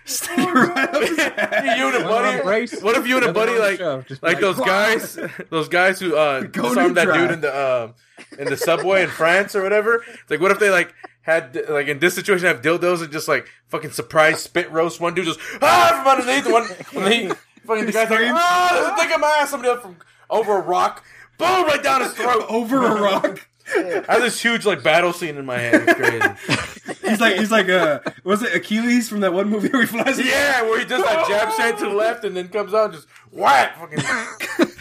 [0.06, 1.78] Sneak right up his ass.
[1.78, 2.42] you and a buddy.
[2.44, 4.08] brace, What if you and a buddy on the like shove.
[4.08, 5.20] Just be like those guys,
[5.50, 7.94] those guys who uh Go disarmed that dude in the um
[8.40, 10.04] in the subway in France or whatever?
[10.08, 13.28] It's like what if they like had like in this situation have dildos and just
[13.28, 17.28] like fucking surprise spit roast one dude just ah from underneath one and he
[17.66, 18.34] fucking the guy's like Screams.
[18.36, 19.98] ah there's a thing in my ass somebody else from
[20.32, 21.04] over a rock
[21.38, 23.48] boom right down his throat Over a rock.
[23.76, 27.52] I have this huge like battle scene in my head it's crazy He's like, he's
[27.52, 30.18] like, uh, was it Achilles from that one movie where he flies?
[30.20, 32.94] yeah where he does that jab shot to the left and then comes out and
[32.94, 34.00] just whack fucking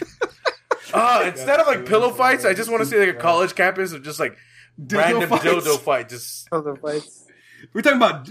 [0.93, 3.93] Uh, instead of like pillow fights, I just want to see like a college campus
[3.93, 4.37] of just like
[4.79, 5.45] Dildo random fights.
[5.45, 6.09] dildo fight.
[6.09, 7.25] Just other fights.
[7.73, 8.27] We're talking about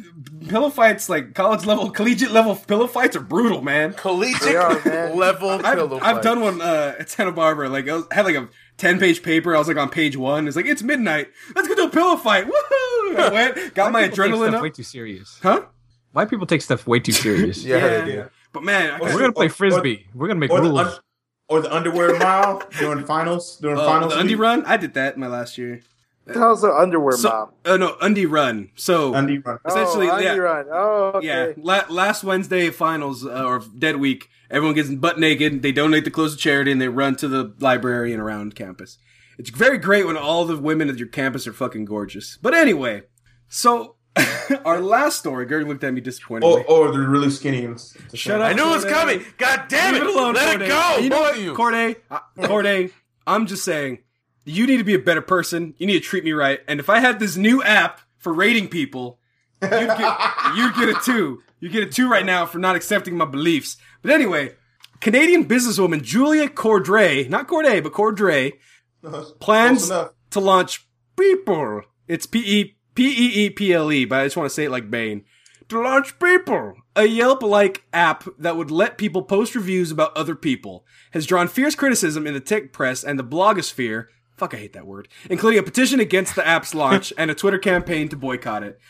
[0.49, 3.95] pillow fights, like college level, collegiate level pillow fights are brutal, man.
[3.95, 5.17] collegiate are, man.
[5.17, 6.23] level I've, pillow I've fight.
[6.23, 7.69] done one uh, at Santa Barbara.
[7.71, 8.49] Like I was, had like a
[8.81, 9.55] ten page paper.
[9.55, 10.47] I was like on page one.
[10.49, 11.29] It's like it's midnight.
[11.55, 12.47] Let's go do a pillow fight.
[12.47, 13.17] Woohoo!
[13.19, 14.63] I went, got my People take adrenaline stuff up.
[14.63, 15.39] way too serious.
[15.43, 15.63] Huh?
[16.13, 17.65] Why people take stuff way too serious?
[17.65, 18.05] Yeah, Yeah.
[18.05, 18.25] they.
[18.53, 20.07] But man, I We're gonna play Or- frisbee.
[20.15, 20.81] We're gonna make or the, rules.
[20.81, 20.99] un-
[21.49, 23.59] or the underwear mile during finals.
[23.61, 24.13] During uh, finals.
[24.15, 24.65] the undie run.
[24.67, 25.83] I did that my last year.
[26.25, 27.51] What the hell's the underwear So, mom?
[27.65, 28.71] uh, no, undie run.
[28.77, 29.59] So Undie run.
[29.67, 30.37] essentially, oh, yeah.
[30.37, 30.67] Run.
[30.71, 31.27] Oh, okay.
[31.27, 35.63] Yeah, la- last Wednesday finals uh, or dead week, everyone gets butt naked.
[35.63, 38.99] They donate the clothes to charity and they run to the library and around campus.
[39.39, 42.37] It's very great when all the women at your campus are fucking gorgeous.
[42.43, 43.03] But anyway,
[43.49, 43.97] so
[44.67, 46.65] our last story, Gerg looked at me disappointingly.
[46.65, 47.65] Or, or they're really skinny.
[47.65, 47.81] And
[48.13, 48.51] Shut up.
[48.51, 49.25] I knew it was coming.
[49.39, 50.01] God damn it!
[50.03, 50.63] Leave it alone, Let Corde.
[50.63, 50.97] it go.
[50.99, 51.57] You know what.
[51.57, 51.97] Corde?
[52.11, 52.91] Uh, Corde,
[53.27, 53.99] I'm just saying,
[54.51, 55.75] you need to be a better person.
[55.79, 56.61] You need to treat me right.
[56.69, 59.19] And if I had this new app for rating people,
[59.63, 60.19] you'd get,
[60.57, 61.43] you'd get a two.
[61.61, 63.77] You get a two right now for not accepting my beliefs.
[64.03, 64.55] But anyway,
[65.01, 68.53] Canadian businesswoman Julia Cordray, not Corde, but Cordray,
[69.41, 70.87] plans to launch
[71.17, 71.83] Peeple.
[72.09, 74.65] It's P E P E E P L E, but I just want to say
[74.65, 75.25] it like Bane.
[75.69, 80.85] To launch Peeple, a Yelp-like app that would let people post reviews about other people,
[81.13, 84.07] has drawn fierce criticism in the tech press and the blogosphere.
[84.41, 85.07] Fuck, I hate that word.
[85.29, 88.81] Including a petition against the app's launch and a Twitter campaign to boycott it.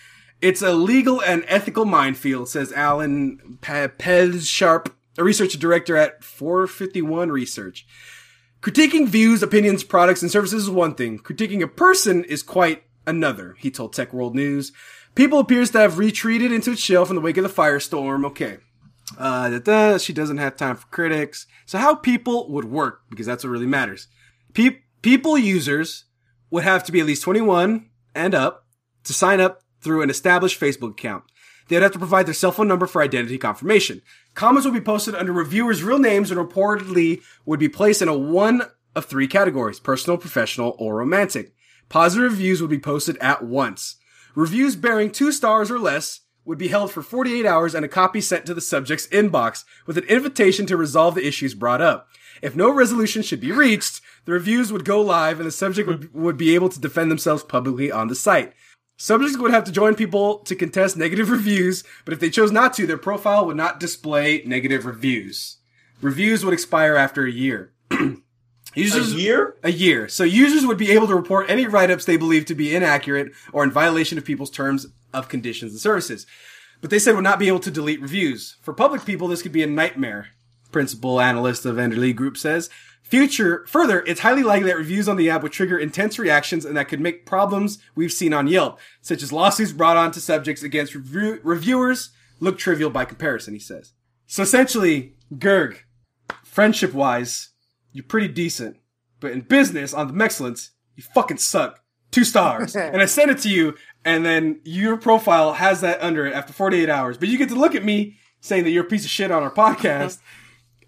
[0.40, 7.32] It's a legal and ethical minefield, says Alan Pe- Pelz-Sharpe, a research director at 451
[7.32, 7.84] Research.
[8.62, 11.18] Critiquing views, opinions, products, and services is one thing.
[11.18, 14.70] Critiquing a person is quite another, he told Tech World News.
[15.16, 18.24] Peeple appears to have retreated into its shelf in the wake of the firestorm.
[18.24, 18.58] Okay.
[19.18, 21.48] Uh, da, da, she doesn't have time for critics.
[21.66, 24.06] So how Peeple would work, because that's what really matters.
[24.54, 26.04] Pe- Peeple users
[26.50, 28.66] would have to be at least 21 and up
[29.04, 31.24] to sign up through an established Facebook account.
[31.68, 34.02] They'd have to provide their cell phone number for identity confirmation.
[34.34, 38.16] Comments would be posted under reviewers' real names and reportedly would be placed in a
[38.16, 38.62] one
[38.94, 41.54] of three categories, personal, professional, or romantic.
[41.88, 43.96] Positive reviews would be posted at once.
[44.34, 46.20] Reviews bearing two stars or less
[46.50, 49.96] would be held for 48 hours and a copy sent to the subject's inbox with
[49.96, 52.08] an invitation to resolve the issues brought up.
[52.42, 56.12] If no resolution should be reached, the reviews would go live and the subject would,
[56.12, 58.52] would be able to defend themselves publicly on the site.
[58.96, 62.74] Subjects would have to join Peeple to contest negative reviews, but if they chose not
[62.74, 65.58] to, their profile would not display negative reviews.
[66.02, 67.74] Reviews would expire after a year.
[69.14, 69.56] A year?
[69.62, 70.08] a year.
[70.08, 73.64] So users would be able to report any write-ups they believe to be inaccurate or
[73.64, 76.26] in violation of Peeple's terms of conditions and services.
[76.80, 78.56] But they said would not be able to delete reviews.
[78.62, 80.28] For public people, this could be a nightmare.
[80.72, 82.70] Principal analyst of Enderle Group says.
[83.02, 86.76] Future, further, it's highly likely that reviews on the app would trigger intense reactions and
[86.76, 90.62] that could make problems we've seen on Yelp, such as lawsuits brought on to subjects
[90.62, 93.92] against review- reviewers, look trivial by comparison, he says.
[94.28, 95.78] So essentially, Gerg,
[96.44, 97.48] friendship wise,
[97.92, 98.76] you're pretty decent.
[99.20, 101.82] But in business, on the excellence, you fucking suck.
[102.10, 102.74] Two stars.
[102.76, 106.52] and I send it to you, and then your profile has that under it after
[106.52, 107.16] 48 hours.
[107.18, 109.42] But you get to look at me saying that you're a piece of shit on
[109.42, 110.18] our podcast.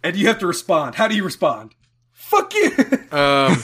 [0.02, 0.94] and you have to respond.
[0.94, 1.74] How do you respond?
[2.12, 2.72] Fuck you.
[3.12, 3.62] Um,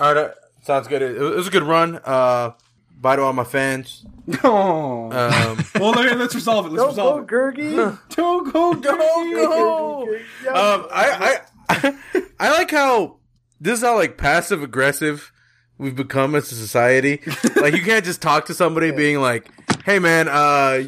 [0.00, 0.30] all right, uh,
[0.62, 1.02] sounds good.
[1.02, 2.00] It, it was a good run.
[2.02, 2.52] Uh,
[2.98, 4.06] bye to all my fans.
[4.42, 5.10] oh.
[5.12, 6.72] Um, well, let, let's resolve it.
[6.72, 7.58] Let's Don't go, resolve it.
[7.60, 7.98] Gergie.
[8.16, 10.24] Don't go, Don't Gergie.
[10.44, 10.48] go.
[10.48, 11.40] um, I, I,
[12.38, 13.16] I like how
[13.60, 15.32] this is how like passive aggressive
[15.78, 17.20] we've become as a society.
[17.56, 19.48] like you can't just talk to somebody being like,
[19.84, 20.84] "Hey, man, uh,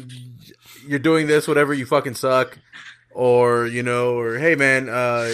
[0.87, 1.73] you're doing this, whatever.
[1.73, 2.57] You fucking suck,"
[3.11, 5.33] or you know, or "Hey, man, uh,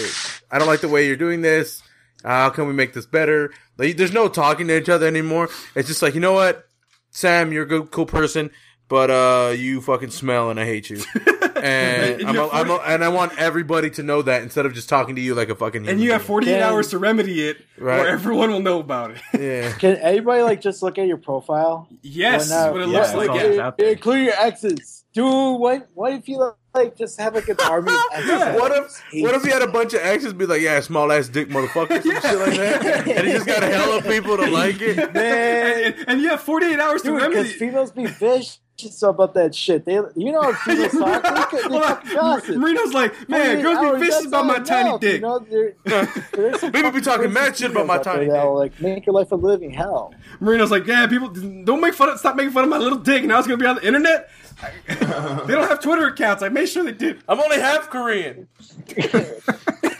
[0.50, 1.82] I don't like the way you're doing this.
[2.24, 5.48] How can we make this better?" Like, there's no talking to each other anymore.
[5.74, 6.66] It's just like, you know what,
[7.10, 8.50] Sam, you're a good, cool person,
[8.88, 11.02] but uh, you fucking smell, and I hate you.
[11.56, 14.42] And And I'm, you a, have I'm a, and I want everybody to know that
[14.42, 15.88] instead of just talking to you like a fucking.
[15.88, 16.26] And you have being.
[16.26, 18.00] 48 Can- hours to remedy it, Right.
[18.00, 19.18] or everyone will know about it.
[19.40, 19.72] Yeah.
[19.78, 21.88] Can anybody like just look at your profile?
[22.02, 22.72] yes, Or not?
[22.72, 23.30] what it Yeah, looks it's like.
[23.30, 23.42] all- Yeah.
[23.44, 23.92] it's out there.
[23.92, 24.93] Include your exes.
[25.14, 28.00] Dude, what what if you like just have like an army of?
[28.26, 28.56] Yeah.
[28.56, 31.28] What if what if he had a bunch of exes be like, yeah, small ass
[31.28, 34.96] dick motherfucker, some shit like that, and he just got hella people to like it.
[35.14, 35.14] man?
[35.14, 38.58] And, and- and you have 48 hours to Dude, because females be vicious
[39.04, 39.84] about that shit.
[39.84, 41.52] They, you know, how females talk.
[41.52, 41.84] They, they Hold
[42.42, 45.14] fucking Marino's like, man, girls be vicious about my not tiny enough, dick.
[45.14, 45.74] You know, there-
[46.32, 48.44] there's some People be talking mad shit about my females out there tiny dick.
[48.50, 50.12] Like make your life a living hell.
[50.40, 53.22] Marino's like, yeah, people don't make fun of, stop making fun of my little dick.
[53.24, 54.28] Now it's gonna be on the internet.
[54.88, 56.42] they don't have Twitter accounts.
[56.42, 58.48] I made sure they did, I'm only half Korean.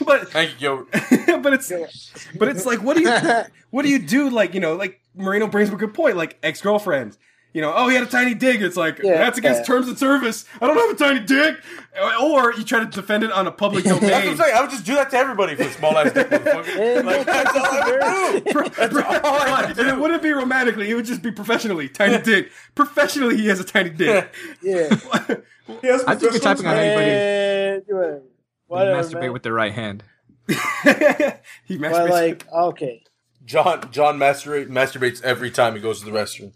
[0.05, 1.73] but Thank you, but it's
[2.39, 4.31] but it's like, what do you what do you do?
[4.31, 6.17] Like you know, like Marino brings up a good point.
[6.17, 7.19] Like ex girlfriends.
[7.55, 8.61] You know, oh, he had a tiny dick.
[8.61, 9.17] It's like Yeah.
[9.19, 10.45] that's against terms of service.
[10.61, 11.57] I don't have a tiny dick.
[12.21, 14.37] Or you try to defend it on a public That's what I'm domain.
[14.37, 14.55] saying.
[14.57, 16.77] I would just do that to everybody for a small ass dick motherfucker.
[16.99, 18.53] And Like, that's all I would do.
[18.71, 20.91] That's all I would and it wouldn't be romantically.
[20.91, 21.89] It would just be professionally.
[21.89, 22.51] Tiny dick.
[22.75, 24.35] Professionally, he has a tiny dick.
[24.61, 24.89] Yeah.
[25.83, 28.23] Yes, I think you're typing on anybody And
[28.67, 29.01] whatever.
[29.01, 29.33] masturbate man.
[29.33, 30.03] with their right hand.
[30.49, 32.11] he But masturbates.
[32.11, 33.04] like, okay.
[33.45, 36.53] John John masturbate, masturbates every time he goes to the restroom,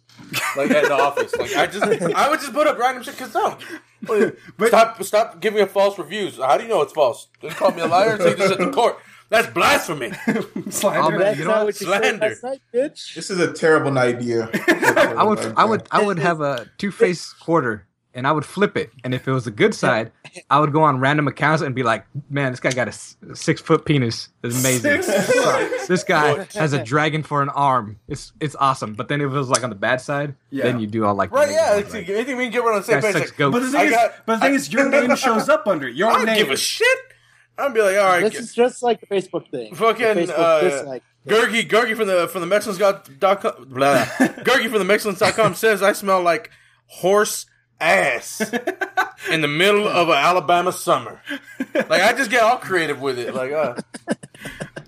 [0.57, 1.35] like at the office.
[1.37, 4.33] Like I just I would just put up random shit because no.
[4.67, 6.39] stop stop giving me false reviews.
[6.39, 7.29] How do you know it's false?
[7.43, 8.99] Just call me a liar and take this at the court.
[9.31, 10.13] That's blasphemy.
[10.71, 11.19] Slander.
[11.19, 11.65] That's you know what?
[11.67, 12.39] what you said Slander.
[12.43, 13.15] night, bitch.
[13.15, 14.49] This is a terrible idea.
[14.69, 17.87] I would, I would, I would have a two face quarter,
[18.19, 18.91] and I would flip it.
[19.05, 20.13] And if it was a good side,
[20.51, 23.61] I would go on random accounts and be like, "Man, this guy got a six
[23.63, 24.29] foot penis.
[24.43, 25.01] It's amazing.
[25.89, 27.99] this guy has a dragon for an arm.
[28.09, 30.65] It's it's awesome." But then if it was like on the bad side, Yeah.
[30.65, 31.49] then you do all like, Right?
[31.51, 31.57] Yeah.
[31.77, 33.13] negative It's, ones, anything we can get right on the same Guy page.
[33.15, 33.53] sucks Like, goats.
[33.55, 35.95] But the thing is, got- but the thing is, your name shows up under it.
[35.95, 36.37] Your I don't name.
[36.37, 36.99] give a shit.
[37.57, 39.75] I'm be like, all right, This is just like the Facebook thing.
[39.75, 41.03] Fucking, the Facebook uh, dislike.
[41.27, 44.05] Gergie, Gergie from the from the Mexicans got dot com, blah.
[44.19, 46.51] Gergie from the Mexicans.com says I smell like
[46.87, 47.47] horse
[47.81, 48.41] ass
[49.31, 51.21] in the middle of an Alabama summer.
[51.75, 53.35] Like I just get all creative with it.
[53.35, 53.75] Like, uh,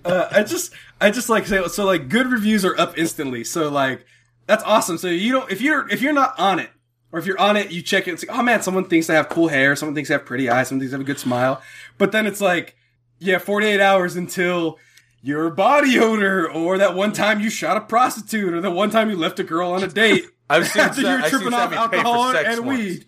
[0.03, 1.85] Uh, I just, I just like say so.
[1.85, 3.43] Like good reviews are up instantly.
[3.43, 4.05] So like
[4.47, 4.97] that's awesome.
[4.97, 6.69] So you don't if you're if you're not on it.
[7.13, 8.11] Or if you're on it, you check it.
[8.13, 9.75] It's like, oh man, someone thinks I have cool hair.
[9.75, 10.69] Someone thinks I have pretty eyes.
[10.69, 11.61] Someone thinks I have a good smile.
[11.97, 12.77] But then it's like,
[13.19, 14.79] yeah, 48 hours until
[15.21, 19.09] your body odor, or that one time you shot a prostitute, or the one time
[19.09, 20.23] you left a girl on a date.
[20.51, 22.79] I've seen after Sa- you're tripping seen off Sammy pay for alcohol and once.
[22.79, 23.05] weed.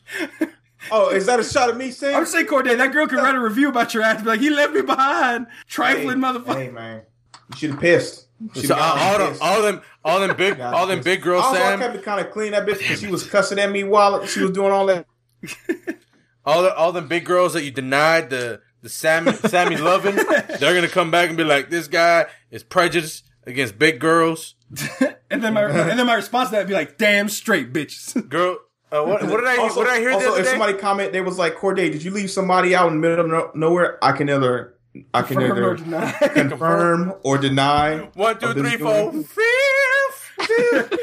[0.92, 2.16] Oh, is that a shot of me, Sam?
[2.16, 4.22] I'm saying, Corde, that girl can write a review about your ass.
[4.22, 6.56] Be like, he left me behind, trifling hey, motherfucker.
[6.56, 7.04] Hey, man,
[7.52, 8.28] you should have pissed.
[8.56, 11.22] You so shoulda all, all them, all them, all them big, Gotten all them big
[11.22, 11.80] girls, Also, I Sam.
[11.80, 12.52] kept it kind of clean.
[12.52, 15.06] That bitch because she was cussing at me while she was doing all that.
[16.46, 20.16] all the, all them big girls that you denied the the Sammy Sammy loving,
[20.60, 24.56] they're gonna come back and be like, this guy is prejudiced against big girls.
[25.34, 28.28] And then my and then my response to that would be like, damn straight bitches.
[28.30, 28.58] Girl,
[28.92, 30.52] uh, what, what did I Also, what did I hear the also other if day?
[30.52, 33.32] somebody comment, they was like, Corde, did you leave somebody out in the middle of
[33.32, 33.98] no- nowhere?
[34.04, 34.76] I can either
[35.14, 36.12] I can Confirm or deny.
[36.34, 37.98] confirm or deny.
[38.14, 39.24] One, two, of this three, four, doing-
[40.38, 41.00] fifth.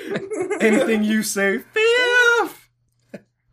[0.62, 2.68] Anything you say, fifth.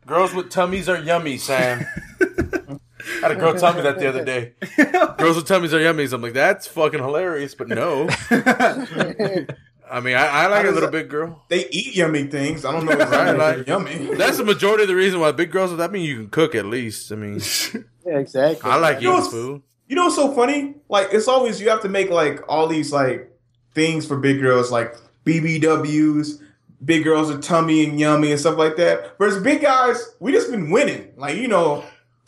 [0.06, 1.86] Girls with tummies are yummy, Sam.
[2.22, 4.54] I had a girl tell me that the other day.
[5.18, 6.14] Girls with tummies are yummies.
[6.14, 8.08] I'm like, that's fucking hilarious, but no.
[9.92, 11.44] I mean, I, I like a little that- big girl.
[11.50, 12.66] They eat yummy things.
[12.66, 13.96] I don't know if Right, like- yummy.
[14.16, 15.76] That's the majority of the reason why big girls.
[15.76, 17.12] That mean you can cook at least.
[17.12, 17.40] I mean,
[18.06, 18.70] Yeah, exactly.
[18.70, 19.62] I like You eating food.
[19.88, 20.76] You know what's so funny?
[20.90, 23.32] Like it's always you have to make like all these like
[23.74, 24.96] things for big girls, like
[25.26, 26.42] BBWs.
[26.86, 29.14] Big girls are tummy and yummy and stuff like that.
[29.18, 31.12] Whereas big guys, we just been winning.
[31.18, 31.84] Like you know,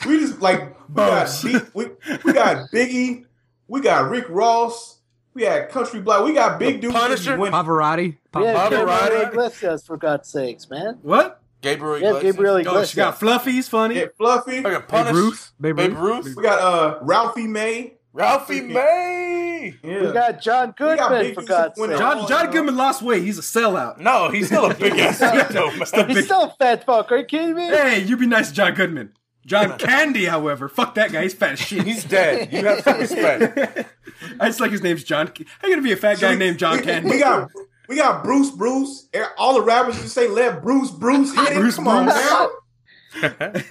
[0.06, 1.84] we just like we oh, got we,
[2.24, 3.26] we got Biggie,
[3.68, 4.98] we got Rick Ross,
[5.34, 6.94] we had Country Black, we got big dudes.
[6.94, 7.36] Punisher?
[7.36, 7.54] winning.
[7.54, 8.16] Pavarotti.
[8.34, 9.08] Yeah, Pavarotti.
[9.08, 10.98] Cameron Iglesias, for God's sakes, man.
[11.02, 11.40] What?
[11.62, 12.32] Gabriel Yeah, Iglesias.
[12.32, 12.90] Gabriel Oh, Iglesias.
[12.90, 13.52] she got Fluffy.
[13.52, 13.96] He's funny.
[13.96, 14.62] Yeah, Fluffy.
[14.62, 15.12] Fucking Babe punish.
[15.14, 15.52] Ruth.
[15.60, 16.24] Babe, Babe Ruth.
[16.26, 16.36] Ruth.
[16.36, 17.94] We got uh Ralphie May.
[18.12, 19.74] Ralphie May.
[19.84, 20.00] Yeah.
[20.06, 21.98] We got John We got Goodman, for God's sake.
[21.98, 23.22] John John Goodman lost weight.
[23.22, 23.98] He's a sellout.
[23.98, 26.08] No, he's still a big ass though, man.
[26.08, 27.12] He's still a fat fuck.
[27.12, 27.66] Are you kidding me?
[27.66, 29.12] Hey, you be nice to John Goodman.
[29.46, 31.22] John Candy, however, fuck that guy.
[31.22, 31.84] He's fat as shit.
[31.84, 32.52] He's dead.
[32.52, 33.88] You have some respect.
[34.40, 35.28] I just like his name's John.
[35.60, 37.08] How you gonna be a fat guy named John Candy?
[37.10, 37.48] We got
[37.88, 39.08] we got Bruce Bruce.
[39.38, 41.54] All the rappers just say let Bruce Bruce hit it.
[41.56, 42.16] Bruce Come on, Bruce.
[42.30, 42.48] man.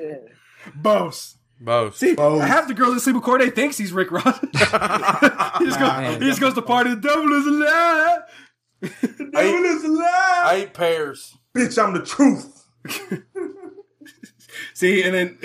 [0.00, 0.16] Yeah.
[0.74, 1.36] Boss.
[1.58, 1.98] Most.
[2.00, 2.42] See, Both.
[2.42, 4.38] half the girls that sleep with Corde thinks he's Rick Ross.
[4.40, 6.20] he, just goes, Man.
[6.20, 6.90] he just goes to party.
[6.90, 8.18] The devil is alive.
[8.80, 10.02] The devil is alive.
[10.02, 11.36] I eat pears.
[11.54, 12.64] Bitch, I'm the truth.
[14.76, 15.38] See, and then,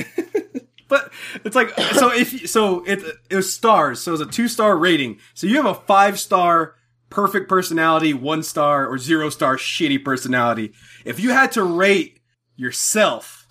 [0.90, 1.10] but
[1.46, 4.76] it's like so if so it it was stars, so it was a two star
[4.76, 5.20] rating.
[5.36, 6.76] So you have a five star
[7.10, 10.74] perfect personality, one star or zero star shitty personality.
[11.06, 12.20] If you had to rate
[12.58, 13.48] yourself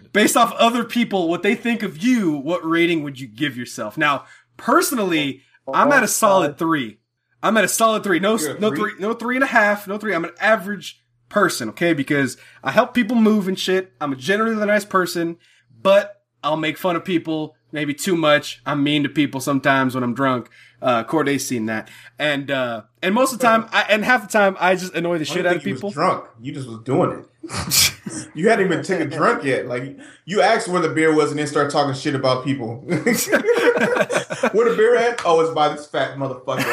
[0.12, 3.98] based off other people, what they think of you, what rating would you give yourself?
[3.98, 7.00] Now, personally, I'm at a solid three.
[7.42, 8.20] I'm at a solid three.
[8.20, 10.14] No, no three, no three and a half, no three.
[10.14, 11.03] I'm an average
[11.34, 11.92] person, okay?
[11.94, 13.92] Because I help people move and shit.
[14.00, 15.36] I'm a generally nice person,
[15.82, 16.13] but
[16.44, 18.62] I'll make fun of people maybe too much.
[18.64, 20.48] I'm mean to people sometimes when I'm drunk.
[20.80, 21.88] Uh, Corde's seen that,
[22.18, 25.16] and uh, and most of the time, I, and half the time, I just annoy
[25.16, 25.88] the shit out of people.
[25.88, 26.26] was drunk.
[26.42, 27.26] You just was doing it.
[28.34, 29.66] you hadn't even taken a drunk yet.
[29.66, 32.76] Like you asked where the beer was and then start talking shit about people.
[32.84, 33.00] where
[34.68, 35.22] the beer at?
[35.24, 36.64] Oh, it's by this fat motherfucker.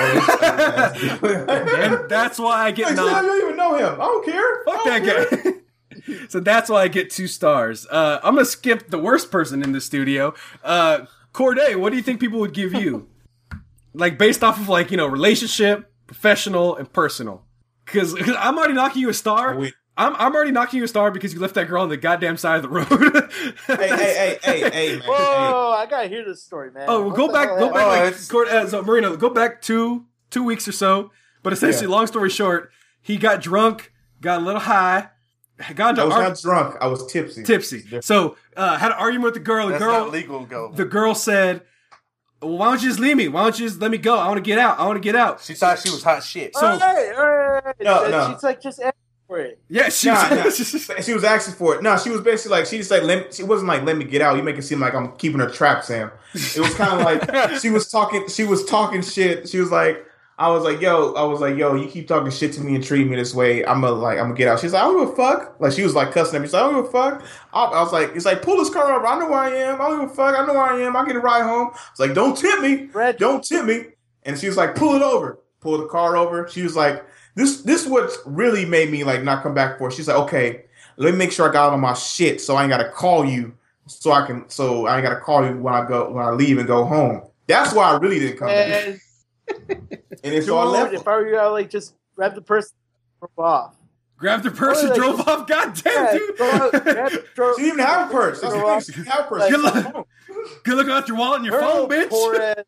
[1.47, 3.15] And that's why I get Like.
[3.15, 3.93] I don't even know him.
[3.93, 4.63] I don't care.
[4.65, 5.53] Fuck I that don't care.
[5.53, 5.59] guy.
[6.29, 7.85] So that's why I get two stars.
[7.89, 10.33] Uh, I'm gonna skip the worst person in the studio.
[10.63, 13.07] Uh, Corde, what do you think people would give you?
[13.93, 17.43] like based off of like you know relationship, professional, and personal.
[17.85, 19.57] Because I'm already knocking you a star.
[19.57, 19.73] Wait.
[19.97, 22.37] I'm I'm already knocking you a star because you left that girl on the goddamn
[22.37, 22.87] side of the road.
[23.67, 25.07] Hey, hey, hey, hey, hey, man.
[25.07, 26.85] Whoa, I gotta hear this story, man.
[26.87, 29.61] Oh, well, go back, go back, Oh, like, it's- Cord- uh, so Marino, go back
[29.61, 31.11] two, two weeks or so.
[31.43, 31.95] But essentially, Yeah.
[31.95, 32.71] long story short,
[33.01, 33.91] he got drunk,
[34.21, 35.09] got a little high,
[35.75, 36.75] got I was ar- not drunk.
[36.81, 37.43] I was tipsy.
[37.43, 38.01] tipsy.
[38.01, 39.67] So, uh, had an argument with the girl.
[39.67, 40.71] The That's girl, not legal, go.
[40.73, 41.61] the girl said,
[42.41, 43.27] well, "Why don't you just leave me?
[43.27, 44.17] Why don't you just let me go?
[44.17, 44.79] I want to get out.
[44.79, 46.55] I want to get out." She thought she was hot shit.
[46.55, 47.25] So- All right, all
[47.65, 47.75] right.
[47.81, 48.33] No, no.
[48.33, 48.95] She's like, just ask
[49.27, 49.61] for it.
[49.69, 50.07] Yeah, she.
[50.09, 50.49] Nah, nah.
[50.49, 51.83] she was asking for it.
[51.83, 54.21] No, she was basically like she just like let, she wasn't like let me get
[54.21, 54.35] out.
[54.37, 56.11] You make it seem like I'm keeping her trapped, Sam.
[56.33, 58.27] It was kind of like she was talking.
[58.27, 59.47] She was talking shit.
[59.47, 60.05] She was like,
[60.37, 62.83] I was like, yo, I was like, yo, you keep talking shit to me and
[62.83, 63.63] treating me this way.
[63.63, 64.59] I'm gonna like I'm gonna get out.
[64.59, 65.59] She's like, I don't give a fuck.
[65.59, 66.47] Like she was like cussing at me.
[66.47, 67.23] She's like, I don't give a fuck.
[67.53, 69.05] I, I was like, it's like pull this car over.
[69.05, 69.81] I know where I am.
[69.81, 70.39] I don't give a fuck.
[70.39, 70.95] I know where I am.
[70.95, 71.69] I get a ride home.
[71.91, 72.89] It's like don't tip me.
[72.93, 73.17] Red.
[73.17, 73.85] Don't tip me.
[74.23, 75.39] And she was like, pull it over.
[75.59, 76.47] Pull the car over.
[76.47, 77.05] She was like,
[77.35, 79.89] this this what really made me like not come back for.
[79.89, 79.93] it.
[79.93, 80.63] She's like, okay,
[80.97, 83.53] let me make sure I got all my shit so I ain't gotta call you.
[83.87, 86.57] So I can so I ain't gotta call you when I go when I leave
[86.57, 87.23] and go home.
[87.47, 88.99] That's why I really didn't come back.
[90.23, 90.93] And And it's so I left.
[90.93, 92.75] if I were you, I'd like just grab the person
[93.21, 93.75] and drove off.
[94.17, 95.47] Grab the purse and Like- drove off.
[95.47, 96.37] God damn, Yeah, dude.
[96.37, 98.41] go out, grab, drove, She didn't even have a purse.
[98.41, 98.69] That's the thing.
[98.69, 98.83] off.
[98.83, 99.39] She didn't have a purse.
[99.41, 100.03] Like- She had a phone.
[100.63, 102.39] Good looking out your wallet and your Her phone, bitch.
[102.57, 102.65] ass,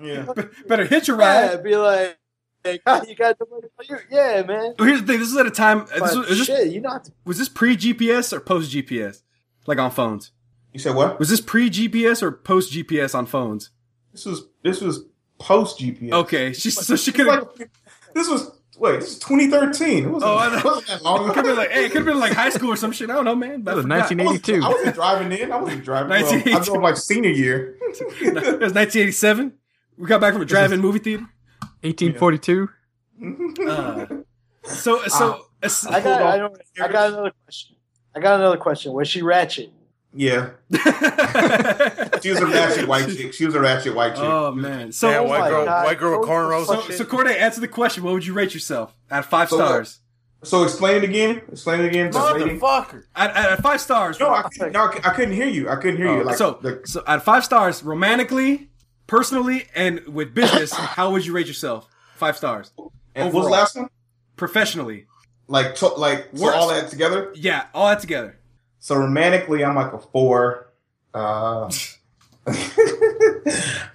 [0.00, 0.44] Yeah.
[0.68, 1.18] Better hitch a yeah,
[1.50, 1.62] ride.
[1.64, 2.16] be like,
[2.64, 3.98] like, "Ah, you got the money for you?
[4.10, 4.74] Yeah, man.
[4.78, 5.18] Well, here's the thing.
[5.18, 5.80] This is at a time.
[5.82, 7.10] uh, This was, was this, shit, you not.
[7.24, 9.22] was this pre GPS or post GPS?
[9.66, 10.30] Like on phones.
[10.72, 11.18] You said what?
[11.18, 13.70] Was this pre GPS or post GPS on phones?
[14.12, 15.04] This was this was
[15.38, 16.12] post GPS.
[16.12, 17.70] Okay, she so she could like-
[18.14, 20.04] this was wait, this is 2013.
[20.04, 20.58] It wasn't, Oh, I know.
[20.58, 21.48] it wasn't that long Could have ago.
[21.50, 23.10] been like, hey, it could have been like high school or some shit.
[23.10, 23.62] I don't know, man.
[23.62, 24.64] But That was 1982.
[24.64, 25.52] I wasn't driving in.
[25.52, 26.10] I wasn't driving.
[26.10, 26.64] Well, I 1982.
[26.72, 27.76] drove like senior year.
[27.90, 29.52] It was 1987.
[29.98, 31.24] We got back from a drive-in movie theater.
[31.82, 32.68] 1842.
[33.68, 34.06] Uh,
[34.64, 36.22] so so uh, I got.
[36.22, 37.76] I, don't, I got another question.
[38.16, 38.92] I got another question.
[38.92, 39.70] Was she ratchet?
[40.16, 43.32] Yeah, she was a ratchet white chick.
[43.34, 44.24] She was a ratchet white chick.
[44.24, 44.92] oh man.
[44.92, 45.84] So Yeah, Oh white girl, God.
[45.86, 46.66] white girl with Oh, cornrows.
[46.66, 46.98] so, and shit.
[46.98, 48.04] so Corde, answer the question.
[48.04, 49.66] What would you rate yourself out of five So what?
[49.66, 50.00] stars?
[50.44, 51.40] so explain it again.
[51.50, 52.12] Explain it again.
[52.12, 53.04] Motherfucker.
[53.16, 54.20] At, at, at five stars.
[54.20, 55.68] No, I couldn't, no, I couldn't hear you.
[55.68, 56.20] I couldn't hear you.
[56.20, 58.68] Oh, like so the, so at five stars, romantically,
[59.06, 61.88] personally, and with business, how would you rate yourself?
[62.16, 62.72] Five stars.
[63.14, 63.88] and what was the last one?
[64.36, 65.06] Professionally,
[65.48, 67.32] Like to, like so all that together.
[67.34, 68.38] yeah, all that together.
[68.84, 70.66] So romantically, I'm like a four.
[71.14, 71.70] Uh,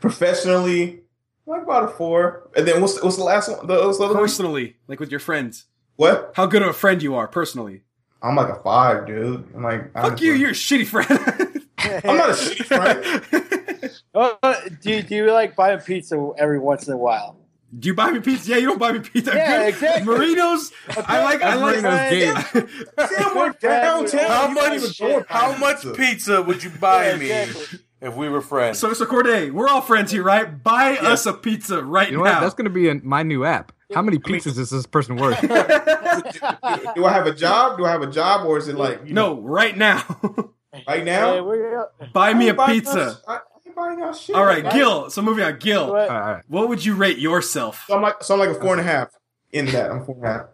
[0.02, 1.02] professionally,
[1.46, 2.50] I'm like about a four.
[2.58, 3.68] And then what's what's the last one?
[3.68, 4.24] The, what's the other one?
[4.24, 5.66] Personally, like with your friends,
[5.98, 6.32] What?
[6.36, 7.84] how good of a friend you are personally.
[8.24, 9.48] I'm like a five, dude.
[9.54, 10.26] I'm like Fuck honestly.
[10.26, 11.68] you, you're a shitty friend.
[12.10, 13.94] I'm not a shitty friend.
[14.16, 14.40] Oh,
[14.82, 17.39] do do you like buying pizza every once in a while?
[17.78, 18.50] Do you buy me pizza?
[18.50, 19.32] Yeah, you don't buy me pizza.
[19.34, 19.68] Yeah, Good.
[19.70, 20.14] exactly.
[20.14, 20.72] Marinos.
[21.08, 21.42] I like.
[21.42, 21.82] I like.
[21.84, 22.68] Marino's game.
[23.08, 24.20] Sam worked downtown.
[24.28, 25.00] How much?
[25.28, 25.94] How much pizza.
[25.94, 27.80] pizza would you buy Yeah, me exactly.
[28.02, 28.80] if we were friends?
[28.80, 30.64] So, so Corde, we're all friends here, right?
[30.64, 32.36] Buy us a pizza right You know now.
[32.36, 32.40] what?
[32.42, 33.72] That's gonna be in my new app.
[33.94, 35.40] How many pizzas is this person worth?
[36.96, 37.78] Do I have a job?
[37.78, 40.04] Do I have a job, or is it like you know, no, right now.
[40.88, 41.44] right now?
[41.44, 42.98] we're, Buy me I a ain't pizza.
[42.98, 43.44] y'all- I ain't
[43.80, 44.36] buying y'all shit.
[44.36, 44.74] All right, Right.
[44.74, 45.10] Gil.
[45.10, 45.84] So moving on, Gil.
[45.86, 46.44] all right, all right.
[46.48, 47.86] What would you rate yourself?
[47.88, 49.10] So I'm like, so I'm like a four and a half
[49.52, 49.92] in that.
[49.92, 50.46] I'm four and a half.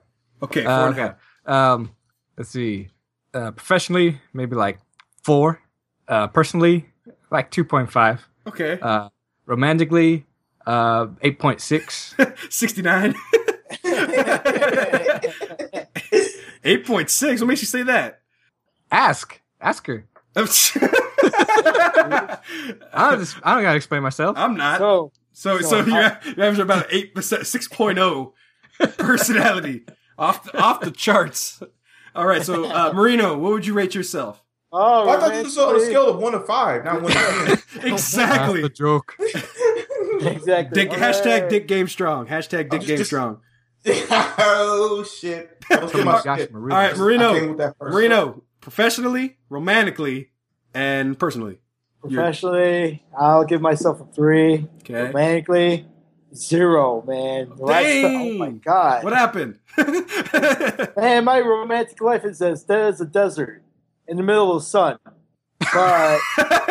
[0.43, 1.15] Okay, four Uh, and a half.
[1.45, 1.95] Um,
[2.37, 2.89] let's see.
[3.33, 4.79] Uh, professionally, maybe like
[5.23, 5.59] four.
[6.07, 6.87] Uh, personally,
[7.31, 8.27] like two point five.
[8.47, 9.09] Okay, Uh,
[9.45, 10.25] romantically,
[10.67, 12.15] uh, eight point six.
[12.49, 13.15] sixty-nine.
[16.63, 17.41] Eight point six.
[17.41, 18.21] What makes you say that?
[18.91, 20.05] Ask, ask her.
[20.35, 20.39] I
[22.93, 23.37] don't just.
[23.43, 24.37] I don't gotta explain myself.
[24.37, 24.79] I'm not.
[24.79, 28.33] So, so, so, so you're, I- you're averaging about eight percent, six oh
[28.97, 29.85] personality
[30.17, 31.61] off the, off the charts.
[32.15, 34.41] All right, so uh, Marino, what would you rate yourself?
[34.77, 37.17] oh, I thought this was on a scale of one to five, not one to
[37.17, 37.45] ten.
[37.47, 38.61] That's Exactly.
[38.61, 39.15] the joke.
[39.19, 40.73] Exactly.
[40.83, 41.49] Dick, All hashtag right.
[41.49, 42.27] Dick Game Strong.
[42.27, 43.39] Hashtag Dick just- Game just- Strong.
[43.87, 45.63] oh shit!
[45.69, 46.51] Oh my my gosh, shit.
[46.53, 46.75] Marino.
[46.75, 47.47] All right, Marino.
[47.49, 50.31] with that first Marino, professionally, romantically,
[50.73, 51.59] and personally.
[52.01, 54.67] Professionally, I'll give myself a three.
[54.79, 55.03] Okay.
[55.03, 55.85] Romantically,
[56.33, 57.49] zero, man.
[57.55, 59.03] The last- oh my god.
[59.03, 59.59] What happened?
[60.97, 63.61] Man, my romantic life is as dead as a desert
[64.07, 64.97] in the middle of the sun.
[65.59, 66.19] But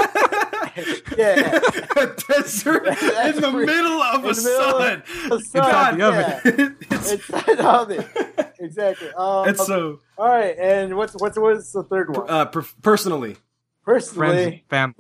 [1.19, 1.61] yeah,
[1.97, 5.03] a desert in the middle of a the middle sun.
[5.29, 6.77] the sun, God, the oven.
[6.91, 6.97] yeah.
[6.97, 8.55] it's, Inside of it.
[8.61, 9.09] Exactly.
[9.17, 12.29] Um, it's so all right, and what's what's what's the third one?
[12.29, 13.37] uh, per- personally.
[13.85, 14.95] Friends, Personally, fam.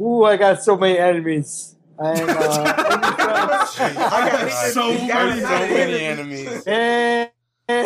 [0.00, 1.76] ooh, I got so many enemies.
[2.00, 6.62] I'm uh, I got So he many- so many enemies.
[6.66, 7.30] and,
[7.68, 7.76] all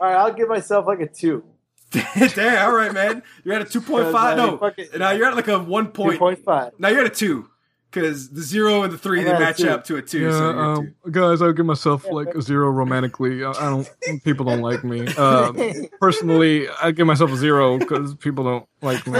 [0.00, 1.44] right, I'll give myself like a two.
[2.34, 3.22] Damn, all right, man.
[3.44, 4.14] You're at a 2.5.
[4.14, 6.18] Uh, No, fucking- now you're at like a 1 Two point.
[6.18, 6.72] point five.
[6.78, 7.48] Now you're at a 2.
[7.90, 10.18] Because the 0 and the 3, I'm they match up to a 2.
[10.18, 13.42] Yeah, so you're at um, guys, I'll give myself like a zero romantically.
[13.42, 13.88] I, I don't.
[14.24, 15.06] People don't like me.
[15.14, 15.56] Um,
[16.00, 19.18] personally, I give myself a zero because people don't like me.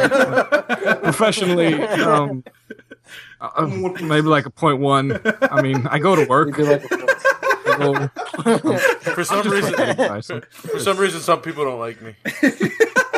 [1.03, 2.45] Professionally, um,
[3.41, 3.67] uh,
[4.03, 5.19] maybe like a point one.
[5.41, 6.55] I mean, I go to We work.
[8.45, 8.75] Do like a four.
[8.75, 8.79] I go-
[9.15, 12.15] For some reason, for some reason, some people don't like me.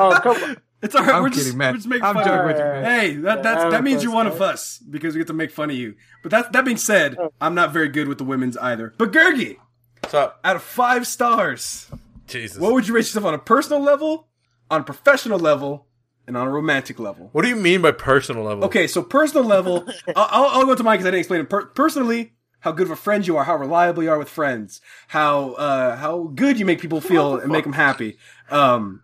[0.03, 0.57] Oh come on.
[0.83, 1.15] It's all right.
[1.17, 1.73] I'm we're, kidding, just, man.
[1.73, 2.71] we're just making I'm fun joking of with you, you.
[2.71, 2.85] man.
[3.01, 5.51] Hey, that that's, that means you're impressed, one of us because we get to make
[5.51, 5.95] fun of you.
[6.23, 8.95] But that that being said, I'm not very good with the women's either.
[8.97, 9.59] But Gergie,
[10.03, 10.41] What's up?
[10.43, 11.91] out of five stars,
[12.27, 12.59] Jesus.
[12.59, 14.29] what would you rate yourself on a personal level,
[14.71, 15.87] on a professional level,
[16.27, 17.29] and on a romantic level?
[17.33, 18.65] What do you mean by personal level?
[18.65, 19.85] Okay, so personal level,
[20.17, 21.51] I'll, I'll, I'll go to mine because I didn't explain it.
[21.51, 24.81] Per- personally, how good of a friend you are, how reliable you are with friends,
[25.09, 28.19] how uh, how good you make people feel and make them happy.
[28.51, 29.03] Um,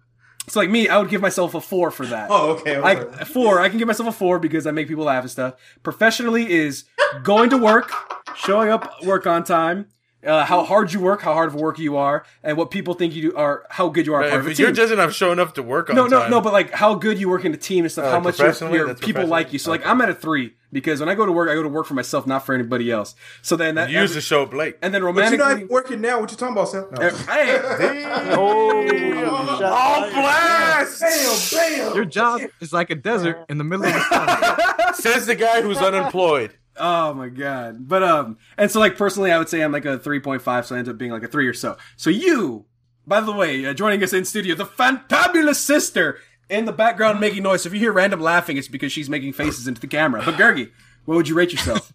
[0.49, 2.29] so like me, I would give myself a four for that.
[2.31, 2.77] Oh, okay.
[2.77, 3.25] I, okay.
[3.25, 3.61] four.
[3.61, 5.55] I can give myself a four because I make people laugh and stuff.
[5.83, 6.85] Professionally is
[7.23, 7.91] going to work,
[8.37, 9.89] showing up work on time,
[10.25, 12.95] uh, how hard you work, how hard of a worker you are, and what people
[12.95, 14.23] think you do are how good you are.
[14.23, 14.75] a part of a If you're team.
[14.77, 16.31] judging, I'm showing up to work on no, no, time.
[16.31, 18.39] no, but like how good you work in a team and stuff, Uh, how much
[18.39, 18.79] your, professionally?
[18.79, 19.59] your That's people like you.
[19.59, 21.69] So like I'm at a three because when I go to work, I go to
[21.69, 23.15] work for myself, not for anybody else.
[23.43, 24.77] So then that you used to show up late.
[24.83, 26.21] and then But you're romantically, not working now.
[26.21, 26.87] What you talking about, Sam?
[26.93, 27.07] No.
[27.07, 28.05] Uh, hey,
[28.37, 31.01] Oh, shut All blast!
[31.01, 31.95] Bam, bam.
[31.95, 34.95] Your job is like a desert in the middle of the sun.
[34.95, 36.53] Says the guy who's unemployed.
[36.79, 37.89] Oh my god.
[37.89, 40.79] But um and so like personally I would say I'm like a 3.5 so I
[40.79, 41.77] end up being like a 3 or so.
[41.97, 42.67] So you
[43.07, 46.19] by the way, uh, joining us in studio, the fantabulous sister
[46.51, 47.63] in the background making noise.
[47.63, 50.23] So if you hear random laughing it's because she's making faces into the camera.
[50.25, 50.71] But Gergie,
[51.05, 51.93] what would you rate yourself?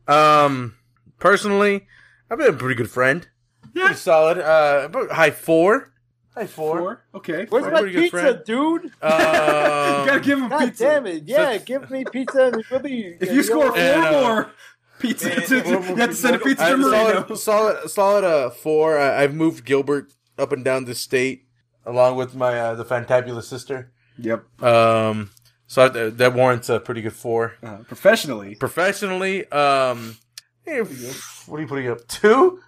[0.08, 0.74] um
[1.18, 1.86] personally,
[2.30, 3.26] I've been a pretty good friend.
[3.74, 3.84] Yeah.
[3.84, 4.38] Pretty solid.
[4.38, 5.92] Uh high 4.
[6.36, 6.78] Hey, four.
[6.78, 7.04] four.
[7.14, 7.46] Okay.
[7.48, 8.42] Where's my pizza, friend?
[8.44, 8.84] dude?
[8.84, 10.84] You gotta give him God pizza.
[10.84, 11.22] damn it!
[11.26, 12.46] Yeah, so, give me pizza.
[12.46, 14.50] And we'll be, if you score four and, uh, more
[14.98, 17.34] pizza, and, to, you have to send a pizza to Marino.
[17.36, 18.98] Solid, solid, uh, four.
[18.98, 21.46] I, have moved Gilbert up and down the state
[21.86, 23.92] along with my uh, the fantabulous sister.
[24.18, 24.62] Yep.
[24.62, 25.30] Um.
[25.68, 27.54] So I, that warrants a pretty good four.
[27.62, 28.56] Uh, professionally.
[28.56, 29.46] Professionally.
[29.52, 30.16] Um.
[30.64, 32.06] Hey, what are you putting up?
[32.08, 32.60] Two.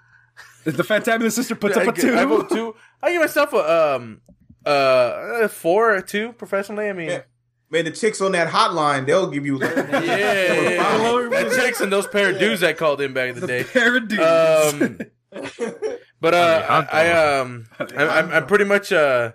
[0.64, 2.14] The fantabulous sister puts yeah, up a two.
[2.14, 2.74] I, I vote two.
[3.07, 4.20] I give myself a um
[4.66, 6.89] uh a four or two professionally.
[6.89, 7.23] I mean, Yeah.
[7.69, 9.59] Man, the chicks on that hotline, they'll give you.
[9.61, 11.28] yeah, yeah, yeah.
[11.31, 13.65] that chicks and those pair of dudes that called in back in the, the day.
[13.65, 14.23] pair of dudes.
[14.23, 14.99] Um,
[16.20, 19.33] but uh, hot I, I um, I, I'm, I'm pretty much uh,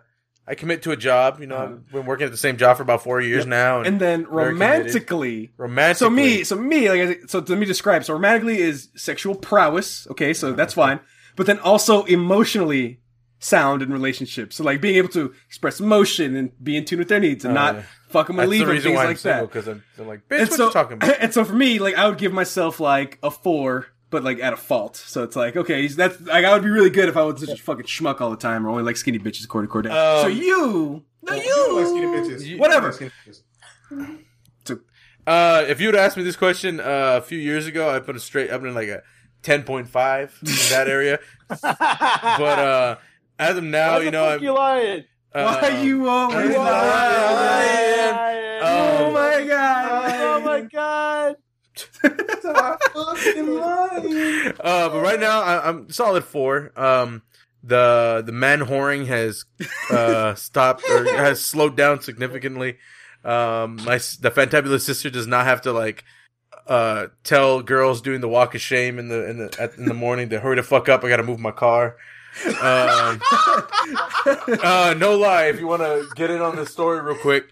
[0.48, 1.42] I commit to a job.
[1.42, 3.88] You know, I've been working at the same job for about four years now, and,
[3.88, 6.06] And then romantically, romantically.
[6.06, 8.06] so me, so me, like, so let me describe.
[8.06, 10.08] So romantically is sexual prowess.
[10.12, 11.02] Okay, so that's fine.
[11.36, 13.01] But then also emotionally
[13.44, 14.56] sound in relationships.
[14.56, 17.52] So like being able to express emotion and be in tune with their needs and
[17.58, 17.82] Oh, not yeah.
[18.08, 19.48] fuck them or that's leave the them, reason things why I'm like single that.
[19.54, 21.16] because I'm, I'm like, bitch, And what so, you talking about?
[21.20, 24.54] and so for me, like I would give myself like a four, but like at
[24.54, 24.96] a fault.
[24.96, 27.40] So it's like, okay, he's- that's like I would be really good if I was
[27.42, 29.86] such a fucking schmuck all the time or only like skinny bitches according to Corde.
[29.88, 32.46] so Um, you, no, You you, like skinny bitches.
[32.46, 32.88] You- Whatever.
[32.88, 34.18] Like skinny bitches.
[35.28, 38.16] Uh, if you would asked me this question uh, a few years ago, I put
[38.16, 39.04] a straight up in like a
[39.44, 41.20] ten point five in that area.
[41.48, 41.64] but
[42.60, 42.96] uh,
[43.42, 45.04] as of now, Why you know, fuck I'm, you lying?
[45.34, 48.16] uh, why you always I'm lying?
[48.16, 48.60] lying.
[48.64, 50.12] Oh Um, my god!
[50.22, 51.36] Oh my god!
[52.94, 54.54] Fucking lying.
[54.60, 56.72] Uh, but right now I, I'm solid four.
[56.76, 57.22] Um,
[57.64, 59.46] the the man whoring has
[59.90, 62.78] uh, stopped or has slowed down significantly.
[63.24, 66.04] Um, my s- the fantabulous sister does not have to like
[66.68, 69.94] uh tell girls doing the walk of shame in the in the at, in the
[69.94, 71.04] morning to hurry the fuck up.
[71.04, 71.98] I got to move my car.
[72.46, 73.22] Um,
[74.64, 77.52] uh, no lie, if you want to get in on this story real quick,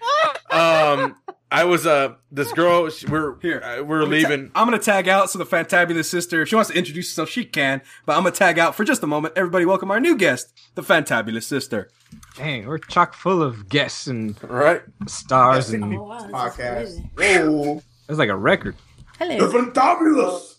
[0.51, 1.15] um,
[1.51, 2.89] I was uh this girl.
[2.89, 3.59] she- We're Here.
[3.61, 4.51] uh, we're I'm gonna ta- leaving.
[4.55, 7.43] I'm gonna tag out so the fantabulous sister, if she wants to introduce herself, she
[7.43, 7.81] can.
[8.05, 9.33] But I'm gonna tag out for just a moment.
[9.35, 11.89] Everybody, welcome our new guest, the fantabulous sister.
[12.35, 14.81] Dang, we're chock full of guests and Right.
[15.07, 17.15] stars, and Oh, wow, this Podcast.
[17.15, 17.47] crazy.
[17.47, 17.81] Whoa.
[18.07, 18.75] it's like a record.
[19.17, 19.65] Hello, The Hello.
[19.71, 20.55] fantabulous.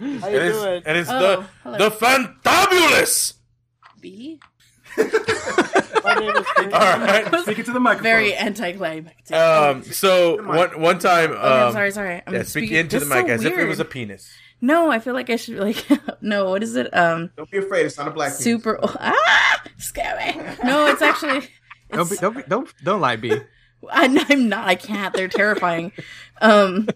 [0.00, 0.82] How you And it's, doing?
[0.86, 1.78] and it's Oh, the hello.
[1.78, 3.34] the fantabulous.
[4.04, 4.38] B.
[4.98, 7.40] My name is All right.
[7.40, 8.02] Speaking to the microphone.
[8.02, 9.34] Very anticlimactic.
[9.34, 9.82] Um.
[9.82, 11.30] So one one time.
[11.30, 12.22] Um, okay, I'm sorry, sorry.
[12.26, 14.30] I'm yeah, speak speaking- into the mic so as if it was a penis.
[14.60, 15.86] No, I feel like I should like.
[16.20, 16.94] no, what is it?
[16.94, 17.86] Um, Don't be afraid.
[17.86, 18.44] It's not a black penis.
[18.44, 18.78] super.
[19.00, 20.34] Ah, scary.
[20.62, 21.48] No, it's actually.
[21.90, 23.32] Don't be, don't be, don't don't lie, B.
[23.90, 24.68] I, I'm not.
[24.68, 25.14] I can't.
[25.14, 25.92] They're terrifying.
[26.42, 26.88] Um,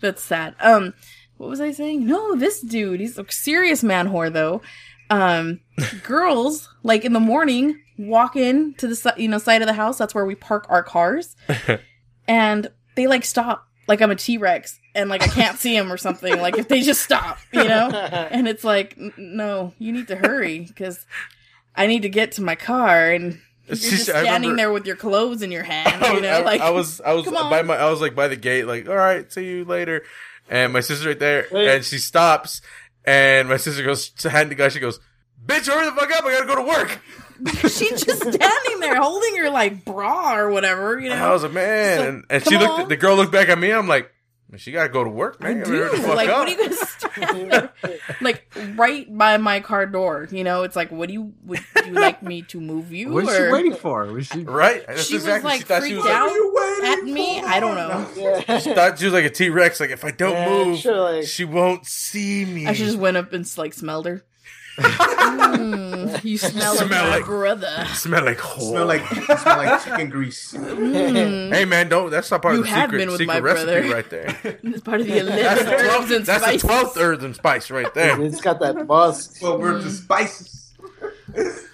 [0.00, 0.54] that's sad.
[0.60, 0.92] Um,
[1.38, 2.06] what was I saying?
[2.06, 3.00] No, this dude.
[3.00, 4.60] He's a serious man whore though.
[5.10, 5.60] Um,
[6.02, 9.98] girls like in the morning walk in to the you know side of the house.
[9.98, 11.36] That's where we park our cars,
[12.28, 13.66] and they like stop.
[13.88, 16.40] Like I'm a T Rex and like I can't see him or something.
[16.40, 17.88] Like if they just stop, you know.
[18.30, 21.06] And it's like, no, you need to hurry because
[21.76, 23.40] I need to get to my car and.
[23.68, 26.22] You're just just- standing remember- there with your clothes in your hand, I you was,
[26.22, 28.64] know, I, like I was I was by my I was like by the gate,
[28.66, 30.02] like all right, see you later.
[30.48, 31.74] And my sister's right there, Hey.
[31.74, 32.60] and she stops,
[33.06, 34.68] and my sister goes to hand the guy.
[34.68, 35.00] She goes,
[35.44, 36.24] "Bitch, hurry the fuck up!
[36.24, 37.00] I gotta go to work."
[37.62, 41.28] she's just standing there holding her like bra or whatever, you And know.
[41.28, 42.70] I was like, man, like, and, and she looked.
[42.70, 42.80] on.
[42.82, 43.70] At, the girl looked back at me.
[43.70, 44.10] I'm like,
[44.50, 45.60] man, she gotta go to work, I do.
[45.64, 46.38] Hurry the fuck Like, up.
[46.38, 47.72] what are you gonna stand there?
[48.20, 50.28] like right by my car door?
[50.30, 53.10] You know, it's like, what do you would you like me to move you?
[53.10, 54.06] What was she waiting for?
[54.06, 54.40] Was she?
[54.42, 54.86] Right?
[54.86, 56.26] That's She was, like, she thought she freaked was out.
[56.26, 57.40] like, you at me?
[57.40, 57.46] for?
[57.48, 58.08] I don't know.
[58.46, 58.58] Yeah.
[58.60, 59.80] she thought she was like a T Rex.
[59.80, 62.66] Like if I don't Yeah, move, should've, like- she won't see me.
[62.66, 64.24] I just went up and like smelled her.
[64.78, 67.84] Mm, you smell, like Smell my like- brother.
[67.94, 68.70] smell like whole.
[68.70, 70.54] Smell like smell like chicken grease.
[70.66, 71.52] Mm.
[71.54, 72.10] Hey man, don't.
[72.10, 73.94] That's not part You of the have secret, been with secret my recipe brother.
[73.94, 74.58] right there.
[74.64, 76.10] It's part of the That's the herbs twelfth.
[76.12, 78.20] and That's the twelfth herbs and spice right there.
[78.22, 79.42] It's got that musk.
[79.42, 80.74] Well, we're the spices.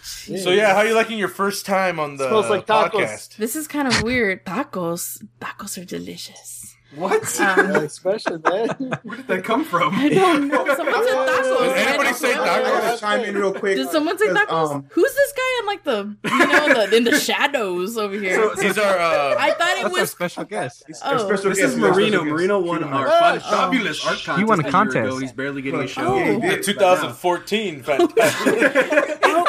[0.02, 2.90] So yeah, how are you liking your first time on the Smells like tacos.
[2.90, 3.36] podcast?
[3.36, 4.44] This is kind of weird.
[4.44, 5.23] Tacos.
[5.40, 6.61] Tacos are delicious.
[6.94, 7.40] What?
[7.40, 8.69] Um, That expression, man.
[9.02, 9.94] Where did that come from?
[9.94, 10.64] I don't know.
[10.77, 11.59] Someone said tacos.
[11.74, 12.43] Did anybody say know.
[12.43, 12.62] I tacos?
[12.64, 13.77] gotta chime in real quick.
[13.77, 14.70] Did someone say 'cause, tacos?
[14.74, 18.51] um, Who's this guy in like the you know the in the shadows over here?
[18.56, 20.10] These are uh, I thought it That's our was.
[20.10, 20.85] special guest.
[21.05, 21.19] Oh.
[21.27, 22.24] special This guest, is Marino.
[22.24, 23.10] Marino won our Oh.
[23.20, 24.39] fun, fabulous art contest.
[24.39, 24.97] He won a contest.
[25.06, 25.19] ago.
[25.19, 26.14] He's barely getting a show.
[26.14, 26.19] Oh.
[26.19, 26.62] Yeah, the did.
[26.64, 29.19] 2014 fantastic.
[29.24, 29.47] Oh,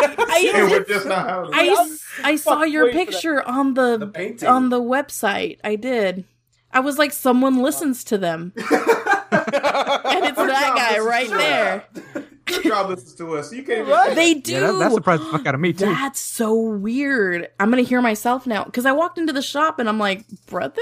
[0.56, 3.06] And we're I, just not how I, s- I saw your wait for that.
[3.11, 3.98] picture on the,
[4.40, 5.60] The on the website.
[5.64, 6.26] I did.
[6.73, 11.85] I was like, someone listens to them, and it's that guy right there.
[12.49, 13.53] Your job listens to us.
[13.53, 13.91] You can't even.
[13.91, 14.15] Right?
[14.15, 14.53] They do.
[14.53, 15.85] Yeah, that, that surprised the fuck out of me too.
[15.85, 17.49] That's so weird.
[17.59, 20.81] I'm gonna hear myself now because I walked into the shop and I'm like, brother,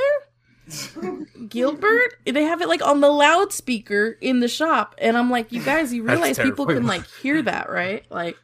[1.49, 2.15] Gilbert.
[2.25, 5.93] They have it like on the loudspeaker in the shop, and I'm like, you guys,
[5.93, 8.05] you realize people can like hear that, right?
[8.09, 8.37] Like,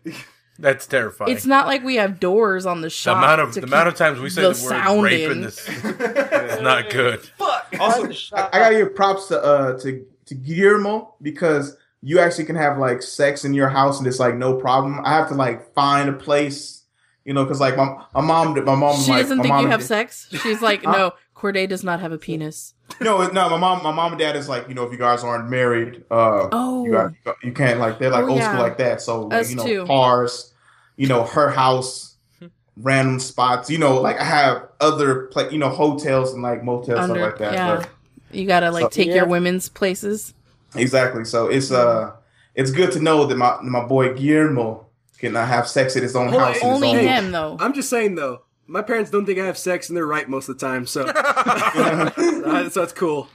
[0.60, 1.32] That's terrifying.
[1.32, 3.16] it's not like we have doors on the shop.
[3.16, 5.26] the amount of to the amount of times we say the the, word sound rape
[5.26, 5.32] in.
[5.34, 7.20] in this is not good.
[7.38, 7.76] Fuck.
[7.80, 12.56] Also, I, I gotta give props to uh to to Guillermo because you actually can
[12.56, 15.00] have like sex in your house and it's like no problem.
[15.04, 16.84] I have to like find a place,
[17.26, 19.64] you know, because like my my mom my mom She like, doesn't my think mom
[19.64, 20.28] you have dad- sex.
[20.42, 22.74] She's like, no, Corde does not have a penis.
[23.02, 25.24] No, no, my mom my mom and dad is like you know if you guys
[25.24, 26.86] aren't married, uh, Oh.
[26.86, 27.12] you got
[27.44, 28.50] you can't like they're like Oh, old yeah.
[28.52, 29.02] school like that.
[29.02, 29.86] So Us you know too.
[29.86, 30.54] cars,
[30.96, 32.16] you know her house,
[32.78, 33.70] random spots.
[33.70, 37.32] You know, like I have other pla you know hotels and like motels Under- stuff
[37.32, 37.54] like that.
[37.54, 37.76] yeah.
[37.78, 37.90] But-
[38.32, 39.16] You gotta like So- take Yeah.
[39.16, 40.34] your women's places.
[40.76, 41.24] exactly.
[41.26, 42.12] So it's uh
[42.56, 44.86] it's good to know that my my boy Guillermo
[45.20, 46.58] can uh, have sex at his own Well, house.
[46.58, 47.58] in his Only own- him though.
[47.60, 50.50] I'm just saying though, my parents don't think I have sex, and they're right most
[50.50, 50.86] of the time.
[50.86, 53.30] So, uh, so that's cool.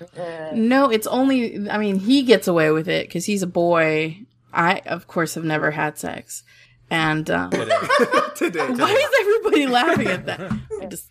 [0.54, 1.68] No, it's only.
[1.70, 4.18] I mean, he gets away with it because he's a boy.
[4.52, 6.42] I, of course, have never had sex,
[6.90, 10.52] and um, Today, why is everybody laughing at that?
[10.82, 11.08] I just,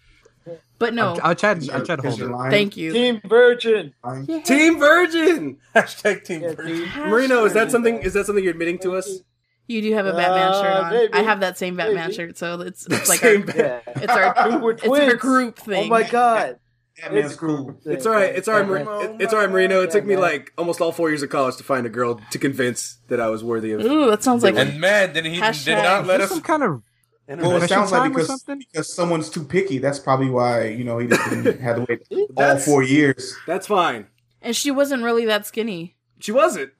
[0.77, 1.56] but no, I'll try.
[1.56, 2.52] To, I'll try to hold you're it.
[2.52, 2.93] thank you.
[2.93, 3.93] Team Virgin.
[4.03, 4.43] Lying.
[4.43, 5.57] Team Virgin.
[5.76, 6.88] Hashtag Team Yeah, Virgin.
[6.89, 7.10] team.
[7.10, 7.98] Marino, is that something?
[8.03, 9.22] Is that something you're admitting to us?
[9.67, 10.91] You do have a Batman Uh, shirt on.
[10.91, 11.13] maybe.
[11.13, 12.13] I have that same Batman Maybe.
[12.13, 13.79] shirt, so it's it's like our, Yeah.
[13.88, 15.85] it's our it's our group thing.
[15.85, 16.57] Oh my god.
[17.01, 17.79] Batman's cool.
[17.85, 18.35] It's all right.
[18.35, 18.67] It's all right.
[18.67, 19.81] Mar- Oh it's all right, Marino.
[19.81, 22.38] It took me like almost all four years of college to find a girl to
[22.38, 23.81] convince that I was worthy of.
[23.81, 26.31] Ooh, that sounds like And man, then he Hashtag- did not let Is us.
[26.31, 26.81] some kind of
[27.27, 29.77] Well, it sounds like because, because someone's too picky.
[29.77, 32.01] That's probably why you know he didn't had to wait
[32.35, 33.35] all four years.
[33.47, 34.07] That's fine.
[34.41, 36.71] and she wasn't really that skinny, She wasn't.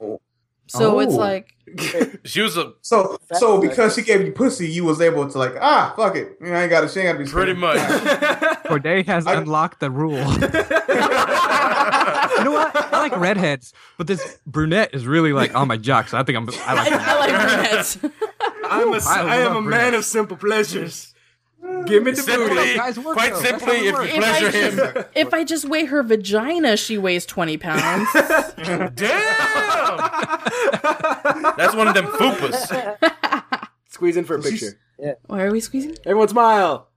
[0.78, 1.18] So it's Oh.
[1.18, 1.54] like
[2.24, 5.54] She was a So so because she gave you pussy, you was able to like
[5.60, 6.36] ah fuck it.
[6.40, 7.60] You know, I ain't got a She ain't got to be pretty skinny.
[7.60, 7.78] much.
[8.66, 10.18] Corde has I- unlocked the rule.
[10.32, 10.38] you
[12.44, 12.74] know what?
[12.76, 16.08] I like redheads, but this brunette is really like on my jock.
[16.08, 16.48] So I think I'm.
[16.48, 16.90] I I, like.
[16.90, 17.08] that.
[17.08, 17.98] I like brunettes.
[18.64, 19.96] I'm a, I I am a love man brunettes.
[19.98, 21.11] of simple pleasures.
[21.86, 22.74] Give me the Simply, booty.
[22.76, 23.40] guys work, quite though.
[23.42, 24.12] Simply, if works.
[24.12, 27.56] you If I pleasure him, just- if I just weigh her vagina, she weighs twenty
[27.58, 28.08] pounds.
[28.14, 28.92] damn.
[31.56, 33.68] That's one of them fupas.
[33.88, 34.78] Squeeze in for a picture.
[35.26, 35.96] Why are we squeezing?
[36.06, 36.88] Everyone smile.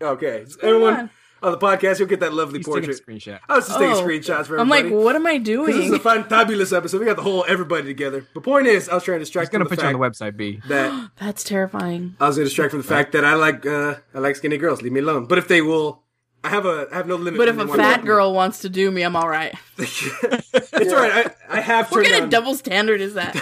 [0.00, 0.46] Okay.
[0.62, 1.10] Everyone on
[1.42, 3.00] the podcast, you'll get that lovely He's portrait.
[3.06, 3.40] screenshot.
[3.48, 4.02] I was just taking Oh.
[4.02, 4.60] screenshots for everybody.
[4.60, 5.66] I'm like, what am I doing?
[5.74, 6.00] This is a doing?
[6.24, 7.00] fantabulous episode.
[7.00, 8.26] We got the whole everybody together.
[8.34, 10.00] The point is, I was trying to distract He's gonna from the put you on
[10.00, 10.60] the website, B.
[10.68, 12.16] that That's terrifying.
[12.20, 14.82] I was gonna distract from the fact that I like uh, I like skinny girls.
[14.82, 15.26] Leave me alone.
[15.26, 16.02] But if they will,
[16.42, 17.36] I have a I have no limit.
[17.38, 19.54] But if a fat to- girl wants to do me, I'm all right.
[19.78, 21.26] it's all right.
[21.50, 23.34] I, I have What turned kind of double standard is that?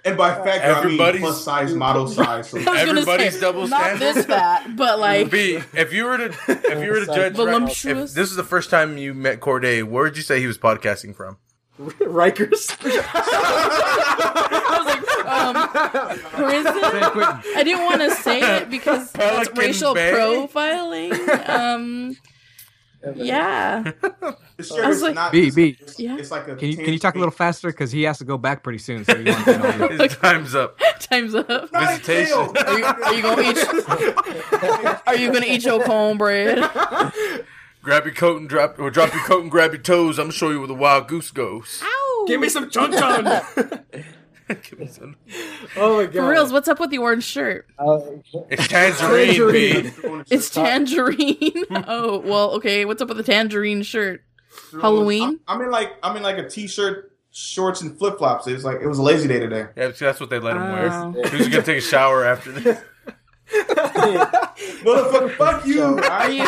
[0.04, 2.48] And by fat girl, I mean Everybody's- plus size, model size.
[2.50, 4.00] So I was gonna Everybody's say, double not standard?
[4.16, 8.10] this fat, but like B, if you were to if you were to judge, Voluptuous?
[8.10, 10.58] if this is the first time you met Corde, where would you say he was
[10.58, 11.36] podcasting from?
[11.78, 12.72] Rikers.
[15.54, 16.72] I um, prison.
[17.56, 20.12] I didn't want to say it because that's Pelican racial Bay?
[20.12, 21.48] profiling.
[21.48, 22.16] Um,
[23.14, 23.92] yeah,
[24.56, 25.30] the shirt I was is like- not.
[25.30, 25.76] B, it's, B.
[25.80, 26.16] It's, Yeah.
[26.16, 26.56] it's like a.
[26.56, 28.78] Can you can you talk a little faster because he has to go back pretty
[28.78, 29.04] soon.
[29.04, 29.96] So you want to.
[30.02, 30.76] His time's up.
[30.98, 31.46] time's up.
[31.72, 32.36] Visitation.
[32.38, 35.02] Are you, are you gonna eat?
[35.06, 36.58] Are you gonna eat your cornbread?
[37.82, 40.18] Grab your coat and drop, or drop your coat and grab your toes.
[40.18, 41.80] I'm gonna show you where the wild goose goes.
[41.84, 42.24] Ow!
[42.26, 43.24] Give me some chun chun.
[44.48, 45.16] Give me some-
[45.76, 46.12] Oh my god.
[46.14, 47.66] For reals, what's up with the orange shirt?
[47.78, 47.98] Uh,
[48.50, 50.22] It's tangerine, B.
[50.30, 51.64] It's tangerine.
[51.88, 52.84] oh well, okay.
[52.84, 54.22] What's up with the tangerine shirt?
[54.80, 55.40] Halloween?
[55.48, 58.46] I'm in like I'm in like a t-shirt, shorts, and flip flops.
[58.46, 59.66] It was like it was a lazy day today.
[59.76, 60.72] Yeah, that's what they let him Oh.
[61.10, 61.24] wear.
[61.28, 62.80] Who's gonna take a shower after this?
[63.52, 65.82] Motherfucker, fuck you!
[65.98, 66.42] Are you?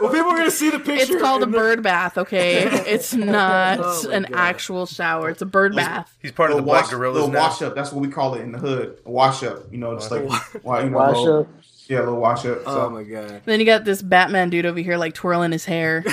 [0.00, 1.14] Well, people are gonna see the picture.
[1.14, 2.18] It's called a the- bird bath.
[2.18, 4.32] Okay, it's not Oh an God.
[4.34, 5.30] actual shower.
[5.30, 6.14] It's a bird bath.
[6.20, 7.40] He's part of the Little Black wash, Gorillas little now.
[7.40, 7.74] wash up.
[7.74, 8.98] That's what we call it in the hood.
[9.06, 9.64] A wash up.
[9.72, 10.24] You know, just like
[10.62, 11.48] wa- you know, wash little, up.
[11.88, 12.58] yeah, a little wash up.
[12.66, 13.42] Oh my god.
[13.46, 16.02] Then you got this Batman dude over here, like twirling his hair.
[16.06, 16.12] no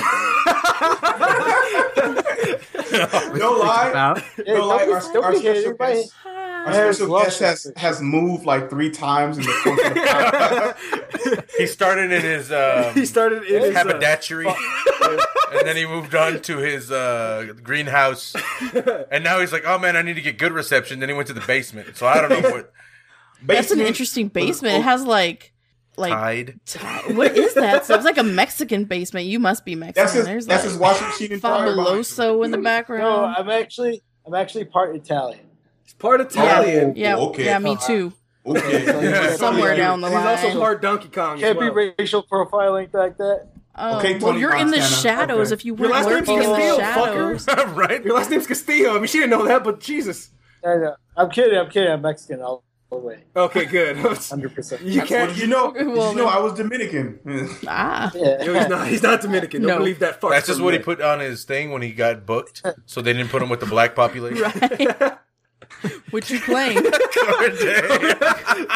[3.52, 4.14] lie,
[4.46, 4.86] no lie.
[4.86, 5.40] don't Our, be- don't our special
[5.74, 6.12] guest,
[6.66, 7.72] our special guest has luscious.
[7.76, 11.46] has moved like three times in the course of the podcast.
[11.58, 14.46] He started in his um, He started in his uh, haberdashery,
[15.52, 18.34] and then he moved on to his uh, greenhouse,
[19.10, 21.26] and now he's like, "Oh man, I need to get good reception." Then he went
[21.28, 22.72] to the basement, so I don't know what
[23.42, 24.76] That's an interesting basement.
[24.76, 25.52] It has like,
[25.98, 26.60] like tide.
[26.64, 27.84] ti- what is that?
[27.84, 29.26] So it's like a Mexican basement.
[29.26, 30.02] You must be Mexican.
[30.02, 30.24] That's his.
[30.24, 32.02] There's That's like his washing machine and dryer behind him.
[32.02, 33.02] fabuloso in the background.
[33.02, 33.24] No.
[33.26, 35.49] I'm actually I'm actually part Italian.
[35.90, 36.94] He's part Italian.
[36.96, 37.44] yeah, okay.
[37.46, 38.12] yeah, me too.
[38.46, 39.36] Okay.
[39.36, 40.36] Somewhere down the line.
[40.38, 41.38] He's also part Donkey Kong.
[41.38, 41.74] Can't well.
[41.74, 43.48] be racial profiling like that.
[43.76, 44.96] Oh, Okay, well, you're in the Montana.
[45.02, 45.48] shadows.
[45.48, 45.54] Okay.
[45.60, 47.76] If you Your weren't working in the shadows, fucker.
[47.76, 48.02] right?
[48.02, 48.92] Your last name's Castillo.
[48.92, 50.30] I mean, she didn't know that, but Jesus.
[50.64, 50.96] I know.
[51.18, 51.58] I'm kidding.
[51.58, 51.90] I'm kidding.
[51.92, 53.24] I'm Mexican all the way.
[53.36, 53.96] Okay, good.
[54.30, 54.80] Hundred percent.
[54.82, 55.36] you can't.
[55.36, 55.68] you know?
[55.68, 57.20] Okay, well, you know I was Dominican?
[57.68, 58.38] ah, Yeah.
[58.42, 58.88] No, he's not.
[58.88, 59.60] He's not Dominican.
[59.62, 59.78] Don't No.
[59.78, 60.18] believe that.
[60.20, 63.02] Fuck That's just from what he put on his thing when he got booked, so
[63.02, 64.40] they didn't put him with the black population.
[64.42, 65.18] right.
[66.10, 66.82] what you playing?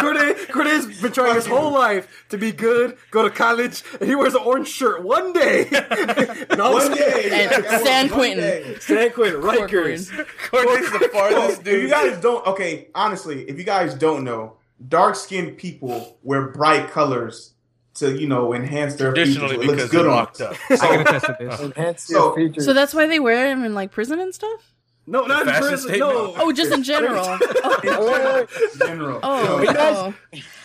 [0.00, 4.14] Corde, Corde's been trying his whole life to be good, go to college, and he
[4.14, 5.66] wears an orange shirt one day.
[6.50, 8.80] and all One day, And That San Quentin.
[8.80, 10.10] San Quentin, Rikers.
[10.10, 10.26] Corcoran.
[10.50, 14.56] Corey's the farthest if you guys don't, okay, honestly, if you guys don't know,
[14.88, 17.52] dark skinned people wear bright colors
[17.94, 19.36] to you know enhance their features.
[19.36, 20.52] Traditionally, It looks because good they're on locked them.
[20.52, 20.58] up.
[20.70, 21.36] I can attest to
[21.76, 22.02] this.
[22.02, 24.73] So- So that's why they wear them in like prison and stuff.
[25.06, 25.88] No, not in Fashion prison.
[25.90, 26.12] statement.
[26.14, 26.34] No.
[26.38, 27.24] Oh, just in general.
[27.26, 27.38] Oh,
[27.82, 29.20] Wait, wait, General.
[29.22, 30.14] oh, you guys- oh.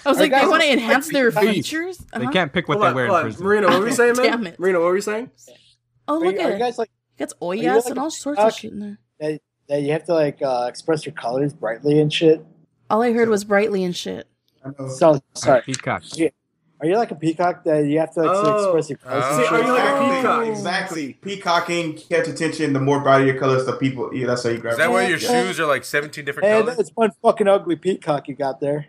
[0.05, 1.97] I was like, they want to enhance their features.
[1.97, 2.31] They Uh-huh.
[2.31, 3.43] can't pick what Hold they on, wear in prison.
[3.45, 4.25] Marina, what were you saying, man?
[4.25, 4.59] Damn it.
[4.59, 5.29] Marina, what were you saying?
[6.07, 6.59] Oh, Are look you, at are you it.
[6.59, 8.97] guys like Gets you oyas like and all sorts of shit in there.
[9.19, 12.43] that, that you have to like uh, express your colors brightly and shit?
[12.89, 14.25] All I heard was brightly and shit.
[14.65, 14.87] I.
[14.87, 15.61] So sorry.
[15.63, 16.03] Peacock.
[16.81, 18.64] Are you like a peacock that you have to like, Oh.
[18.77, 19.23] express your colors?
[19.27, 19.38] Oh.
[19.38, 20.39] See, are you like a Exactly, peacock?
[20.45, 20.51] Oh.
[20.51, 21.14] Exactly.
[21.22, 22.72] Peacocking, catch attention.
[22.73, 24.14] The more brighter your colors, the people.
[24.14, 24.73] Yeah, that's how you grab.
[24.73, 25.43] Is that why your Yeah.
[25.43, 26.80] shoes are like 17 different Hey, colors?
[26.80, 28.85] it's one fucking ugly peacock you got there.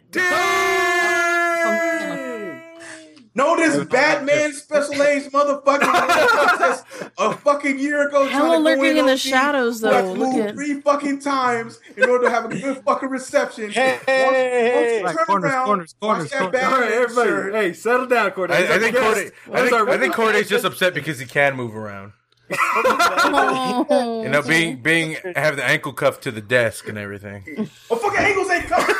[3.32, 6.85] No, this Batman special age motherfucking contest
[7.16, 8.27] a fucking year ago.
[8.28, 10.02] Hella trying to go lurking in the OT, shadows, though.
[10.02, 13.70] to Look move at- three fucking times in order to have a good fucking reception.
[13.70, 16.62] Hey, Once- hey, once hey, turn corners, around, corners, corners, corners.
[16.65, 17.28] All right, everybody.
[17.28, 17.55] shirt.
[17.55, 18.51] Hey, settle down, Corde.
[18.51, 19.05] I, I think Guest.
[19.47, 22.12] Corde, I think, I think Corde's just upset because he can move around.
[22.51, 27.69] You know, being being have the ankle cuff to the desk and everything.
[27.89, 28.97] Oh, fucking angles ain't coming.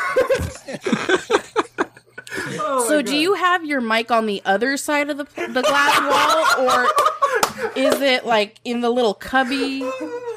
[2.59, 5.99] Oh, So do you have your mic on the other side of the the glass
[6.57, 6.87] wall, or
[7.75, 9.83] is it like in the little cubby,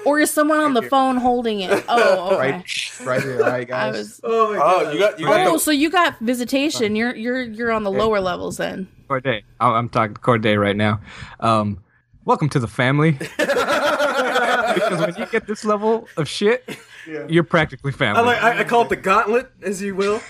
[0.04, 1.84] or is someone on the phone holding it?
[1.88, 2.36] Oh, okay.
[2.52, 3.42] right, right here.
[3.42, 3.96] All right, guys.
[3.96, 4.20] was.
[4.24, 4.86] Oh my God.
[4.86, 6.96] Oh, you got you got Oh, the so you got visitation.
[6.96, 8.88] You're you're you're on the lower levels then.
[9.08, 9.26] Corde.
[9.60, 11.00] I'm I'm talking Corde right now.
[11.40, 11.82] Um,
[12.24, 13.12] welcome to the family.
[13.38, 17.26] because when you get this level of shit, Yeah.
[17.28, 18.20] you're practically family.
[18.22, 18.42] I like.
[18.42, 20.20] I, I call it the gauntlet, as you will.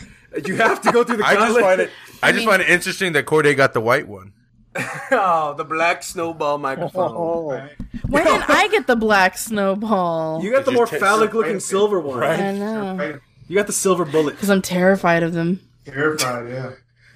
[0.46, 1.54] You have to go through the I gauntlet.
[1.54, 1.90] just find it
[2.22, 4.32] I just mean- find it interesting that Corde got the white one.
[5.12, 7.12] Oh, the black snowball microphone.
[7.14, 7.68] Oh,
[8.08, 10.42] Why didn't I get the black snowball?
[10.42, 12.18] You got the It more just phallic-looking silver one.
[12.18, 12.40] Right.
[12.40, 14.32] I know You got the silver bullet.
[14.32, 15.60] because I'm terrified of them.
[15.84, 16.70] Terrified, yeah.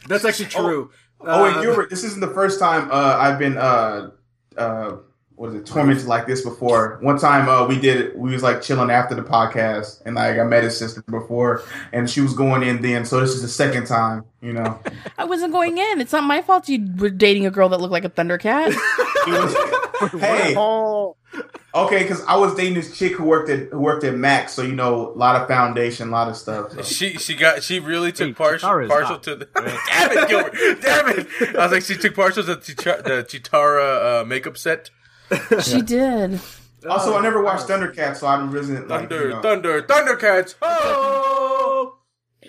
[0.07, 0.91] That's actually true.
[1.21, 4.11] Oh, Uh, and Gilbert, this isn't the first time uh, I've been uh,
[4.57, 4.97] uh,
[5.39, 6.99] what is it tormented like this before.
[7.01, 8.19] One time uh, we did it.
[8.19, 11.63] We was like chilling after the podcast, and like I met his sister before,
[11.93, 13.05] and she was going in then.
[13.05, 14.81] So this is the second time, you know.
[15.17, 16.01] I wasn't going in.
[16.01, 18.75] It's not my fault you were dating a girl that looked like a Thundercat.
[19.29, 21.17] Was- hey, oh,
[21.75, 24.63] okay, because I was dating this chick who worked at who worked at Max, so
[24.63, 26.73] you know a lot of foundation, a lot of stuff.
[26.73, 26.83] so.
[26.83, 29.23] She she got she really took Hey, partial Cheetara's partial hot.
[29.25, 32.61] to the damn it Gilbert damn it I was like she took partial to the,
[32.61, 34.91] Chita- the Cheetara uh, makeup set
[35.63, 36.41] she did.
[36.89, 37.73] Also, I never watched oh.
[37.75, 39.43] Thundercats, so I wasn't like Thunder you know.
[39.43, 41.99] Thunder Thundercats oh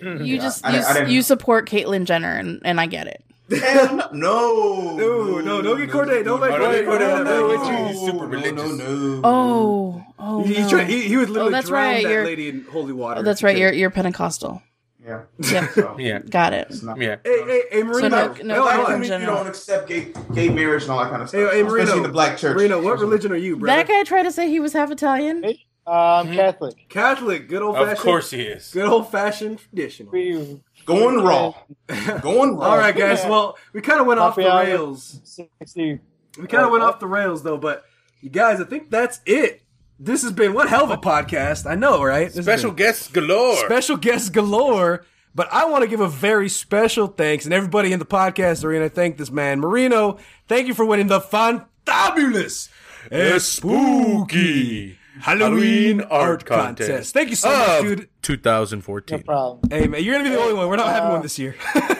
[0.00, 3.24] You just I- you, I didn't- you support Caitlyn Jenner, and, and I get it.
[3.60, 6.24] Hell no, no, No, no, don't get Corde.
[6.24, 6.86] Don't let no, Corde.
[6.86, 7.88] no, no, No, no, no, no.
[7.88, 8.54] He's super religious.
[8.78, 10.68] No, no, Oh, oh, He, he, no.
[10.70, 13.20] tried, he, he would literally Oh, that's drown right, that you're- lady in holy water.
[13.20, 13.58] Oh, that's right.
[13.58, 14.62] You're you're Pentecostal.
[15.04, 15.22] Yeah.
[15.38, 16.66] Yep, So, yeah got it.
[16.70, 16.98] it's not.
[17.00, 18.08] yeah Hey, hey, hey, Marino.
[18.08, 18.84] no- Hey, no hold Like, on.
[18.90, 21.40] I in mean, you don't accept gay, gay marriage and all that kind of stuff.
[21.52, 21.82] Hey, hey, Marino.
[21.84, 22.54] Especially in the black church.
[22.56, 23.78] Marino, what religion are you, brother?
[23.78, 25.42] That guy tried to say he was half Italian.
[25.42, 25.64] Hey.
[25.86, 26.88] uh, I'm Catholic.
[26.90, 27.48] Catholic.
[27.48, 28.02] Good old of fashioned.
[28.04, 30.12] course he is Good old fashioned traditional.
[30.12, 31.54] We Going raw.
[32.20, 32.68] Going raw.
[32.70, 33.24] All right, guys.
[33.24, 35.20] Well, we kind of went off the rails.
[35.24, 35.98] sixty.
[36.38, 37.84] We kind of went off the rails though, but
[38.20, 39.59] you guys, I think that's it.
[40.02, 41.70] This has been one hell of a podcast.
[41.70, 42.32] I know, right?
[42.32, 45.04] This special been guests galore special guests galore.
[45.34, 48.88] But I want to give a very special thanks, and everybody in the podcast arena,
[48.88, 50.16] thank this man, Marino.
[50.48, 52.70] Thank you for winning the fantabulous,
[53.10, 57.12] and spooky Halloween art contest.
[57.12, 58.08] Thank you so much, dude.
[58.22, 59.60] 2014 No problem.
[59.70, 60.66] Hey man, you're gonna be the only one.
[60.68, 61.54] We're not having one this year.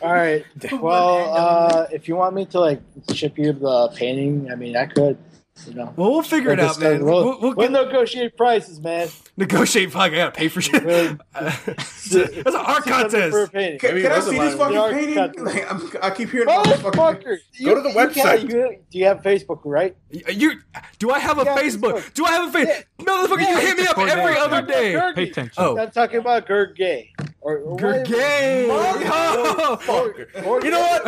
[0.00, 0.44] All right.
[0.72, 2.80] Well, uh, if you want me to like
[3.12, 5.18] ship you the painting, I mean, I could.
[5.66, 5.92] You know.
[5.96, 7.04] well, we'll figure it out, man.
[7.04, 9.08] We'll, We'll, we'll we'll negotiate prices, man.
[9.36, 9.90] negotiate.
[9.92, 10.82] Fuck, I gotta pay for shit.
[10.84, 13.30] Really, That's an art contest.
[13.30, 13.78] For a painting.
[13.78, 15.44] Can, Maybe can I see line this fucking the painting?
[15.44, 17.00] Like, I'm, keep hearing about this fucking.
[17.00, 17.36] Motherfucker!
[17.64, 18.42] Go to the You can't- website.
[18.50, 19.96] You, do you have Facebook, right?
[20.10, 20.60] You
[20.98, 21.92] do I have a Yeah, Facebook?
[22.00, 22.14] Facebook.
[22.14, 22.84] Do I have a face?
[23.00, 24.08] Motherfucker, you hit me up Corde.
[24.10, 24.98] every other day.
[25.14, 25.52] Pay attention.
[25.58, 25.78] Oh.
[25.78, 27.12] I'm talking about Gerd Gay.
[27.40, 28.66] Or, or You're gay.
[28.66, 29.78] Yo.
[29.88, 30.14] Or,
[30.44, 31.06] or, you know what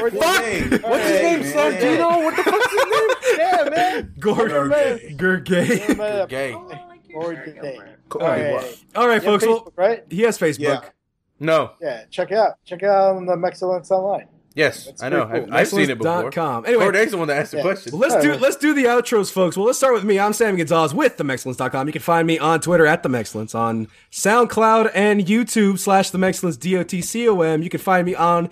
[0.00, 1.52] Or, Hey, What's his hey, name, man.
[1.52, 2.24] Santino?
[2.24, 3.10] What the fuck's his name?
[3.38, 4.14] Yeah, man.
[4.18, 5.16] Gord, Man.
[5.44, 5.94] gay.
[5.96, 6.52] Man, gay
[7.14, 7.78] Or Gay.
[8.12, 8.54] All All right.
[8.54, 8.84] right.
[8.94, 9.44] All right, folks.
[9.46, 10.04] Well, Facebook, right?
[10.10, 10.58] he has Facebook.
[10.60, 10.80] Yeah.
[11.40, 12.54] no Yeah, check it out.
[12.64, 14.28] Check it out on the Excellence Online.
[14.54, 15.52] yes I know pretty I've.
[15.52, 16.66] I've seen it before Excellence.com.
[16.66, 17.62] Anyway, Corde's the one that asked the Yeah.
[17.64, 19.56] question Well, let's do let's do the outros, folks.
[19.56, 20.18] Well, let's start with me.
[20.20, 21.86] I'm Sammy Gonzalez with themexcellence.com.
[21.88, 27.62] You can find me on Twitter at themexcellence, on SoundCloud and YouTube slash themexcellence, D-O-T-C-O-M.
[27.62, 28.50] You can find me on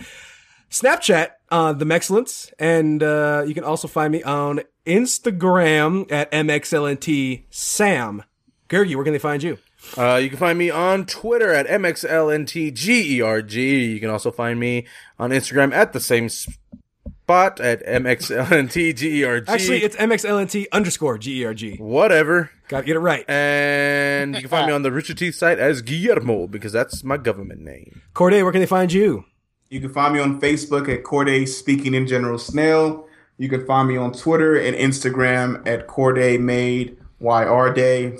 [0.70, 8.24] Snapchat on themexcellence, and uh, you can also find me on Instagram at MXLNT Sam.
[8.68, 9.58] Gergie, where can they find you?
[9.96, 13.52] Uh, you can find me on Twitter at mxlntgerg.
[13.52, 14.86] You can also find me
[15.18, 19.48] on Instagram at the same spot at mxlntgerg.
[19.48, 21.78] Actually, it's MXLNT underscore GERG.
[21.78, 22.50] whatever.
[22.68, 23.24] Got to get it right.
[23.28, 27.16] And you can find me on the Richard Teeth site as Guillermo because that's my
[27.18, 28.02] government name.
[28.14, 29.26] Corde, where can they find you?
[29.74, 33.08] You can find me on Facebook at Corde Speaking in General Snail.
[33.38, 38.16] You can find me on Twitter and Instagram at Corde Made YR Day,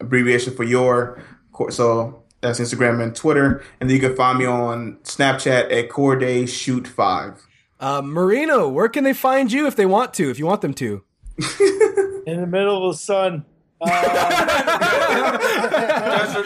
[0.00, 1.22] abbreviation for your.
[1.70, 3.62] So that's Instagram and Twitter.
[3.80, 7.46] And then you can find me on Snapchat at Corde Shoot Five.
[7.78, 10.74] Uh, Marino, where can they find you if they want to, if you want them
[10.74, 11.04] to?
[12.26, 13.44] In the middle of the sun.
[13.88, 13.92] Uh,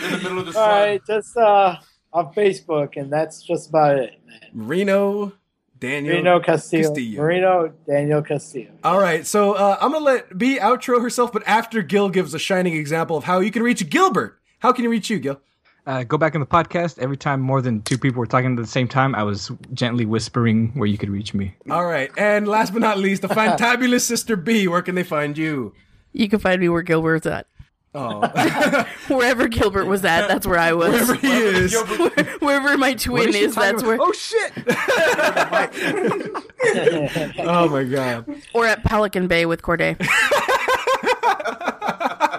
[0.02, 1.76] in the middle of the all right, just uh,
[2.12, 4.19] on Facebook, and that's just about it.
[4.30, 4.40] Man.
[4.52, 5.32] Marino,
[5.78, 6.14] Daniel.
[6.14, 6.88] Marino Castillo.
[6.88, 7.22] Castillo.
[7.22, 8.70] Marino Daniel Castillo.
[8.84, 12.38] All right, so uh, I'm gonna let B outro herself, but after Gil gives a
[12.38, 14.38] shining example of how you can reach Gilbert.
[14.60, 15.40] How can you reach you, Gil?
[15.86, 16.98] Uh, go back in the podcast.
[16.98, 20.04] Every time more than two people were talking at the same time, I was gently
[20.04, 21.54] whispering where you could reach me.
[21.70, 24.68] All right, and last but not least, the fantabulous sister B.
[24.68, 25.74] Where can they find you?
[26.12, 27.46] You can find me where Gilbert's at.
[27.92, 28.20] Oh,
[29.08, 30.92] Wherever Gilbert was at, that's where I was.
[30.92, 31.74] wherever he is.
[32.40, 33.88] Wherever my twin she is, that's about?
[33.88, 33.98] where.
[34.00, 34.52] Oh shit!
[37.42, 38.26] Oh my god.
[38.54, 39.96] Or at Pelican Bay with Corde.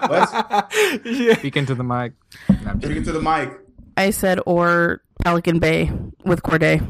[0.08, 0.72] What?
[1.38, 2.12] Speak into the mic.
[2.48, 2.96] No, I'm Bring joking.
[3.02, 3.50] it to the mic.
[3.96, 5.90] I said, or Pelican Bay
[6.24, 6.82] with Corde.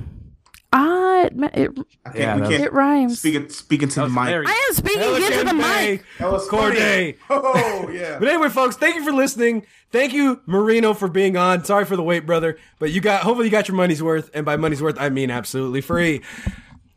[0.74, 1.70] Ah, it, it,
[2.06, 3.18] I can't, Yeah, we can't it rhymes.
[3.18, 4.24] Speaking, speaking to the mic.
[4.28, 4.50] hilarious.
[4.50, 6.04] I am speaking into the mic.
[6.18, 7.16] That was Corde.
[7.30, 8.18] Oh yeah.
[8.18, 9.66] But anyway, folks, thank you for listening.
[9.90, 11.64] Thank you, Marino, for being on.
[11.64, 14.46] Sorry for the wait, brother, but you got hopefully you got your money's worth, and
[14.46, 16.22] by money's worth, I mean absolutely free.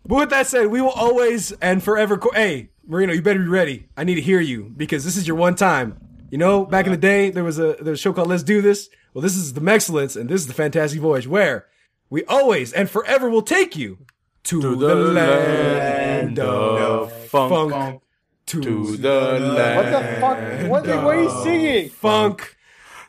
[0.05, 2.17] But with that said, we will always and forever.
[2.17, 3.87] Co- hey, Marino, you better be ready.
[3.97, 5.97] I need to hear you because this is your one time.
[6.31, 8.43] You know, back in the day, there was a there was a show called Let's
[8.43, 8.89] Do This.
[9.13, 11.65] Well, this is the Excellence, and this is the Fantastic Voyage, where
[12.09, 13.97] we always and forever will take you
[14.43, 18.01] to, the, land of funk, Funk.
[18.47, 19.75] to, To the land.
[19.77, 20.69] What the fuck?
[20.69, 21.89] What, what are you singing?
[21.89, 22.55] funk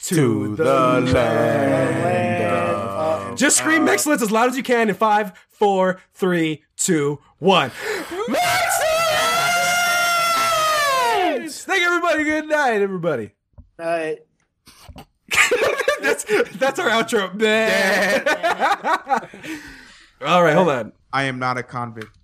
[0.05, 2.45] to the land.
[2.45, 7.71] Uh, Just scream excellence as loud as you can in five, four, three, two, one.
[10.27, 11.65] Excellence!
[11.65, 12.25] Thank everybody.
[12.25, 13.33] Good night, everybody.
[13.79, 14.13] uh,
[16.01, 16.25] that's
[16.57, 17.31] that's our outro.
[20.25, 20.93] All right, hold on.
[21.13, 22.16] I am not a convict.